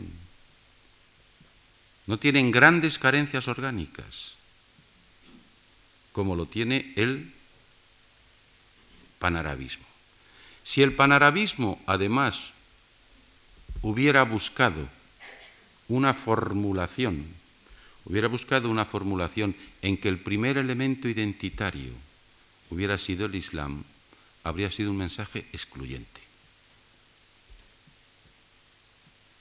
no 2.07 2.17
tienen 2.17 2.51
grandes 2.51 2.99
carencias 2.99 3.47
orgánicas, 3.47 4.35
como 6.11 6.35
lo 6.35 6.45
tiene 6.45 6.93
el 6.95 7.31
panarabismo. 9.19 9.85
Si 10.63 10.81
el 10.81 10.93
panarabismo, 10.93 11.81
además, 11.87 12.51
hubiera 13.81 14.23
buscado 14.23 14.87
una 15.87 16.13
formulación 16.13 17.41
hubiera 18.05 18.27
buscado 18.27 18.69
una 18.69 18.85
formulación 18.85 19.55
en 19.81 19.97
que 19.97 20.09
el 20.09 20.17
primer 20.17 20.57
elemento 20.57 21.07
identitario 21.07 21.93
hubiera 22.69 22.97
sido 22.97 23.25
el 23.25 23.35
Islam, 23.35 23.83
habría 24.43 24.71
sido 24.71 24.91
un 24.91 24.97
mensaje 24.97 25.45
excluyente. 25.53 26.21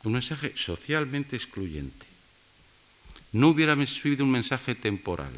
Un 0.05 0.13
mensaje 0.13 0.53
socialmente 0.57 1.37
excluyente. 1.37 2.07
No 3.33 3.49
hubiera 3.49 3.77
sido 3.87 4.25
un 4.25 4.31
mensaje 4.31 4.75
temporal, 4.75 5.33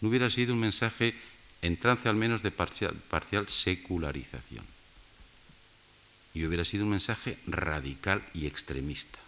no 0.00 0.08
hubiera 0.08 0.30
sido 0.30 0.54
un 0.54 0.60
mensaje 0.60 1.14
en 1.62 1.76
trance 1.76 2.08
al 2.08 2.16
menos 2.16 2.42
de 2.42 2.50
parcial, 2.50 2.94
parcial 3.08 3.48
secularización. 3.48 4.64
Y 6.34 6.44
hubiera 6.44 6.64
sido 6.64 6.84
un 6.84 6.90
mensaje 6.90 7.38
radical 7.46 8.22
y 8.34 8.46
extremista. 8.46 9.18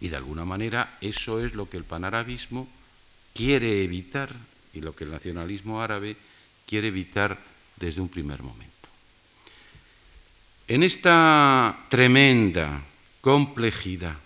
Y 0.00 0.08
de 0.08 0.16
alguna 0.16 0.44
manera 0.44 0.98
eso 1.00 1.44
es 1.44 1.54
lo 1.54 1.70
que 1.70 1.78
el 1.78 1.84
panarabismo 1.84 2.68
quiere 3.34 3.82
evitar 3.82 4.34
y 4.74 4.80
lo 4.80 4.94
que 4.94 5.04
el 5.04 5.10
nacionalismo 5.10 5.80
árabe 5.80 6.16
quiere 6.66 6.88
evitar 6.88 7.38
desde 7.76 8.00
un 8.00 8.08
primer 8.08 8.42
momento. 8.42 8.72
En 10.68 10.82
esta 10.82 11.86
tremenda 11.88 12.82
complejidad, 13.20 14.16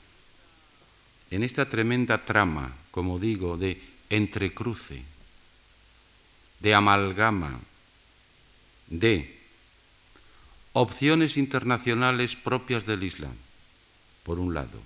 en 1.31 1.43
esta 1.43 1.69
tremenda 1.69 2.25
trama, 2.25 2.73
como 2.91 3.19
digo, 3.19 3.57
de 3.57 3.81
entrecruce, 4.11 5.03
de 6.61 6.75
amalgama, 6.75 7.59
de 8.89 9.37
opciones 10.73 11.37
internacionales 11.37 12.37
propias 12.37 12.87
del 12.87 13.03
Islam, 13.03 13.35
por 14.23 14.39
un 14.39 14.55
lado, 14.55 14.81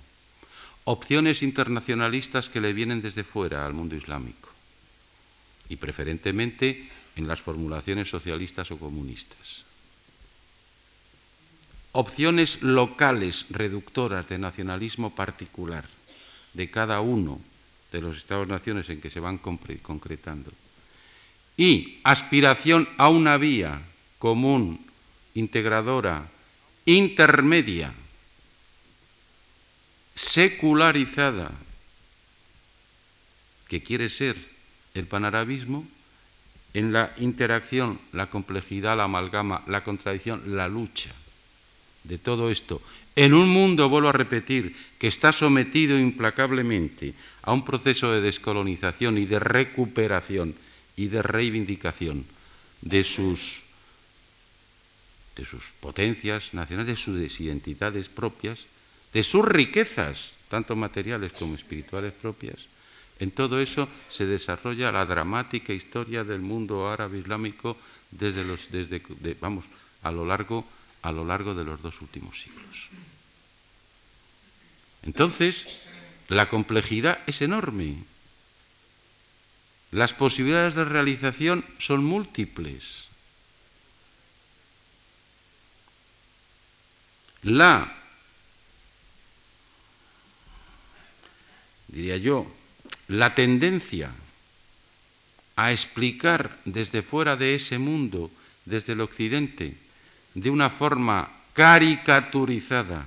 opciones 0.85 1.43
internacionalistas 1.43 2.49
que 2.49 2.61
le 2.61 2.73
vienen 2.73 3.01
desde 3.01 3.23
fuera 3.23 3.65
al 3.65 3.73
mundo 3.73 3.95
islámico 3.95 4.49
y 5.69 5.75
preferentemente 5.75 6.89
en 7.15 7.27
las 7.27 7.41
formulaciones 7.41 8.09
socialistas 8.09 8.71
o 8.71 8.77
comunistas. 8.77 9.63
opciones 11.93 12.61
locales 12.61 13.45
reductoras 13.49 14.29
de 14.29 14.37
nacionalismo 14.37 15.13
particular 15.13 15.83
de 16.53 16.71
cada 16.71 17.01
uno 17.01 17.41
de 17.91 18.01
los 18.01 18.15
Estados-naciones 18.15 18.89
en 18.89 19.01
que 19.01 19.09
se 19.09 19.19
van 19.19 19.37
concretando 19.37 20.51
y 21.57 21.99
aspiración 22.03 22.87
a 22.97 23.09
una 23.09 23.37
vía 23.37 23.81
común, 24.19 24.85
integradora, 25.33 26.29
intermedia, 26.85 27.93
secularizada, 30.15 31.51
que 33.67 33.81
quiere 33.83 34.09
ser 34.09 34.37
el 34.93 35.07
panarabismo, 35.07 35.85
en 36.73 36.93
la 36.93 37.13
interacción, 37.17 37.99
la 38.13 38.27
complejidad, 38.27 38.97
la 38.97 39.05
amalgama, 39.05 39.63
la 39.67 39.83
contradicción, 39.83 40.55
la 40.55 40.67
lucha 40.67 41.11
de 42.03 42.17
todo 42.17 42.49
esto, 42.49 42.81
en 43.15 43.33
un 43.33 43.49
mundo, 43.49 43.89
vuelvo 43.89 44.09
a 44.09 44.13
repetir, 44.13 44.75
que 44.97 45.07
está 45.07 45.31
sometido 45.31 45.99
implacablemente 45.99 47.13
a 47.43 47.51
un 47.51 47.65
proceso 47.65 48.11
de 48.11 48.21
descolonización 48.21 49.17
y 49.17 49.25
de 49.25 49.39
recuperación 49.39 50.55
y 50.95 51.07
de 51.07 51.21
reivindicación 51.21 52.25
de 52.81 53.03
sus, 53.03 53.63
de 55.35 55.45
sus 55.45 55.65
potencias 55.81 56.53
nacionales, 56.53 56.95
de 56.95 57.01
sus 57.01 57.39
identidades 57.41 58.07
propias, 58.07 58.65
de 59.13 59.23
sus 59.23 59.43
riquezas, 59.43 60.31
tanto 60.49 60.75
materiales 60.75 61.33
como 61.33 61.55
espirituales 61.55 62.13
propias, 62.13 62.70
en 63.21 63.29
todo 63.29 63.61
eso 63.61 63.87
se 64.09 64.25
desarrolla 64.25 64.91
la 64.91 65.05
dramática 65.05 65.73
historia 65.73 66.23
del 66.23 66.41
mundo 66.41 66.89
árabe 66.89 67.19
islámico 67.19 67.77
desde 68.09 68.43
los, 68.43 68.71
desde, 68.71 68.99
vamos, 69.39 69.63
a 70.01 70.09
lo 70.09 70.25
largo, 70.25 70.65
a 71.03 71.11
lo 71.11 71.23
largo 71.23 71.53
de 71.53 71.63
los 71.63 71.79
dos 71.83 72.01
últimos 72.01 72.41
siglos. 72.41 72.89
Entonces, 75.03 75.67
la 76.29 76.49
complejidad 76.49 77.19
es 77.27 77.43
enorme. 77.43 78.03
Las 79.91 80.13
posibilidades 80.15 80.73
de 80.73 80.85
realización 80.85 81.63
son 81.77 82.03
múltiples. 82.03 83.05
La, 87.43 88.01
diría 91.87 92.17
yo, 92.17 92.51
la 93.07 93.35
tendencia 93.35 94.11
a 95.55 95.71
explicar 95.71 96.57
desde 96.65 97.01
fuera 97.01 97.35
de 97.35 97.55
ese 97.55 97.77
mundo, 97.77 98.31
desde 98.65 98.93
el 98.93 99.01
occidente, 99.01 99.75
de 100.33 100.49
una 100.49 100.69
forma 100.69 101.29
caricaturizada, 101.53 103.05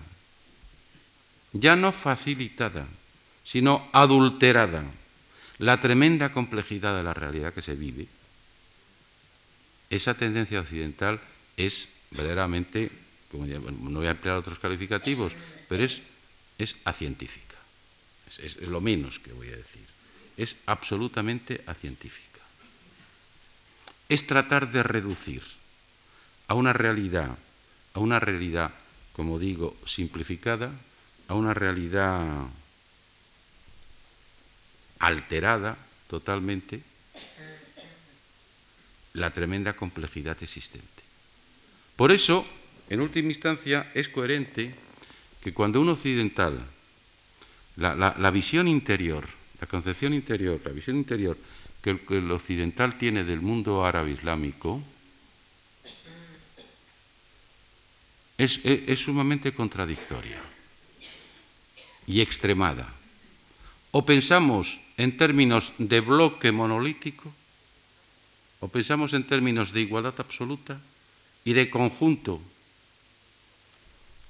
ya 1.53 1.77
no 1.77 1.93
facilitada, 1.93 2.87
sino 3.45 3.89
adulterada, 3.93 4.85
la 5.59 5.81
tremenda 5.81 6.33
complejidad 6.33 6.97
de 6.97 7.03
la 7.03 7.15
realidad 7.15 7.55
que 7.55 7.63
se 7.63 7.75
vive, 7.75 8.07
esa 9.91 10.15
tendencia 10.15 10.61
occidental 10.61 11.21
es 11.57 11.89
verdaderamente, 12.11 12.91
no 13.33 13.99
voy 13.99 14.07
a 14.07 14.11
emplear 14.11 14.37
otros 14.37 14.59
calificativos, 14.59 15.33
pero 15.69 15.85
es, 15.85 16.01
es 16.59 16.77
acientífica, 16.85 17.54
es 18.39 18.57
lo 18.69 18.81
menos 18.81 19.19
que 19.19 19.33
voy 19.33 19.49
a 19.49 19.57
decir 19.57 19.95
es 20.37 20.57
absolutamente 20.67 21.63
acientífica. 21.67 22.41
Es 24.09 24.27
tratar 24.27 24.71
de 24.71 24.83
reducir 24.83 25.43
a 26.49 26.55
una 26.55 26.73
realidad, 26.73 27.37
a 27.95 28.01
una 28.01 28.21
realidad, 28.21 28.73
como 29.13 29.39
digo, 29.39 29.77
simplificada, 29.87 30.71
a 31.29 31.35
una 31.35 31.55
realidad 31.55 32.47
alterada 34.99 35.77
totalmente, 36.09 36.83
la 39.15 39.31
tremenda 39.31 39.75
complejidad 39.75 40.43
existente. 40.43 40.89
Por 41.97 42.11
eso, 42.11 42.45
en 42.89 43.01
última 43.01 43.31
instancia, 43.31 43.91
es 43.95 44.09
coherente 44.09 44.75
que 45.43 45.55
cuando 45.55 45.81
un 45.81 45.89
occidental, 45.91 46.59
la, 47.77 48.31
visión 48.31 48.69
interior, 48.69 49.27
la 49.61 49.67
concepción 49.67 50.15
interior, 50.15 50.61
la 50.65 50.71
visión 50.71 50.97
interior 50.97 51.37
que 51.83 51.99
el, 52.09 52.31
occidental 52.31 52.97
tiene 52.97 53.25
del 53.25 53.41
mundo 53.41 53.85
árabe 53.85 54.13
islámico 54.13 54.83
es, 58.39 58.61
sumamente 58.99 59.53
contradictoria 59.53 60.39
y 62.07 62.21
extremada. 62.21 62.93
O 63.93 64.05
pensamos 64.05 64.81
en 64.97 65.17
términos 65.17 65.73
de 65.79 66.01
bloque 66.01 66.51
monolítico, 66.51 67.33
o 68.61 68.69
pensamos 68.69 69.13
en 69.13 69.25
términos 69.27 69.73
de 69.73 69.83
igualdad 69.83 70.15
absoluta 70.19 70.81
y 71.45 71.53
de 71.53 71.71
conjunto 71.71 72.41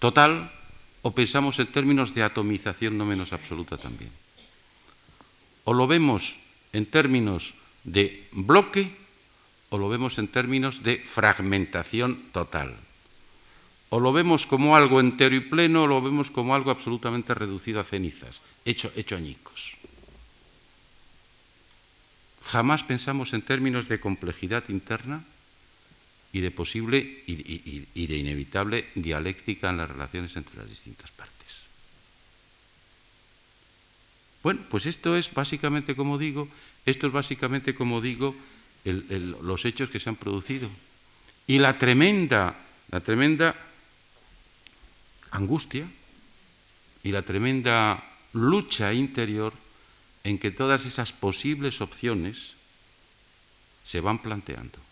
total, 0.00 0.52
o 1.04 1.12
pensamos 1.12 1.60
en 1.60 1.68
términos 1.68 2.16
de 2.16 2.24
atomización 2.24 2.96
no 2.96 3.04
menos 3.04 3.36
absoluta 3.36 3.76
también 3.76 4.10
o 5.64 5.72
lo 5.72 5.86
vemos 5.86 6.36
en 6.72 6.86
términos 6.86 7.54
de 7.84 8.28
bloque 8.32 8.92
o 9.72 9.78
lo 9.80 9.88
vemos 9.88 10.20
en 10.20 10.28
términos 10.28 10.84
de 10.84 11.00
fragmentación 11.00 12.20
total. 12.30 12.76
O 13.88 13.98
lo 13.98 14.12
vemos 14.12 14.46
como 14.46 14.76
algo 14.76 15.00
entero 15.00 15.34
y 15.34 15.40
pleno 15.40 15.84
o 15.84 15.86
lo 15.86 16.02
vemos 16.02 16.30
como 16.30 16.54
algo 16.54 16.70
absolutamente 16.70 17.34
reducido 17.34 17.80
a 17.80 17.88
cenizas, 17.88 18.42
hecho, 18.64 18.92
añicos. 19.16 19.76
Jamás 22.44 22.84
pensamos 22.84 23.32
en 23.32 23.42
términos 23.42 23.88
de 23.88 24.00
complejidad 24.00 24.64
interna 24.68 25.24
y 26.34 26.40
de 26.40 26.50
posible 26.50 27.22
y 27.28 28.06
de 28.06 28.16
inevitable 28.16 28.88
dialéctica 28.96 29.70
en 29.70 29.76
las 29.76 29.88
relaciones 29.88 30.34
entre 30.34 30.58
las 30.58 30.68
distintas 30.68 31.08
partes. 31.12 31.32
Bueno, 34.42 34.60
pues 34.68 34.86
esto 34.86 35.16
es 35.16 35.32
básicamente, 35.32 35.94
como 35.94 36.18
digo, 36.18 36.48
esto 36.84 37.06
es 37.06 37.12
básicamente, 37.12 37.72
como 37.76 38.00
digo, 38.00 38.34
los 38.84 39.64
hechos 39.64 39.90
que 39.90 40.00
se 40.00 40.08
han 40.08 40.16
producido. 40.16 40.68
Y 41.46 41.58
la 41.58 41.78
tremenda, 41.78 42.58
la 42.90 42.98
tremenda 42.98 43.54
angustia 45.30 45.86
y 47.04 47.12
la 47.12 47.22
tremenda 47.22 48.02
lucha 48.32 48.92
interior 48.92 49.52
en 50.24 50.40
que 50.40 50.50
todas 50.50 50.84
esas 50.84 51.12
posibles 51.12 51.80
opciones 51.80 52.54
se 53.84 54.00
van 54.00 54.18
planteando. 54.18 54.82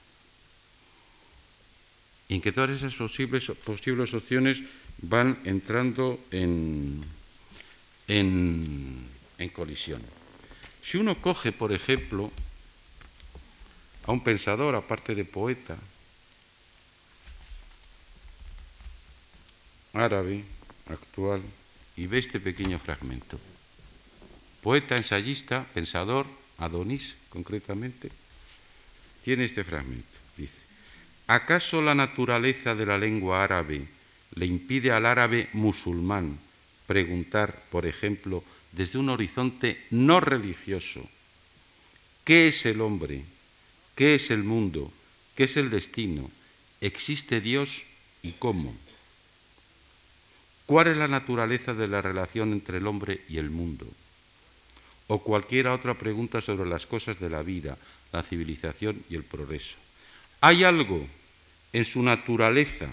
Y 2.32 2.36
en 2.36 2.40
que 2.40 2.48
todas 2.48 2.70
esas 2.70 2.94
posibles, 2.94 3.52
posibles 3.62 4.14
opciones 4.14 4.62
van 5.02 5.36
entrando 5.44 6.18
en, 6.30 7.04
en 8.08 9.12
en 9.42 9.48
colisión. 9.50 10.02
Si 10.82 10.96
uno 10.96 11.20
coge, 11.20 11.52
por 11.52 11.72
ejemplo, 11.72 12.30
a 14.06 14.12
un 14.12 14.22
pensador, 14.22 14.74
aparte 14.74 15.14
de 15.14 15.24
poeta, 15.24 15.76
árabe, 19.92 20.44
actual, 20.88 21.42
y 21.96 22.06
ve 22.06 22.18
este 22.18 22.40
pequeño 22.40 22.78
fragmento. 22.78 23.38
Poeta, 24.62 24.96
ensayista, 24.96 25.66
pensador, 25.74 26.26
Adonis 26.58 27.14
concretamente, 27.28 28.10
tiene 29.24 29.44
este 29.44 29.64
fragmento. 29.64 30.11
¿Acaso 31.26 31.82
la 31.82 31.94
naturaleza 31.94 32.74
de 32.74 32.86
la 32.86 32.98
lengua 32.98 33.42
árabe 33.42 33.86
le 34.34 34.46
impide 34.46 34.92
al 34.92 35.06
árabe 35.06 35.48
musulmán 35.52 36.38
preguntar, 36.86 37.62
por 37.70 37.86
ejemplo, 37.86 38.44
desde 38.72 38.98
un 38.98 39.08
horizonte 39.08 39.84
no 39.90 40.20
religioso. 40.20 41.08
¿Qué 42.24 42.48
es 42.48 42.66
el 42.66 42.80
hombre? 42.80 43.24
¿Qué 43.94 44.14
es 44.14 44.30
el 44.30 44.44
mundo? 44.44 44.92
¿Qué 45.36 45.44
es 45.44 45.56
el 45.56 45.70
destino? 45.70 46.30
¿Existe 46.80 47.40
Dios 47.40 47.82
y 48.22 48.32
cómo? 48.32 48.74
¿Cuál 50.66 50.88
es 50.88 50.96
la 50.96 51.08
naturaleza 51.08 51.74
de 51.74 51.88
la 51.88 52.00
relación 52.00 52.52
entre 52.52 52.78
el 52.78 52.86
hombre 52.86 53.22
y 53.28 53.38
el 53.38 53.50
mundo? 53.50 53.86
O 55.08 55.22
cualquier 55.22 55.68
otra 55.68 55.94
pregunta 55.94 56.40
sobre 56.40 56.68
las 56.68 56.86
cosas 56.86 57.20
de 57.20 57.28
la 57.28 57.42
vida, 57.42 57.76
la 58.12 58.22
civilización 58.22 59.02
y 59.10 59.16
el 59.16 59.24
progreso. 59.24 59.81
¿Hay 60.42 60.64
algo 60.64 61.06
en 61.72 61.84
su 61.84 62.02
naturaleza 62.02 62.88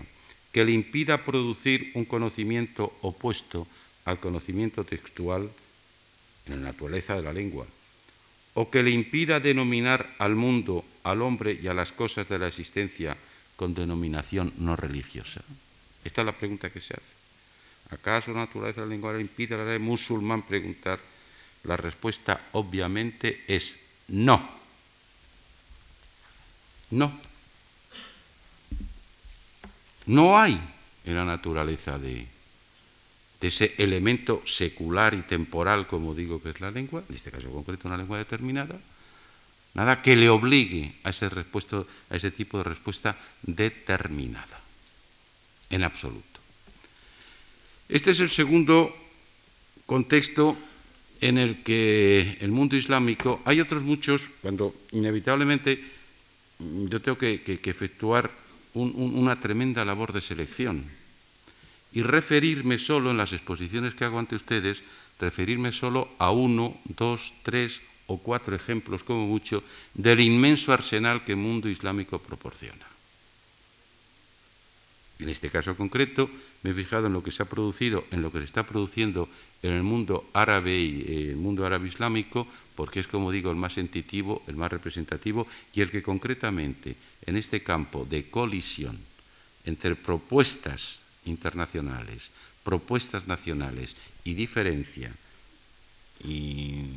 que 0.52 0.64
le 0.64 0.72
impida 0.72 1.26
producir 1.26 1.90
un 1.96 2.06
conocimiento 2.06 2.94
opuesto 3.02 3.66
al 4.06 4.20
conocimiento 4.20 4.86
textual 4.86 5.50
en 6.46 6.62
la 6.62 6.70
naturaleza 6.70 7.16
de 7.16 7.24
la 7.24 7.34
lengua, 7.34 7.66
o 8.54 8.70
que 8.70 8.84
le 8.84 8.92
impida 8.92 9.40
denominar 9.40 10.14
al 10.20 10.36
mundo, 10.36 10.86
al 11.04 11.24
hombre 11.24 11.58
y 11.60 11.68
a 11.68 11.74
las 11.74 11.92
cosas 11.92 12.30
de 12.30 12.38
la 12.38 12.48
existencia 12.48 13.18
con 13.56 13.74
denominación 13.74 14.54
no 14.58 14.76
religiosa. 14.76 15.42
Esta 16.06 16.22
es 16.22 16.26
la 16.26 16.38
pregunta 16.38 16.70
que 16.70 16.82
se 16.82 16.94
hace. 16.94 17.20
¿Acaso 17.90 18.32
la 18.32 18.46
naturaleza 18.46 18.82
de 18.82 18.88
la 18.88 18.94
lengua 18.94 19.20
impide 19.20 19.56
a 19.56 19.66
la 19.66 19.80
musulmán 19.80 20.44
preguntar? 20.44 21.00
La 21.64 21.76
respuesta 21.76 22.50
obviamente 22.54 23.44
es 23.48 23.76
no. 24.08 24.50
No. 26.92 27.29
No 30.10 30.40
hay 30.40 30.60
en 31.06 31.16
la 31.16 31.24
naturaleza 31.24 32.00
de, 32.00 32.26
ese 33.42 33.76
elemento 33.78 34.42
secular 34.44 35.14
y 35.14 35.22
temporal, 35.22 35.86
como 35.86 36.16
digo 36.16 36.42
que 36.42 36.50
es 36.50 36.60
la 36.60 36.72
lengua, 36.72 37.04
en 37.08 37.16
este 37.16 37.30
caso 37.30 37.52
concreto 37.52 37.88
una 37.88 37.98
lengua 37.98 38.18
determinada, 38.18 38.76
nada 39.76 40.02
que 40.02 40.16
le 40.16 40.28
obligue 40.28 40.94
a 41.04 41.12
ese, 41.12 41.28
a 41.28 42.16
ese 42.16 42.32
tipo 42.32 42.58
de 42.58 42.64
respuesta 42.64 43.16
determinada, 43.44 44.60
en 45.70 45.84
absoluto. 45.84 46.40
Este 47.88 48.10
es 48.12 48.20
el 48.20 48.32
segundo 48.32 48.92
contexto 49.86 50.58
en 51.22 51.38
el 51.38 51.62
que 51.62 52.38
el 52.42 52.50
mundo 52.50 52.76
islámico, 52.76 53.42
hay 53.46 53.62
otros 53.62 53.84
muchos, 53.84 54.28
cuando 54.42 54.74
inevitablemente 54.92 55.84
yo 56.58 57.00
tengo 57.00 57.18
que, 57.18 57.42
efectuar 57.46 58.49
una 58.74 59.40
tremenda 59.40 59.86
labor 59.86 60.14
de 60.14 60.22
selección 60.22 60.86
y 61.92 62.02
referirme 62.02 62.78
solo 62.78 63.12
en 63.12 63.18
las 63.18 63.34
exposiciones 63.34 63.96
que 63.96 64.06
hago 64.06 64.20
ante 64.20 64.36
ustedes, 64.36 64.82
referirme 65.20 65.72
solo 65.72 66.10
a 66.20 66.32
uno, 66.32 66.78
dos, 66.86 67.34
tres 67.44 67.82
o 68.08 68.18
cuatro 68.18 68.56
ejemplos 68.56 69.04
como 69.04 69.26
mucho 69.26 69.64
del 69.94 70.20
inmenso 70.20 70.74
arsenal 70.74 71.24
que 71.24 71.34
el 71.34 71.38
mundo 71.38 71.70
islámico 71.70 72.20
proporciona. 72.20 72.86
En 75.20 75.28
este 75.28 75.50
caso 75.50 75.76
concreto 75.76 76.30
me 76.64 76.72
he 76.72 76.74
fijado 76.74 77.08
en 77.08 77.14
lo 77.14 77.22
que 77.22 77.32
se 77.32 77.44
ha 77.44 77.50
producido, 77.50 78.06
en 78.12 78.22
lo 78.22 78.32
que 78.32 78.40
se 78.40 78.46
está 78.46 78.64
produciendo 78.64 79.28
en 79.62 79.74
el 79.74 79.84
mundo 79.84 80.30
árabe 80.34 80.80
y 80.80 81.02
eh, 81.02 81.30
el 81.32 81.36
mundo 81.36 81.66
árabe 81.66 81.90
islámico, 81.90 82.48
porque 82.76 83.02
es, 83.02 83.08
como 83.08 83.32
digo, 83.32 83.52
el 83.52 83.58
más 83.58 83.74
sensitivo, 83.74 84.42
el 84.48 84.56
más 84.56 84.72
representativo 84.72 85.46
y 85.74 85.82
el 85.82 85.92
que 85.92 86.02
concretamente 86.02 86.96
en 87.30 87.38
este 87.38 87.62
campo 87.62 88.06
de 88.10 88.26
colisión 88.26 88.98
entre 89.64 89.96
propuestas 89.96 90.98
internacionales, 91.26 92.34
propuestas 92.64 93.28
nacionales 93.28 93.94
y 94.24 94.34
diferencia 94.34 95.14
y 96.26 96.90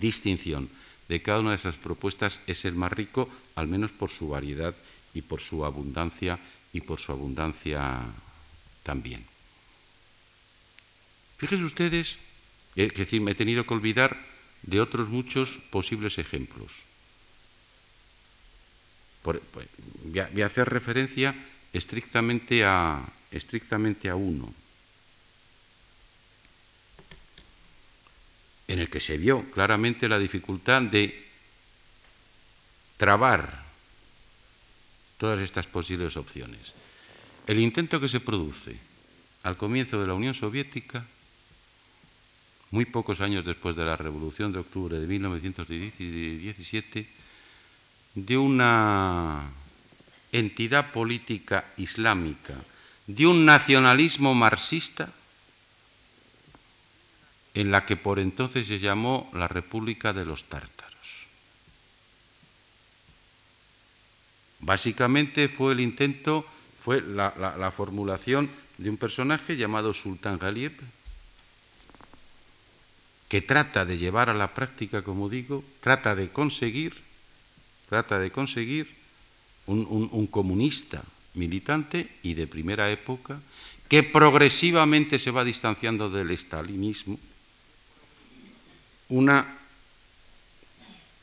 distinción 0.00 0.70
de 1.06 1.20
cada 1.20 1.40
una 1.40 1.50
de 1.50 1.56
esas 1.56 1.76
propuestas 1.76 2.40
es 2.46 2.64
el 2.64 2.74
más 2.74 2.92
rico, 2.92 3.28
al 3.54 3.68
menos 3.68 3.92
por 3.92 4.08
su 4.08 4.28
variedad 4.28 4.74
y 5.12 5.20
por 5.20 5.42
su 5.42 5.66
abundancia 5.66 6.38
y 6.72 6.80
por 6.80 6.98
su 6.98 7.12
abundancia 7.12 8.00
también. 8.82 9.22
Fíjense 11.36 11.64
ustedes, 11.64 12.16
es 12.74 12.94
decir, 12.94 13.20
me 13.20 13.32
he 13.32 13.34
tenido 13.34 13.66
que 13.66 13.74
olvidar 13.74 14.16
de 14.62 14.80
otros 14.80 15.10
muchos 15.10 15.60
posibles 15.68 16.16
ejemplos. 16.16 16.72
Pues, 19.22 19.40
voy, 20.04 20.42
a, 20.42 20.46
hacer 20.46 20.68
referencia 20.68 21.34
estrictamente 21.72 22.64
a, 22.64 23.02
estrictamente 23.30 24.08
a 24.08 24.16
uno, 24.16 24.52
en 28.68 28.78
el 28.78 28.90
que 28.90 29.00
se 29.00 29.16
vio 29.16 29.50
claramente 29.50 30.08
la 30.08 30.18
dificultad 30.18 30.82
de 30.82 31.26
trabar 32.96 33.64
todas 35.18 35.40
estas 35.40 35.66
posibles 35.66 36.16
opciones. 36.16 36.74
El 37.46 37.58
intento 37.58 38.00
que 38.00 38.08
se 38.08 38.20
produce 38.20 38.76
al 39.42 39.56
comienzo 39.56 40.00
de 40.00 40.06
la 40.06 40.14
Unión 40.14 40.34
Soviética, 40.34 41.04
muy 42.70 42.86
pocos 42.86 43.20
años 43.20 43.44
después 43.44 43.76
de 43.76 43.84
la 43.84 43.96
Revolución 43.96 44.52
de 44.52 44.60
Octubre 44.60 44.98
de 44.98 45.06
1917, 45.06 47.21
de 48.14 48.36
una 48.36 49.50
entidad 50.32 50.92
política 50.92 51.64
islámica, 51.76 52.54
de 53.06 53.26
un 53.26 53.44
nacionalismo 53.44 54.34
marxista, 54.34 55.12
en 57.54 57.70
la 57.70 57.84
que 57.84 57.96
por 57.96 58.18
entonces 58.18 58.66
se 58.66 58.78
llamó 58.78 59.30
la 59.34 59.48
República 59.48 60.12
de 60.12 60.24
los 60.24 60.44
Tártaros. 60.44 60.82
Básicamente 64.60 65.48
fue 65.48 65.72
el 65.72 65.80
intento, 65.80 66.46
fue 66.80 67.02
la, 67.02 67.72
formulación 67.74 68.48
de 68.78 68.90
un 68.90 68.96
personaje 68.96 69.56
llamado 69.56 69.92
Sultán 69.92 70.38
Galiev, 70.38 70.72
que 73.28 73.42
trata 73.42 73.84
de 73.84 73.98
llevar 73.98 74.30
a 74.30 74.34
la 74.34 74.54
práctica, 74.54 75.02
como 75.02 75.28
digo, 75.28 75.64
trata 75.80 76.14
de 76.14 76.28
conseguir, 76.28 76.94
trata 77.92 78.18
de 78.18 78.32
conseguir 78.32 78.88
un, 79.66 80.26
comunista 80.32 81.04
militante 81.34 82.08
y 82.22 82.32
de 82.32 82.46
primera 82.46 82.90
época, 82.90 83.36
que 83.86 84.02
progresivamente 84.02 85.18
se 85.18 85.30
va 85.30 85.44
distanciando 85.44 86.08
del 86.08 86.30
estalinismo, 86.30 87.20
una, 89.10 89.58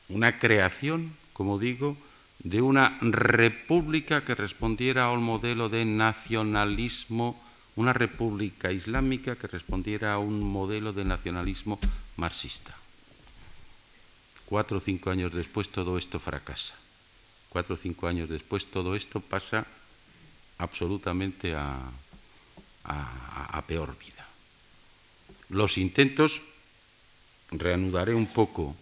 una 0.09 0.37
creación, 0.37 1.17
como 1.33 1.57
digo, 1.57 1.97
de 2.37 2.61
una 2.61 2.99
república 3.01 4.23
que 4.23 4.35
respondiera 4.35 5.05
a 5.05 5.11
un 5.11 5.23
modelo 5.23 5.69
de 5.69 5.85
nacionalismo, 5.85 7.33
una 7.77 7.93
república 7.93 8.71
islámica 8.71 9.35
que 9.35 9.47
respondiera 9.47 10.13
a 10.13 10.19
un 10.19 10.45
modelo 10.45 10.93
de 10.93 11.03
nacionalismo 11.03 11.79
marxista. 12.15 12.78
Cuatro 14.49 14.77
o 14.77 14.81
cinco 14.81 15.13
años 15.13 15.29
después 15.29 15.69
todo 15.69 16.01
esto 16.01 16.17
fracasa. 16.17 16.73
Cuatro 17.53 17.77
o 17.77 17.77
cinco 17.77 18.09
años 18.09 18.33
después 18.33 18.65
todo 18.65 18.97
esto 18.97 19.21
pasa 19.21 19.69
absolutamente 20.57 21.53
a, 21.53 21.77
peor 23.69 23.93
vida. 23.93 24.25
Los 25.53 25.77
intentos, 25.77 26.41
reanudaré 27.51 28.17
un 28.17 28.25
poco 28.25 28.73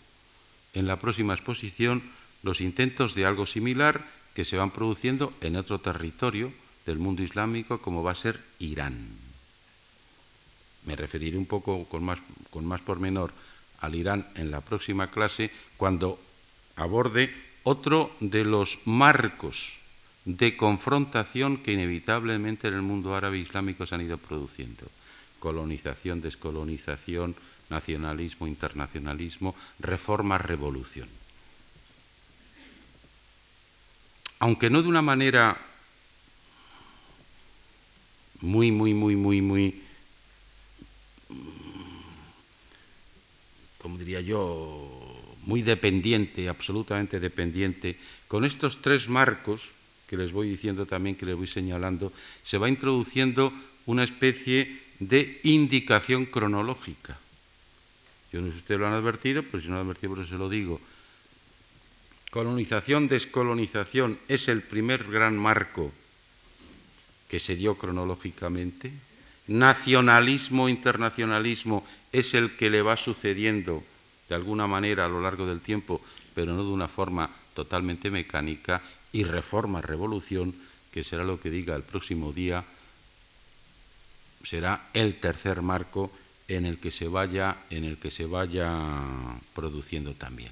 en 0.71 0.87
la 0.87 1.03
próxima 1.03 1.33
exposición, 1.35 1.99
los 2.43 2.61
intentos 2.61 3.13
de 3.13 3.25
algo 3.25 3.45
similar 3.45 4.07
que 4.35 4.45
se 4.45 4.55
van 4.55 4.71
produciendo 4.71 5.33
en 5.41 5.57
otro 5.57 5.83
territorio 5.83 6.53
del 6.85 6.97
mundo 6.97 7.23
islámico 7.23 7.81
como 7.81 8.03
va 8.03 8.13
a 8.13 8.15
ser 8.15 8.39
Irán. 8.59 9.19
Me 10.85 10.95
referiré 10.95 11.37
un 11.37 11.45
poco 11.45 11.83
con 11.91 12.05
más, 12.05 12.19
con 12.51 12.63
más 12.63 12.79
pormenor 12.79 13.33
al 13.79 13.95
Irán 13.95 14.27
en 14.35 14.51
la 14.51 14.61
próxima 14.61 15.09
clase 15.11 15.51
cuando 15.77 16.19
aborde 16.75 17.33
otro 17.63 18.11
de 18.19 18.43
los 18.43 18.79
marcos 18.85 19.73
de 20.25 20.57
confrontación 20.57 21.57
que 21.57 21.73
inevitablemente 21.73 22.67
en 22.67 22.73
el 22.73 22.81
mundo 22.81 23.15
árabe 23.15 23.37
islámico 23.37 23.85
se 23.85 23.95
han 23.95 24.01
ido 24.01 24.17
produciendo. 24.17 24.87
Colonización, 25.39 26.21
descolonización, 26.21 27.35
nacionalismo, 27.69 28.47
internacionalismo, 28.47 29.55
reforma, 29.79 30.37
revolución. 30.37 31.07
aunque 34.39 34.69
no 34.69 34.81
de 34.81 34.87
una 34.87 35.01
manera 35.01 35.57
muy, 38.41 38.71
muy, 38.71 38.93
muy, 38.93 39.15
muy, 39.15 39.41
muy, 39.41 39.81
como 43.87 43.97
diría 43.97 44.19
yo, 44.19 44.83
muy 45.45 45.61
dependiente, 45.61 46.49
absolutamente 46.49 47.21
dependiente, 47.21 47.95
con 48.27 48.43
estos 48.43 48.81
tres 48.81 49.07
marcos 49.07 49.69
que 50.11 50.17
les 50.17 50.33
voy 50.33 50.49
diciendo 50.49 50.85
también, 50.85 51.15
que 51.15 51.25
les 51.25 51.37
voy 51.37 51.47
señalando, 51.47 52.11
se 52.43 52.57
va 52.57 52.67
introduciendo 52.67 53.53
una 53.85 54.03
especie 54.03 54.77
de 54.99 55.39
indicación 55.43 56.25
cronológica. 56.25 57.17
Yo 58.33 58.41
no 58.41 58.47
sé 58.47 58.53
si 58.53 58.59
ustedes 58.59 58.81
lo 58.81 58.87
han 58.87 58.99
advertido, 58.99 59.41
pero 59.43 59.63
si 59.63 59.69
no 59.69 59.75
lo 59.75 59.79
han 59.79 59.85
advertido, 59.85 60.15
pues 60.15 60.27
se 60.27 60.35
lo 60.35 60.49
digo. 60.49 60.81
Colonización, 62.29 63.07
descolonización 63.07 64.19
es 64.27 64.49
el 64.49 64.63
primer 64.63 65.05
gran 65.05 65.37
marco 65.37 65.93
que 67.29 67.39
se 67.39 67.55
dio 67.55 67.75
cronológicamente. 67.75 68.91
Nacionalismo, 69.47 70.67
internacionalismo 70.67 71.87
es 72.11 72.33
el 72.33 72.55
que 72.55 72.69
le 72.69 72.81
va 72.81 72.97
sucediendo 72.97 73.83
de 74.29 74.35
alguna 74.35 74.67
manera 74.67 75.05
a 75.05 75.09
lo 75.09 75.21
largo 75.21 75.45
del 75.45 75.61
tiempo, 75.61 76.01
pero 76.33 76.53
no 76.53 76.63
de 76.63 76.71
una 76.71 76.87
forma 76.87 77.29
totalmente 77.53 78.11
mecánica. 78.11 78.81
Y 79.11 79.23
reforma, 79.23 79.81
revolución, 79.81 80.53
que 80.91 81.03
será 81.03 81.23
lo 81.23 81.39
que 81.39 81.49
diga 81.49 81.75
el 81.75 81.83
próximo 81.83 82.33
día, 82.33 82.63
será 84.43 84.89
el 84.93 85.15
tercer 85.15 85.61
marco 85.61 86.11
en 86.47 86.65
el 86.65 86.77
que 86.77 86.91
se 86.91 87.07
vaya, 87.07 87.57
en 87.69 87.83
el 87.83 87.97
que 87.97 88.11
se 88.11 88.25
vaya 88.25 88.71
produciendo 89.53 90.13
también. 90.13 90.51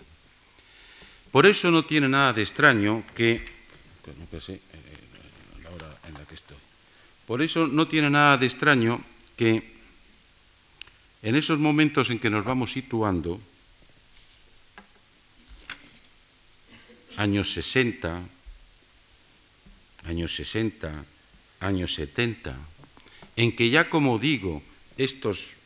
Por 1.31 1.45
eso 1.45 1.69
no 1.69 1.85
tiene 1.85 2.07
nada 2.07 2.33
de 2.33 2.41
extraño 2.41 3.03
que, 3.13 3.43
Por 7.27 7.41
eso 7.41 7.67
no 7.67 7.87
tiene 7.87 8.09
nada 8.09 8.37
de 8.37 8.45
extraño 8.45 9.01
que 9.35 9.74
en 11.25 11.35
esos 11.35 11.57
momentos 11.57 12.13
en 12.13 12.21
que 12.21 12.29
nos 12.29 12.45
vamos 12.45 12.77
situando, 12.77 13.41
años 17.17 17.49
60, 17.49 18.21
años 20.05 20.35
60, 20.35 20.85
años 21.61 21.95
70, 21.95 22.53
en 23.41 23.55
que 23.57 23.73
ya 23.73 23.89
como 23.89 24.19
digo, 24.21 24.61
estos 25.01 25.57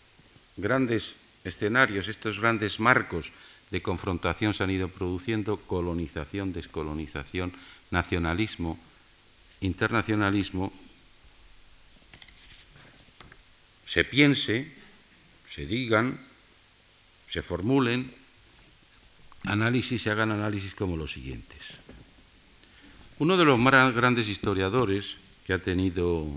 grandes 0.56 1.20
escenarios, 1.44 2.08
estos 2.08 2.40
grandes 2.40 2.80
marcos 2.80 3.34
de 3.70 3.84
confrontación 3.84 4.54
se 4.56 4.64
han 4.64 4.72
ido 4.72 4.88
produciendo, 4.88 5.58
colonización, 5.58 6.54
descolonización, 6.56 7.52
nacionalismo, 7.92 8.80
internacionalismo, 9.60 10.72
se 13.86 14.06
piense, 14.06 14.79
se 15.50 15.66
digan, 15.66 16.20
se 17.30 17.42
formulen 17.42 18.12
análisis, 19.46 20.02
se 20.02 20.12
hagan 20.12 20.32
análisis 20.32 20.74
como 20.74 20.98
los 20.98 21.12
siguientes. 21.12 21.60
Uno 23.20 23.38
de 23.38 23.46
los 23.46 23.60
más 23.60 23.94
grandes 23.94 24.28
historiadores 24.28 25.16
que 25.46 25.54
ha 25.54 25.60
tenido 25.60 26.28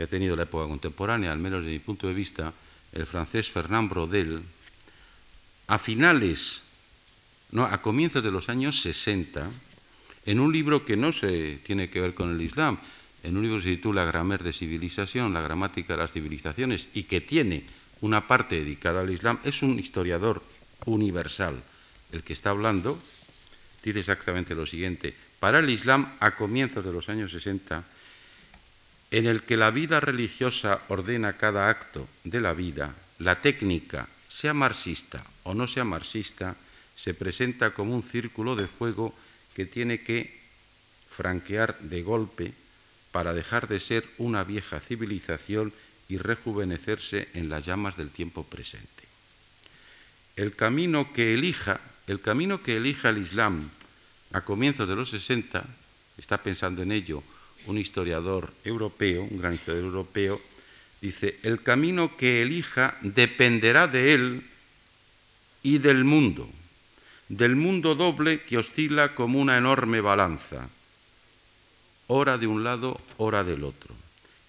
que 0.00 0.04
ha 0.04 0.06
tenido 0.06 0.34
la 0.34 0.44
época 0.44 0.66
contemporánea, 0.66 1.30
al 1.30 1.38
menos 1.38 1.60
desde 1.60 1.74
mi 1.74 1.78
punto 1.78 2.06
de 2.06 2.14
vista, 2.14 2.54
el 2.92 3.04
francés 3.04 3.50
Fernand 3.50 3.90
Brodel, 3.90 4.40
a 5.66 5.78
finales, 5.78 6.62
no, 7.50 7.66
a 7.66 7.82
comienzos 7.82 8.24
de 8.24 8.30
los 8.30 8.48
años 8.48 8.80
60, 8.80 9.50
en 10.24 10.40
un 10.40 10.54
libro 10.54 10.86
que 10.86 10.96
no 10.96 11.12
se 11.12 11.60
tiene 11.66 11.90
que 11.90 12.00
ver 12.00 12.14
con 12.14 12.30
el 12.30 12.40
Islam, 12.40 12.78
en 13.22 13.36
un 13.36 13.42
libro 13.42 13.58
que 13.58 13.64
se 13.64 13.76
titula 13.76 14.04
Grammaire 14.04 14.44
de 14.44 14.52
Civilización, 14.52 15.32
la 15.32 15.42
gramática 15.42 15.94
de 15.94 16.02
las 16.02 16.12
civilizaciones, 16.12 16.88
y 16.94 17.04
que 17.04 17.20
tiene 17.20 17.64
una 18.00 18.26
parte 18.26 18.56
dedicada 18.56 19.00
al 19.00 19.10
Islam, 19.10 19.38
es 19.44 19.62
un 19.62 19.78
historiador 19.78 20.42
universal. 20.86 21.62
El 22.12 22.22
que 22.22 22.32
está 22.32 22.50
hablando 22.50 23.00
dice 23.84 24.00
exactamente 24.00 24.54
lo 24.54 24.66
siguiente. 24.66 25.14
Para 25.38 25.58
el 25.58 25.70
Islam, 25.70 26.12
a 26.20 26.32
comienzos 26.32 26.84
de 26.84 26.92
los 26.92 27.08
años 27.08 27.32
60, 27.32 27.84
en 29.10 29.26
el 29.26 29.42
que 29.42 29.56
la 29.56 29.70
vida 29.70 30.00
religiosa 30.00 30.82
ordena 30.88 31.34
cada 31.34 31.68
acto 31.68 32.08
de 32.24 32.40
la 32.40 32.52
vida, 32.52 32.94
la 33.18 33.40
técnica, 33.40 34.08
sea 34.28 34.54
marxista 34.54 35.24
o 35.42 35.54
no 35.54 35.66
sea 35.66 35.84
marxista, 35.84 36.56
se 36.94 37.14
presenta 37.14 37.72
como 37.72 37.94
un 37.94 38.02
círculo 38.02 38.54
de 38.54 38.68
fuego 38.68 39.14
que 39.54 39.66
tiene 39.66 40.00
que 40.00 40.38
franquear 41.10 41.78
de 41.80 42.02
golpe 42.02 42.52
para 43.12 43.34
dejar 43.34 43.68
de 43.68 43.80
ser 43.80 44.04
una 44.18 44.44
vieja 44.44 44.80
civilización 44.80 45.72
y 46.08 46.18
rejuvenecerse 46.18 47.28
en 47.34 47.48
las 47.48 47.66
llamas 47.66 47.96
del 47.96 48.10
tiempo 48.10 48.44
presente. 48.44 49.04
El 50.36 50.54
camino 50.54 51.12
que 51.12 51.34
elija, 51.34 51.80
el 52.06 52.20
camino 52.20 52.62
que 52.62 52.76
elija 52.76 53.10
el 53.10 53.18
Islam 53.18 53.70
a 54.32 54.40
comienzos 54.42 54.88
de 54.88 54.96
los 54.96 55.10
60, 55.10 55.64
está 56.18 56.38
pensando 56.38 56.82
en 56.82 56.92
ello 56.92 57.22
un 57.66 57.78
historiador 57.78 58.52
europeo, 58.64 59.22
un 59.22 59.38
gran 59.38 59.54
historiador 59.54 59.88
europeo, 59.88 60.40
dice, 61.00 61.38
el 61.42 61.62
camino 61.62 62.16
que 62.16 62.42
elija 62.42 62.96
dependerá 63.02 63.86
de 63.86 64.14
él 64.14 64.42
y 65.62 65.78
del 65.78 66.04
mundo, 66.04 66.48
del 67.28 67.56
mundo 67.56 67.94
doble 67.94 68.40
que 68.42 68.58
oscila 68.58 69.14
como 69.14 69.40
una 69.40 69.58
enorme 69.58 70.00
balanza, 70.00 70.68
hora 72.10 72.38
de 72.38 72.46
un 72.46 72.64
lado, 72.64 73.00
hora 73.18 73.44
del 73.44 73.62
otro. 73.62 73.94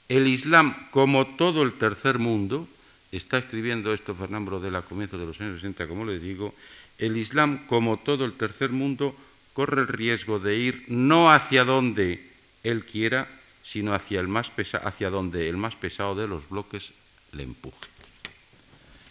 El 0.09 0.27
Islam, 0.27 0.89
como 0.89 1.27
todo 1.37 1.61
el 1.61 1.73
tercer 1.73 2.17
mundo, 2.17 2.67
está 3.11 3.37
escribiendo 3.37 3.93
esto 3.93 4.15
Fernando 4.15 4.59
de 4.59 4.75
a 4.75 4.81
comienzos 4.81 5.19
de 5.19 5.27
los 5.27 5.39
años 5.39 5.61
60, 5.61 5.87
como 5.87 6.05
le 6.05 6.19
digo, 6.19 6.55
el 6.97 7.15
Islam, 7.17 7.65
como 7.67 7.97
todo 7.97 8.25
el 8.25 8.33
tercer 8.33 8.71
mundo, 8.71 9.15
corre 9.53 9.81
el 9.81 9.87
riesgo 9.87 10.39
de 10.39 10.57
ir 10.57 10.85
no 10.87 11.31
hacia 11.31 11.63
donde 11.63 12.25
él 12.63 12.83
quiera, 12.83 13.27
sino 13.63 13.93
hacia, 13.93 14.19
el 14.19 14.27
más 14.27 14.51
hacia 14.83 15.09
donde 15.09 15.47
el 15.47 15.57
más 15.57 15.75
pesado 15.75 16.15
de 16.15 16.27
los 16.27 16.49
bloques 16.49 16.93
le 17.31 17.43
empuje. 17.43 17.87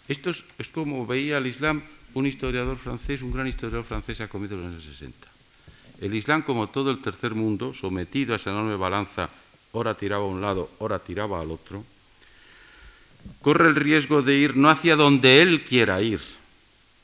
Esto 0.09 0.29
es, 0.29 0.43
como 0.73 1.07
veía 1.07 1.37
el 1.37 1.47
Islam 1.47 1.81
un 2.13 2.27
historiador 2.27 2.77
francés, 2.77 3.21
un 3.21 3.31
gran 3.31 3.47
historiador 3.47 3.85
francés 3.85 4.19
a 4.19 4.27
comienzos 4.27 4.59
de 4.59 4.65
los 4.65 4.73
años 4.73 4.97
60. 4.99 5.30
El 6.01 6.15
Islam, 6.15 6.41
como 6.41 6.67
todo 6.67 6.89
el 6.89 6.99
tercer 6.99 7.35
mundo, 7.35 7.75
sometido 7.75 8.33
a 8.33 8.37
esa 8.37 8.49
enorme 8.49 8.75
balanza, 8.75 9.29
ora 9.71 9.93
tiraba 9.95 10.25
a 10.25 10.27
un 10.27 10.41
lado, 10.41 10.71
ora 10.79 10.97
tiraba 10.97 11.39
al 11.39 11.51
otro, 11.51 11.85
corre 13.41 13.67
el 13.69 13.75
riesgo 13.75 14.23
de 14.23 14.35
ir 14.35 14.57
no 14.57 14.69
hacia 14.69 14.95
donde 14.95 15.43
él 15.43 15.63
quiera 15.63 16.01
ir, 16.01 16.19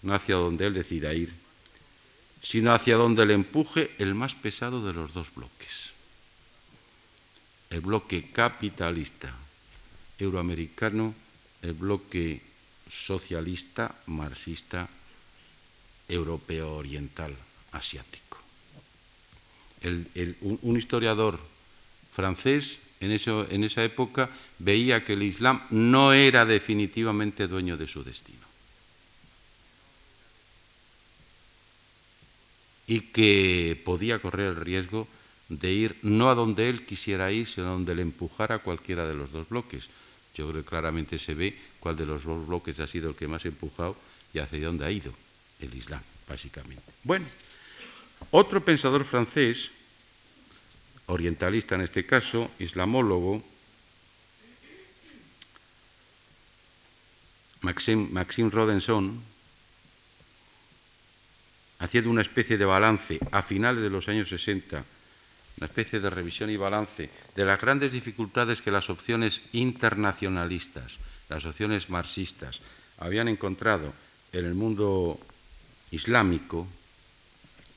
no 0.02 0.16
hacia 0.16 0.36
donde 0.36 0.66
él 0.66 0.74
decida 0.74 1.14
ir, 1.14 1.32
sino 2.42 2.74
hacia 2.74 2.96
donde 2.96 3.26
le 3.28 3.36
empuje 3.36 3.92
el 4.00 4.16
más 4.16 4.34
pesado 4.34 4.86
de 4.86 4.94
los 4.94 5.14
dos 5.14 5.34
bloques. 5.34 5.92
El 7.70 7.82
bloque 7.82 8.32
capitalista 8.32 9.32
euroamericano, 10.18 11.14
el 11.62 11.74
bloque 11.74 12.42
socialista, 12.90 13.94
marxista, 14.08 14.88
europeo 16.08 16.78
oriental, 16.78 17.36
asiático. 17.74 18.27
Un, 19.84 20.78
historiador 20.78 21.40
francés 22.14 22.80
en, 23.00 23.12
en 23.12 23.64
esa 23.64 23.84
época 23.84 24.30
veía 24.60 25.04
que 25.06 25.14
el 25.14 25.24
Islam 25.24 25.62
no 25.70 26.14
era 26.14 26.46
definitivamente 26.46 27.48
dueño 27.48 27.78
de 27.78 27.88
su 27.88 28.04
destino. 28.04 28.48
y 32.88 33.02
que 33.02 33.80
podía 33.84 34.20
correr 34.20 34.48
el 34.48 34.56
riesgo 34.56 35.08
de 35.50 35.72
ir 35.72 35.96
no 36.02 36.30
a 36.30 36.36
donde 36.36 36.70
él 36.70 36.86
quisiera 36.86 37.32
ir, 37.32 37.48
sino 37.48 37.68
a 37.68 37.72
donde 37.72 37.94
le 37.94 38.02
empujara 38.02 38.60
cualquiera 38.60 39.06
de 39.06 39.14
los 39.14 39.32
dos 39.32 39.50
bloques. 39.50 39.88
Yo 40.34 40.50
creo 40.50 40.64
que 40.64 40.70
claramente 40.70 41.20
se 41.20 41.34
ve 41.34 41.56
cuál 41.80 41.98
de 41.98 42.06
los 42.06 42.24
dos 42.24 42.48
bloques 42.48 42.80
ha 42.80 42.88
sido 42.88 43.10
el 43.10 43.16
que 43.16 43.28
más 43.28 43.46
empujado 43.46 43.96
y 44.34 44.40
hacia 44.40 44.66
dónde 44.66 44.86
ha 44.86 44.92
ido 44.92 45.14
el 45.60 45.74
Islam, 45.76 46.02
básicamente. 46.28 46.84
Bueno, 47.04 47.26
otro 48.32 48.64
pensador 48.64 49.06
francés, 49.06 49.72
orientalista 51.08 51.76
en 51.76 51.82
este 51.82 52.06
caso, 52.06 52.52
islamólogo, 52.60 53.44
Maxime, 57.62 58.50
Rodenson, 58.50 59.22
haciendo 61.80 62.10
una 62.10 62.22
especie 62.22 62.58
de 62.58 62.66
balance 62.66 63.20
a 63.32 63.42
finales 63.42 63.84
de 63.84 63.90
los 63.90 64.08
años 64.08 64.30
60, 64.30 64.84
una 65.58 65.68
especie 65.68 66.00
de 66.00 66.10
revisión 66.10 66.50
y 66.50 66.58
balance 66.58 67.10
de 67.36 67.46
las 67.46 67.60
grandes 67.60 67.92
dificultades 67.92 68.62
que 68.62 68.72
las 68.72 68.90
opciones 68.90 69.42
internacionalistas, 69.54 70.98
las 71.30 71.46
opciones 71.46 71.90
marxistas, 71.90 72.62
habían 73.00 73.28
encontrado 73.28 73.94
en 74.32 74.46
el 74.46 74.54
mundo 74.54 75.20
islámico 75.92 76.68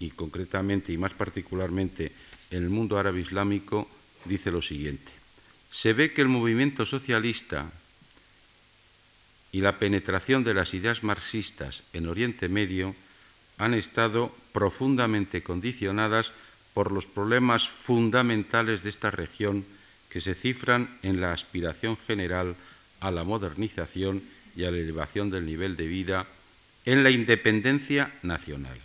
y 0.01 0.11
concretamente 0.11 0.93
y 0.93 0.99
más 0.99 1.13
particularmente 1.13 2.11
en 2.51 2.65
el 2.65 2.71
mundo 2.71 2.99
árabe 2.99 3.21
islámico, 3.21 3.89
dice 4.25 4.51
lo 4.51 4.61
siguiente. 4.61 5.13
Se 5.71 5.93
ve 5.93 6.13
que 6.13 6.23
el 6.23 6.29
movimiento 6.29 6.85
socialista 6.85 7.71
y 9.53 9.61
la 9.61 9.79
penetración 9.79 10.43
de 10.43 10.55
las 10.55 10.75
ideas 10.75 11.05
marxistas 11.05 11.85
en 11.93 12.09
Oriente 12.09 12.49
Medio 12.49 12.97
han 13.59 13.75
estado 13.75 14.35
profundamente 14.53 15.43
condicionadas 15.43 16.33
por 16.75 16.93
los 16.93 17.07
problemas 17.07 17.69
fundamentales 17.69 18.83
de 18.83 18.91
esta 18.91 19.11
región 19.11 19.65
que 20.09 20.21
se 20.21 20.35
cifran 20.35 20.99
en 21.03 21.21
la 21.21 21.33
aspiración 21.33 21.97
general 22.07 22.57
a 23.01 23.11
la 23.11 23.23
modernización 23.23 24.23
y 24.57 24.65
a 24.65 24.71
la 24.71 24.79
elevación 24.79 25.31
del 25.31 25.47
nivel 25.47 25.77
de 25.77 25.87
vida 25.87 26.27
en 26.85 27.05
la 27.05 27.11
independencia 27.11 28.13
nacional. 28.23 28.79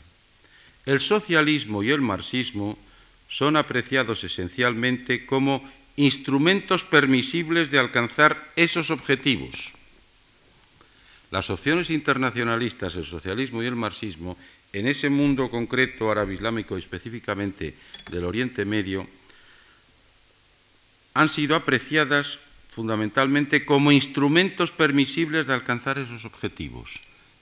El 0.85 1.01
socialismo 1.01 1.83
y 1.83 1.91
el 1.91 2.01
marxismo 2.01 2.77
son 3.27 3.57
apreciados 3.57 4.23
esencialmente 4.23 5.25
como 5.25 5.63
instrumentos 5.95 6.83
permisibles 6.83 7.71
de 7.71 7.79
alcanzar 7.79 8.51
esos 8.55 8.91
objetivos. 8.91 9.73
Las 11.31 11.49
opciones 11.49 11.89
internacionalistas, 11.89 12.95
el 12.95 13.05
socialismo 13.05 13.63
y 13.63 13.65
el 13.65 13.75
marxismo 13.75 14.37
en 14.73 14.87
ese 14.87 15.09
mundo 15.09 15.49
concreto 15.49 16.11
árabe-islámico, 16.11 16.77
específicamente 16.77 17.75
del 18.11 18.25
Oriente 18.25 18.65
Medio, 18.65 19.07
han 21.13 21.29
sido 21.29 21.55
apreciadas 21.55 22.39
fundamentalmente 22.71 23.63
como 23.63 23.93
instrumentos 23.93 24.71
permisibles 24.71 25.47
de 25.47 25.53
alcanzar 25.53 25.97
esos 25.97 26.25
objetivos, 26.25 26.91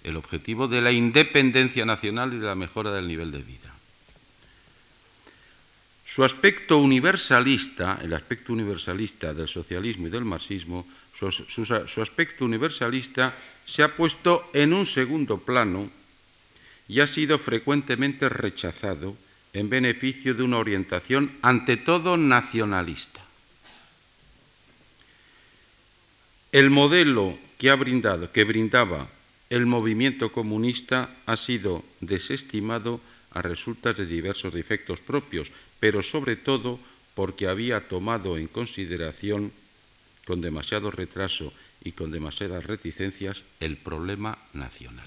el 0.03 0.17
objetivo 0.17 0.67
de 0.67 0.81
la 0.81 0.91
independencia 0.91 1.85
nacional 1.85 2.33
y 2.33 2.37
de 2.37 2.45
la 2.45 2.55
mejora 2.55 2.91
del 2.91 3.07
nivel 3.07 3.31
de 3.31 3.41
vida. 3.41 3.73
Su 6.05 6.23
aspecto 6.23 6.77
universalista, 6.77 7.99
el 8.01 8.13
aspecto 8.13 8.53
universalista 8.53 9.33
del 9.33 9.47
socialismo 9.47 10.07
y 10.07 10.11
del 10.11 10.25
marxismo, 10.25 10.85
su, 11.17 12.01
aspecto 12.01 12.45
universalista 12.45 13.33
se 13.65 13.81
ha 13.81 13.95
puesto 13.95 14.49
en 14.53 14.73
un 14.73 14.85
segundo 14.85 15.39
plano 15.39 15.89
y 16.87 16.99
ha 16.99 17.07
sido 17.07 17.39
frecuentemente 17.39 18.29
rechazado 18.29 19.15
en 19.53 19.69
beneficio 19.69 20.33
de 20.33 20.43
una 20.43 20.57
orientación 20.57 21.31
ante 21.41 21.77
todo 21.77 22.17
nacionalista. 22.17 23.21
El 26.51 26.69
modelo 26.69 27.37
que 27.57 27.69
ha 27.69 27.75
brindado, 27.75 28.31
que 28.31 28.43
brindaba 28.43 29.07
el 29.53 29.67
movimiento 29.67 30.31
comunista 30.31 31.13
ha 31.27 31.37
sido 31.37 31.85
desestimado 32.01 32.99
a 33.29 33.43
resultas 33.43 33.95
de 33.95 34.07
diversos 34.07 34.51
defectos 34.51 34.97
propios, 34.97 35.51
pero 35.79 36.01
sobre 36.01 36.35
todo 36.35 36.79
porque 37.13 37.45
había 37.45 37.87
tomado 37.87 38.39
en 38.39 38.47
consideración 38.47 39.51
con 40.25 40.41
demasiado 40.41 40.89
retraso 40.89 41.53
y 41.83 41.91
con 41.91 42.09
demasiadas 42.09 42.65
reticencias 42.65 43.43
el 43.59 43.77
problema 43.77 44.39
nacional. 44.53 45.05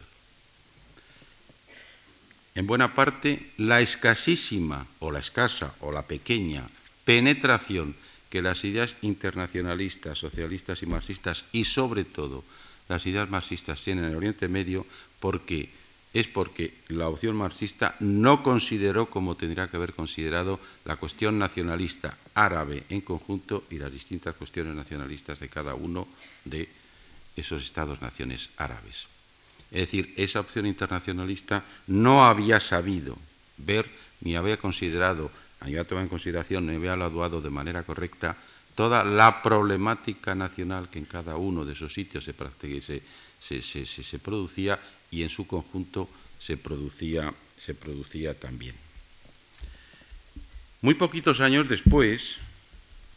En 2.54 2.68
buena 2.68 2.94
parte, 2.94 3.50
la 3.58 3.80
escasísima 3.80 4.86
o 5.00 5.10
la 5.10 5.18
escasa 5.18 5.74
o 5.80 5.90
la 5.90 6.06
pequeña 6.06 6.62
penetración 7.04 7.96
que 8.30 8.42
las 8.42 8.62
ideas 8.62 8.94
internacionalistas, 9.02 10.18
socialistas 10.18 10.84
y 10.84 10.86
marxistas, 10.86 11.44
y 11.50 11.64
sobre 11.64 12.04
todo 12.04 12.44
las 12.88 13.04
ideas 13.06 13.28
marxistas 13.28 13.82
tienen 13.82 14.04
en 14.04 14.10
el 14.10 14.16
Oriente 14.16 14.48
Medio, 14.48 14.86
porque 15.20 15.70
es 16.12 16.26
porque 16.28 16.72
la 16.88 17.08
opción 17.08 17.36
marxista 17.36 17.94
no 18.00 18.42
consideró 18.42 19.06
como 19.06 19.34
tendría 19.34 19.68
que 19.68 19.76
haber 19.76 19.92
considerado 19.92 20.58
la 20.84 20.96
cuestión 20.96 21.38
nacionalista 21.38 22.16
árabe 22.34 22.84
en 22.88 23.02
conjunto 23.02 23.64
y 23.70 23.78
las 23.78 23.92
distintas 23.92 24.34
cuestiones 24.34 24.74
nacionalistas 24.74 25.40
de 25.40 25.50
cada 25.50 25.74
uno 25.74 26.08
de 26.44 26.68
esos 27.36 27.62
estados-naciones 27.62 28.48
árabes. 28.56 29.06
Es 29.70 29.80
decir, 29.80 30.14
esa 30.16 30.40
opción 30.40 30.64
internacionalista 30.64 31.64
no 31.86 32.24
había 32.24 32.60
sabido 32.60 33.18
ver 33.58 33.86
ni 34.22 34.36
había 34.36 34.56
considerado, 34.56 35.30
había 35.60 35.84
tomado 35.84 36.04
en 36.04 36.08
consideración, 36.08 36.66
ni 36.66 36.76
había 36.76 36.94
evaluado 36.94 37.42
de 37.42 37.50
manera 37.50 37.82
correcta 37.82 38.36
toda 38.76 39.02
la 39.02 39.42
problemática 39.42 40.36
nacional 40.36 40.88
que 40.88 41.00
en 41.00 41.06
cada 41.06 41.36
uno 41.36 41.64
de 41.64 41.72
esos 41.72 41.92
sitios 41.92 42.22
se, 42.24 42.34
producía 44.18 44.78
y 45.10 45.22
en 45.22 45.30
su 45.30 45.46
conjunto 45.46 46.08
se 46.38 46.58
producía, 46.58 47.32
se 47.58 47.74
producía 47.74 48.38
también. 48.38 48.76
Muy 50.82 50.94
poquitos 50.94 51.40
años 51.40 51.68
después, 51.68 52.36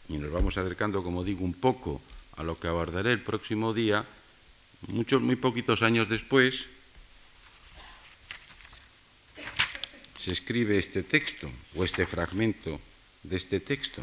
y 0.08 0.16
nos 0.16 0.32
vamos 0.32 0.56
acercando, 0.56 1.04
como 1.04 1.22
digo, 1.22 1.44
un 1.44 1.54
poco 1.54 2.00
a 2.36 2.42
lo 2.42 2.58
que 2.58 2.66
abordaré 2.66 3.12
el 3.12 3.20
próximo 3.20 3.74
día, 3.74 4.06
muchos, 4.88 5.20
muy 5.20 5.36
poquitos 5.36 5.82
años 5.82 6.08
después, 6.08 6.64
se 10.18 10.32
escribe 10.32 10.78
este 10.78 11.02
texto 11.02 11.50
o 11.76 11.84
este 11.84 12.06
fragmento 12.06 12.80
de 13.22 13.36
este 13.36 13.60
texto. 13.60 14.02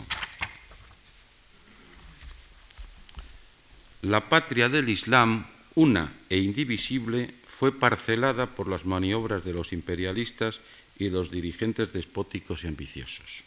La 4.02 4.30
patria 4.30 4.70
del 4.70 4.90
Islam, 4.90 5.48
una 5.74 6.14
e 6.30 6.38
indivisible, 6.38 7.34
fue 7.48 7.72
parcelada 7.72 8.46
por 8.46 8.68
las 8.68 8.86
maniobras 8.86 9.44
de 9.44 9.54
los 9.54 9.74
imperialistas 9.74 10.60
y 11.00 11.10
los 11.10 11.32
dirigentes 11.32 11.94
despóticos 11.94 12.64
y 12.64 12.68
ambiciosos. 12.68 13.42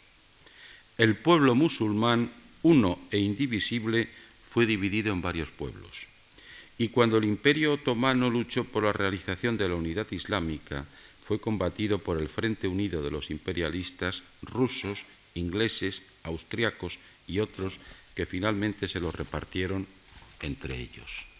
El 0.97 1.15
pueblo 1.15 1.55
musulmán, 1.55 2.29
uno 2.63 2.99
e 3.11 3.19
indivisible, 3.19 4.09
fue 4.51 4.65
dividido 4.65 5.13
en 5.13 5.21
varios 5.21 5.49
pueblos. 5.49 6.11
Y 6.77 6.89
cuando 6.89 7.17
el 7.17 7.23
imperio 7.23 7.73
otomano 7.73 8.29
luchó 8.29 8.65
por 8.65 8.83
la 8.83 8.91
realización 8.91 9.55
de 9.55 9.69
la 9.69 9.75
unidad 9.75 10.07
islámica, 10.11 10.85
fue 11.25 11.39
combatido 11.39 11.99
por 11.99 12.19
el 12.19 12.27
Frente 12.27 12.67
Unido 12.67 13.01
de 13.01 13.11
los 13.11 13.31
imperialistas 13.31 14.21
rusos, 14.41 15.05
ingleses, 15.33 16.01
austriacos 16.23 16.99
y 17.25 17.39
otros 17.39 17.79
que 18.15 18.25
finalmente 18.25 18.89
se 18.89 18.99
los 18.99 19.15
repartieron 19.15 19.87
entre 20.47 20.79
ellos 20.79 21.31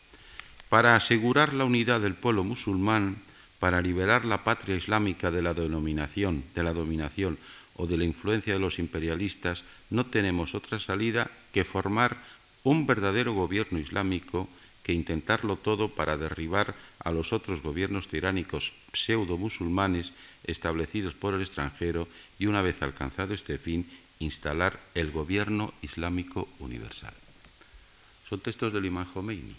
para 0.72 0.96
asegurar 0.96 1.52
la 1.52 1.66
unidad 1.66 2.00
del 2.00 2.16
pueblo 2.16 2.46
musulmán, 2.46 3.18
para 3.60 3.82
liberar 3.82 4.24
la 4.24 4.46
patria 4.46 4.78
islámica 4.78 5.30
de 5.30 5.42
la 5.42 5.54
de 5.54 5.68
la 5.68 6.74
dominación 6.74 7.38
o 7.76 7.88
de 7.88 7.98
la 7.98 8.06
influencia 8.06 8.54
de 8.54 8.60
los 8.62 8.80
imperialistas, 8.80 9.66
no 9.90 10.06
tenemos 10.06 10.56
otra 10.56 10.80
salida 10.80 11.30
que 11.52 11.66
formar 11.66 12.16
un 12.64 12.88
verdadero 12.88 13.34
gobierno 13.34 13.80
islámico 13.80 14.48
que 14.82 14.94
intentarlo 14.94 15.58
todo 15.58 15.90
para 15.90 16.16
derribar 16.16 16.74
a 17.04 17.12
los 17.12 17.34
otros 17.34 17.62
gobiernos 17.62 18.08
tiránicos 18.08 18.72
pseudo-musulmanes 18.94 20.14
establecidos 20.46 21.16
por 21.16 21.34
el 21.34 21.42
extranjero 21.42 22.08
y 22.40 22.46
una 22.46 22.62
vez 22.62 22.82
alcanzado 22.82 23.34
este 23.34 23.58
fin, 23.58 23.86
instalar 24.20 24.80
el 24.96 25.12
gobierno 25.12 25.74
islámico 25.82 26.48
universal. 26.60 27.21
Son 28.32 28.40
textos 28.40 28.72
del 28.72 28.88
imán 28.88 29.12
Khomeini. 29.12 29.56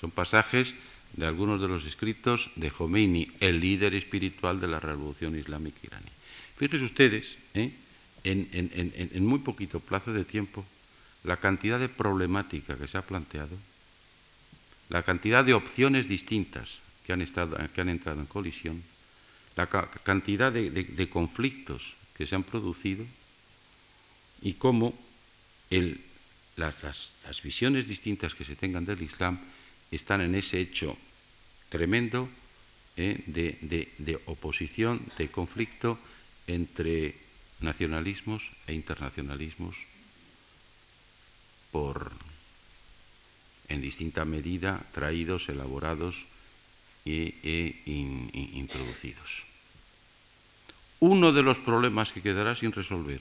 Son 0.00 0.10
pasajes 0.10 0.72
de 1.12 1.26
algunos 1.28 1.60
de 1.60 1.68
los 1.68 1.84
escritos 1.84 2.48
de 2.56 2.70
Khomeini, 2.70 3.28
el 3.40 3.60
líder 3.60 3.94
espiritual 3.94 4.58
de 4.58 4.68
la 4.68 4.80
revolución 4.80 5.36
islámica 5.36 5.76
iraní. 5.82 6.08
Fíjense 6.56 6.86
ustedes, 6.86 7.36
¿eh? 7.52 7.76
en, 8.24 9.26
muy 9.26 9.40
poquito 9.40 9.80
plazo 9.80 10.14
de 10.14 10.24
tiempo, 10.24 10.64
la 11.24 11.36
cantidad 11.36 11.78
de 11.78 11.90
problemática 11.90 12.74
que 12.78 12.88
se 12.88 12.96
ha 12.96 13.02
planteado, 13.02 13.52
la 14.88 15.02
cantidad 15.02 15.44
de 15.44 15.52
opciones 15.52 16.08
distintas 16.08 16.78
que 17.04 17.12
han, 17.12 17.20
entrado 17.20 18.20
en 18.20 18.26
colisión, 18.32 18.82
la 19.56 19.66
cantidad 19.68 20.50
de, 20.50 21.08
conflictos 21.12 21.92
que 22.16 22.26
se 22.26 22.34
han 22.34 22.44
producido 22.44 23.04
y 24.40 24.54
cómo 24.54 24.96
las 26.56 27.42
visiones 27.42 27.86
distintas 27.86 28.34
que 28.34 28.44
se 28.44 28.56
tengan 28.56 28.84
del 28.84 29.02
Islam 29.02 29.38
están 29.90 30.20
en 30.20 30.34
ese 30.34 30.60
hecho 30.60 30.96
tremendo 31.68 32.28
eh, 32.96 33.20
de, 33.26 34.20
oposición, 34.24 35.04
de 35.18 35.28
conflicto 35.28 35.98
entre 36.46 37.14
nacionalismos 37.60 38.48
e 38.66 38.72
internacionalismos 38.72 39.76
por, 41.72 42.12
en 43.68 43.80
distinta 43.84 44.24
medida, 44.24 44.80
traídos, 44.96 45.48
elaborados 45.52 46.24
e, 47.04 47.36
introducidos. 48.56 49.44
Uno 51.00 51.32
de 51.36 51.42
los 51.44 51.60
problemas 51.60 52.12
que 52.12 52.24
quedará 52.24 52.56
sin 52.56 52.72
resolver, 52.72 53.20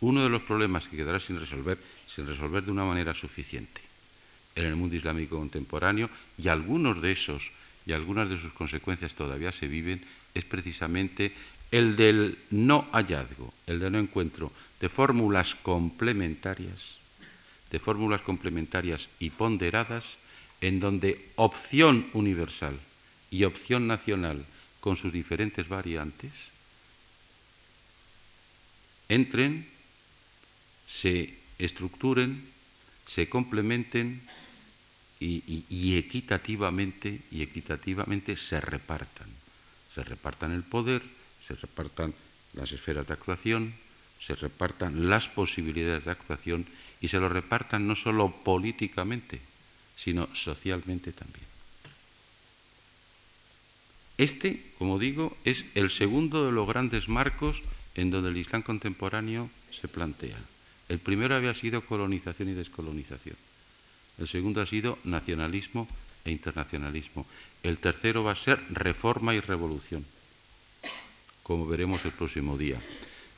uno 0.00 0.22
de 0.22 0.28
los 0.28 0.42
problemas 0.42 0.86
que 0.86 0.96
quedará 0.96 1.20
sin 1.20 1.40
resolver, 1.40 1.78
sin 2.06 2.26
resolver 2.26 2.64
de 2.64 2.70
una 2.70 2.84
manera 2.84 3.14
suficiente, 3.14 3.80
en 4.54 4.64
el 4.64 4.76
mundo 4.76 4.96
islámico 4.96 5.38
contemporáneo 5.38 6.10
y 6.36 6.48
algunos 6.48 7.02
de 7.02 7.12
esos 7.12 7.50
y 7.86 7.92
algunas 7.92 8.28
de 8.28 8.38
sus 8.38 8.52
consecuencias 8.52 9.14
todavía 9.14 9.50
se 9.50 9.66
viven, 9.66 10.04
es 10.34 10.44
precisamente 10.44 11.32
el 11.70 11.96
del 11.96 12.38
no 12.50 12.86
hallazgo, 12.92 13.52
el 13.66 13.80
de 13.80 13.90
no 13.90 13.98
encuentro 13.98 14.52
de 14.80 14.88
fórmulas 14.88 15.54
complementarias, 15.54 16.98
de 17.70 17.78
fórmulas 17.78 18.20
complementarias 18.20 19.08
y 19.18 19.30
ponderadas, 19.30 20.18
en 20.60 20.80
donde 20.80 21.30
opción 21.36 22.06
universal 22.12 22.78
y 23.30 23.44
opción 23.44 23.86
nacional 23.86 24.44
con 24.80 24.96
sus 24.96 25.12
diferentes 25.12 25.68
variantes 25.68 26.32
entren, 29.08 29.66
se 30.88 31.34
estructuren, 31.58 32.42
se 33.06 33.28
complementen 33.28 34.22
y, 35.20 35.96
equitativamente 35.96 37.20
y 37.30 37.42
equitativamente 37.42 38.36
se 38.36 38.60
repartan. 38.60 39.28
Se 39.94 40.02
repartan 40.02 40.52
el 40.52 40.62
poder, 40.62 41.02
se 41.46 41.54
repartan 41.54 42.14
las 42.54 42.72
esferas 42.72 43.06
de 43.06 43.14
actuación, 43.14 43.74
se 44.20 44.34
repartan 44.34 45.08
las 45.08 45.28
posibilidades 45.28 46.04
de 46.04 46.10
actuación 46.10 46.66
y 47.00 47.08
se 47.08 47.18
lo 47.18 47.28
repartan 47.28 47.86
no 47.86 47.94
solo 47.94 48.30
políticamente, 48.44 49.40
sino 49.96 50.28
socialmente 50.34 51.12
también. 51.12 51.46
Este, 54.18 54.64
como 54.78 54.98
digo, 54.98 55.36
es 55.44 55.64
el 55.74 55.90
segundo 55.90 56.46
de 56.46 56.52
los 56.52 56.66
grandes 56.66 57.08
marcos 57.08 57.62
en 57.94 58.10
donde 58.10 58.30
el 58.30 58.36
Islam 58.36 58.62
contemporáneo 58.62 59.50
se 59.80 59.86
plantea. 59.86 60.38
El 60.88 60.98
primero 60.98 61.34
había 61.34 61.54
sido 61.54 61.84
colonización 61.84 62.48
y 62.48 62.54
descolonización. 62.54 63.36
El 64.18 64.26
segundo 64.26 64.60
ha 64.60 64.66
sido 64.66 64.98
nacionalismo 65.04 65.86
e 66.24 66.30
internacionalismo. 66.30 67.26
El 67.62 67.78
tercero 67.78 68.24
va 68.24 68.32
a 68.32 68.36
ser 68.36 68.60
reforma 68.70 69.34
y 69.34 69.40
revolución. 69.40 70.04
como 71.42 71.66
veremos 71.66 72.04
el 72.04 72.12
próximo 72.12 72.58
día. 72.58 72.76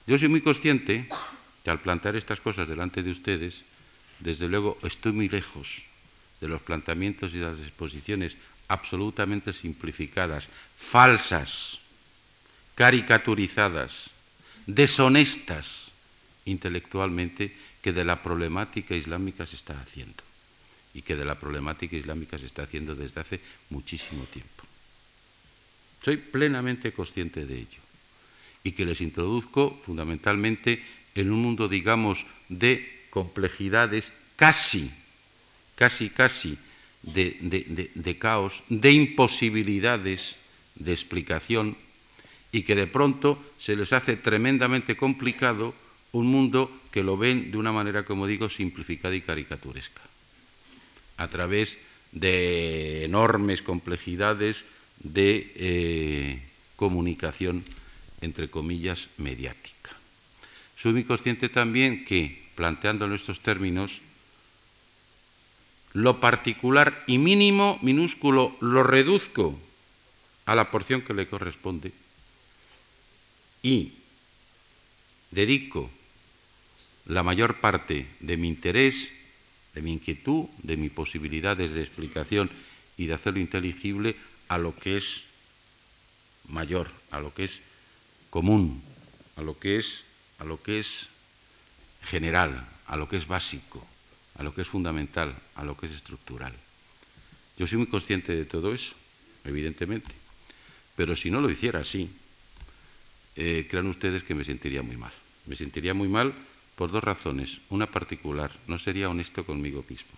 Yo 0.04 0.18
soy 0.18 0.26
muy 0.26 0.40
consciente 0.40 1.06
que 1.62 1.70
al 1.70 1.78
plantear 1.78 2.16
estas 2.16 2.40
cosas 2.40 2.66
delante 2.66 3.04
de 3.04 3.12
ustedes, 3.12 3.62
desde 4.18 4.48
luego 4.48 4.76
estoy 4.82 5.12
muy 5.12 5.28
lejos 5.28 5.82
de 6.40 6.48
los 6.48 6.60
planteamientos 6.60 7.32
y 7.32 7.38
de 7.38 7.44
las 7.44 7.60
exposiciones 7.60 8.36
absolutamente 8.66 9.52
simplificadas, 9.52 10.48
falsas, 10.76 11.78
caricaturizadas, 12.74 14.10
deshonestas 14.66 15.89
intelectualmente 16.50 17.54
que 17.80 17.92
de 17.92 18.04
la 18.04 18.22
problemática 18.22 18.94
islámica 18.94 19.46
se 19.46 19.56
está 19.56 19.80
haciendo 19.80 20.22
y 20.92 21.02
que 21.02 21.16
de 21.16 21.24
la 21.24 21.38
problemática 21.38 21.96
islámica 21.96 22.38
se 22.38 22.46
está 22.46 22.64
haciendo 22.64 22.94
desde 22.94 23.20
hace 23.20 23.40
muchísimo 23.70 24.24
tiempo. 24.24 24.64
Soy 26.02 26.16
plenamente 26.16 26.92
consciente 26.92 27.46
de 27.46 27.58
ello 27.58 27.80
y 28.64 28.72
que 28.72 28.84
les 28.84 29.00
introduzco 29.00 29.78
fundamentalmente 29.84 30.82
en 31.14 31.30
un 31.30 31.42
mundo, 31.42 31.68
digamos, 31.68 32.26
de 32.48 33.06
complejidades 33.10 34.12
casi, 34.36 34.90
casi, 35.76 36.10
casi 36.10 36.58
de, 37.02 38.16
caos, 38.18 38.62
de 38.68 38.92
imposibilidades 38.92 40.36
de 40.74 40.92
explicación 40.92 41.76
y 42.52 42.62
que 42.62 42.74
de 42.74 42.86
pronto 42.86 43.40
se 43.58 43.76
les 43.76 43.92
hace 43.92 44.16
tremendamente 44.16 44.96
complicado 44.96 45.74
un 46.12 46.26
mundo 46.26 46.70
que 46.90 47.02
lo 47.02 47.16
ven 47.16 47.50
de 47.50 47.58
una 47.58 47.72
manera, 47.72 48.04
como 48.04 48.26
digo, 48.26 48.48
simplificada 48.48 49.14
y 49.14 49.22
caricaturesca, 49.22 50.02
a 51.16 51.28
través 51.28 51.78
de 52.12 53.04
enormes 53.04 53.62
complejidades 53.62 54.64
de 54.98 55.52
eh, 55.54 56.42
comunicación, 56.76 57.64
entre 58.20 58.50
comillas, 58.50 59.08
mediática. 59.16 59.90
Soy 60.76 60.92
muy 60.92 61.04
consciente 61.04 61.48
también 61.48 62.04
que, 62.04 62.42
planteándolo 62.56 63.14
estos 63.14 63.40
términos, 63.40 64.00
lo 65.92 66.20
particular 66.20 67.04
y 67.06 67.18
mínimo, 67.18 67.78
minúsculo, 67.82 68.56
lo 68.60 68.82
reduzco 68.82 69.58
a 70.46 70.54
la 70.54 70.70
porción 70.70 71.02
que 71.02 71.14
le 71.14 71.28
corresponde 71.28 71.92
y 73.62 73.92
dedico 75.30 75.90
la 77.10 77.24
mayor 77.24 77.58
parte 77.58 78.06
de 78.20 78.36
mi 78.36 78.48
interés, 78.48 79.10
de 79.74 79.82
mi 79.82 79.92
inquietud, 79.92 80.46
de 80.62 80.76
mis 80.76 80.92
posibilidades 80.92 81.72
de 81.72 81.82
explicación 81.82 82.48
y 82.96 83.06
de 83.06 83.14
hacerlo 83.14 83.40
inteligible 83.40 84.14
a 84.46 84.58
lo 84.58 84.76
que 84.76 84.96
es 84.96 85.24
mayor, 86.48 86.88
a 87.10 87.18
lo 87.18 87.34
que 87.34 87.44
es 87.44 87.60
común, 88.30 88.80
a 89.36 89.42
lo 89.42 89.58
que 89.58 89.78
es, 89.78 90.04
a 90.38 90.44
lo 90.44 90.62
que 90.62 90.78
es 90.78 91.08
general, 92.04 92.68
a 92.86 92.96
lo 92.96 93.08
que 93.08 93.16
es 93.16 93.26
básico, 93.26 93.84
a 94.36 94.44
lo 94.44 94.54
que 94.54 94.62
es 94.62 94.68
fundamental, 94.68 95.34
a 95.56 95.64
lo 95.64 95.76
que 95.76 95.86
es 95.86 95.92
estructural. 95.92 96.54
Yo 97.58 97.66
soy 97.66 97.78
muy 97.78 97.88
consciente 97.88 98.36
de 98.36 98.44
todo 98.44 98.72
eso, 98.72 98.94
evidentemente, 99.44 100.14
pero 100.94 101.16
si 101.16 101.28
no 101.30 101.40
lo 101.40 101.50
hiciera 101.50 101.80
así, 101.80 102.08
eh, 103.34 103.66
crean 103.68 103.88
ustedes 103.88 104.22
que 104.22 104.34
me 104.34 104.44
sentiría 104.44 104.82
muy 104.82 104.96
mal. 104.96 105.12
Me 105.46 105.56
sentiría 105.56 105.94
muy 105.94 106.06
mal 106.06 106.32
por 106.80 106.90
dos 106.90 107.04
razones. 107.04 107.60
Una 107.68 107.84
particular, 107.84 108.50
no 108.66 108.78
sería 108.78 109.10
honesto 109.10 109.44
conmigo 109.44 109.84
mismo. 109.86 110.16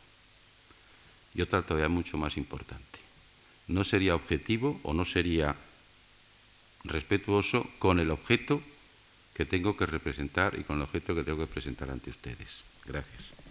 Y 1.34 1.42
otra 1.42 1.62
todavía 1.62 1.88
mucho 1.88 2.16
más 2.16 2.36
importante. 2.36 3.00
No 3.66 3.82
sería 3.82 4.14
objetivo 4.14 4.78
o 4.84 4.94
no 4.94 5.04
sería 5.04 5.56
respetuoso 6.84 7.66
con 7.80 7.98
el 7.98 8.12
objeto 8.12 8.62
que 9.34 9.44
tengo 9.44 9.76
que 9.76 9.86
representar 9.86 10.56
y 10.56 10.62
con 10.62 10.76
el 10.76 10.82
objeto 10.82 11.16
que 11.16 11.24
tengo 11.24 11.38
que 11.38 11.52
presentar 11.52 11.90
ante 11.90 12.10
ustedes. 12.10 12.62
Gracias. 12.86 13.41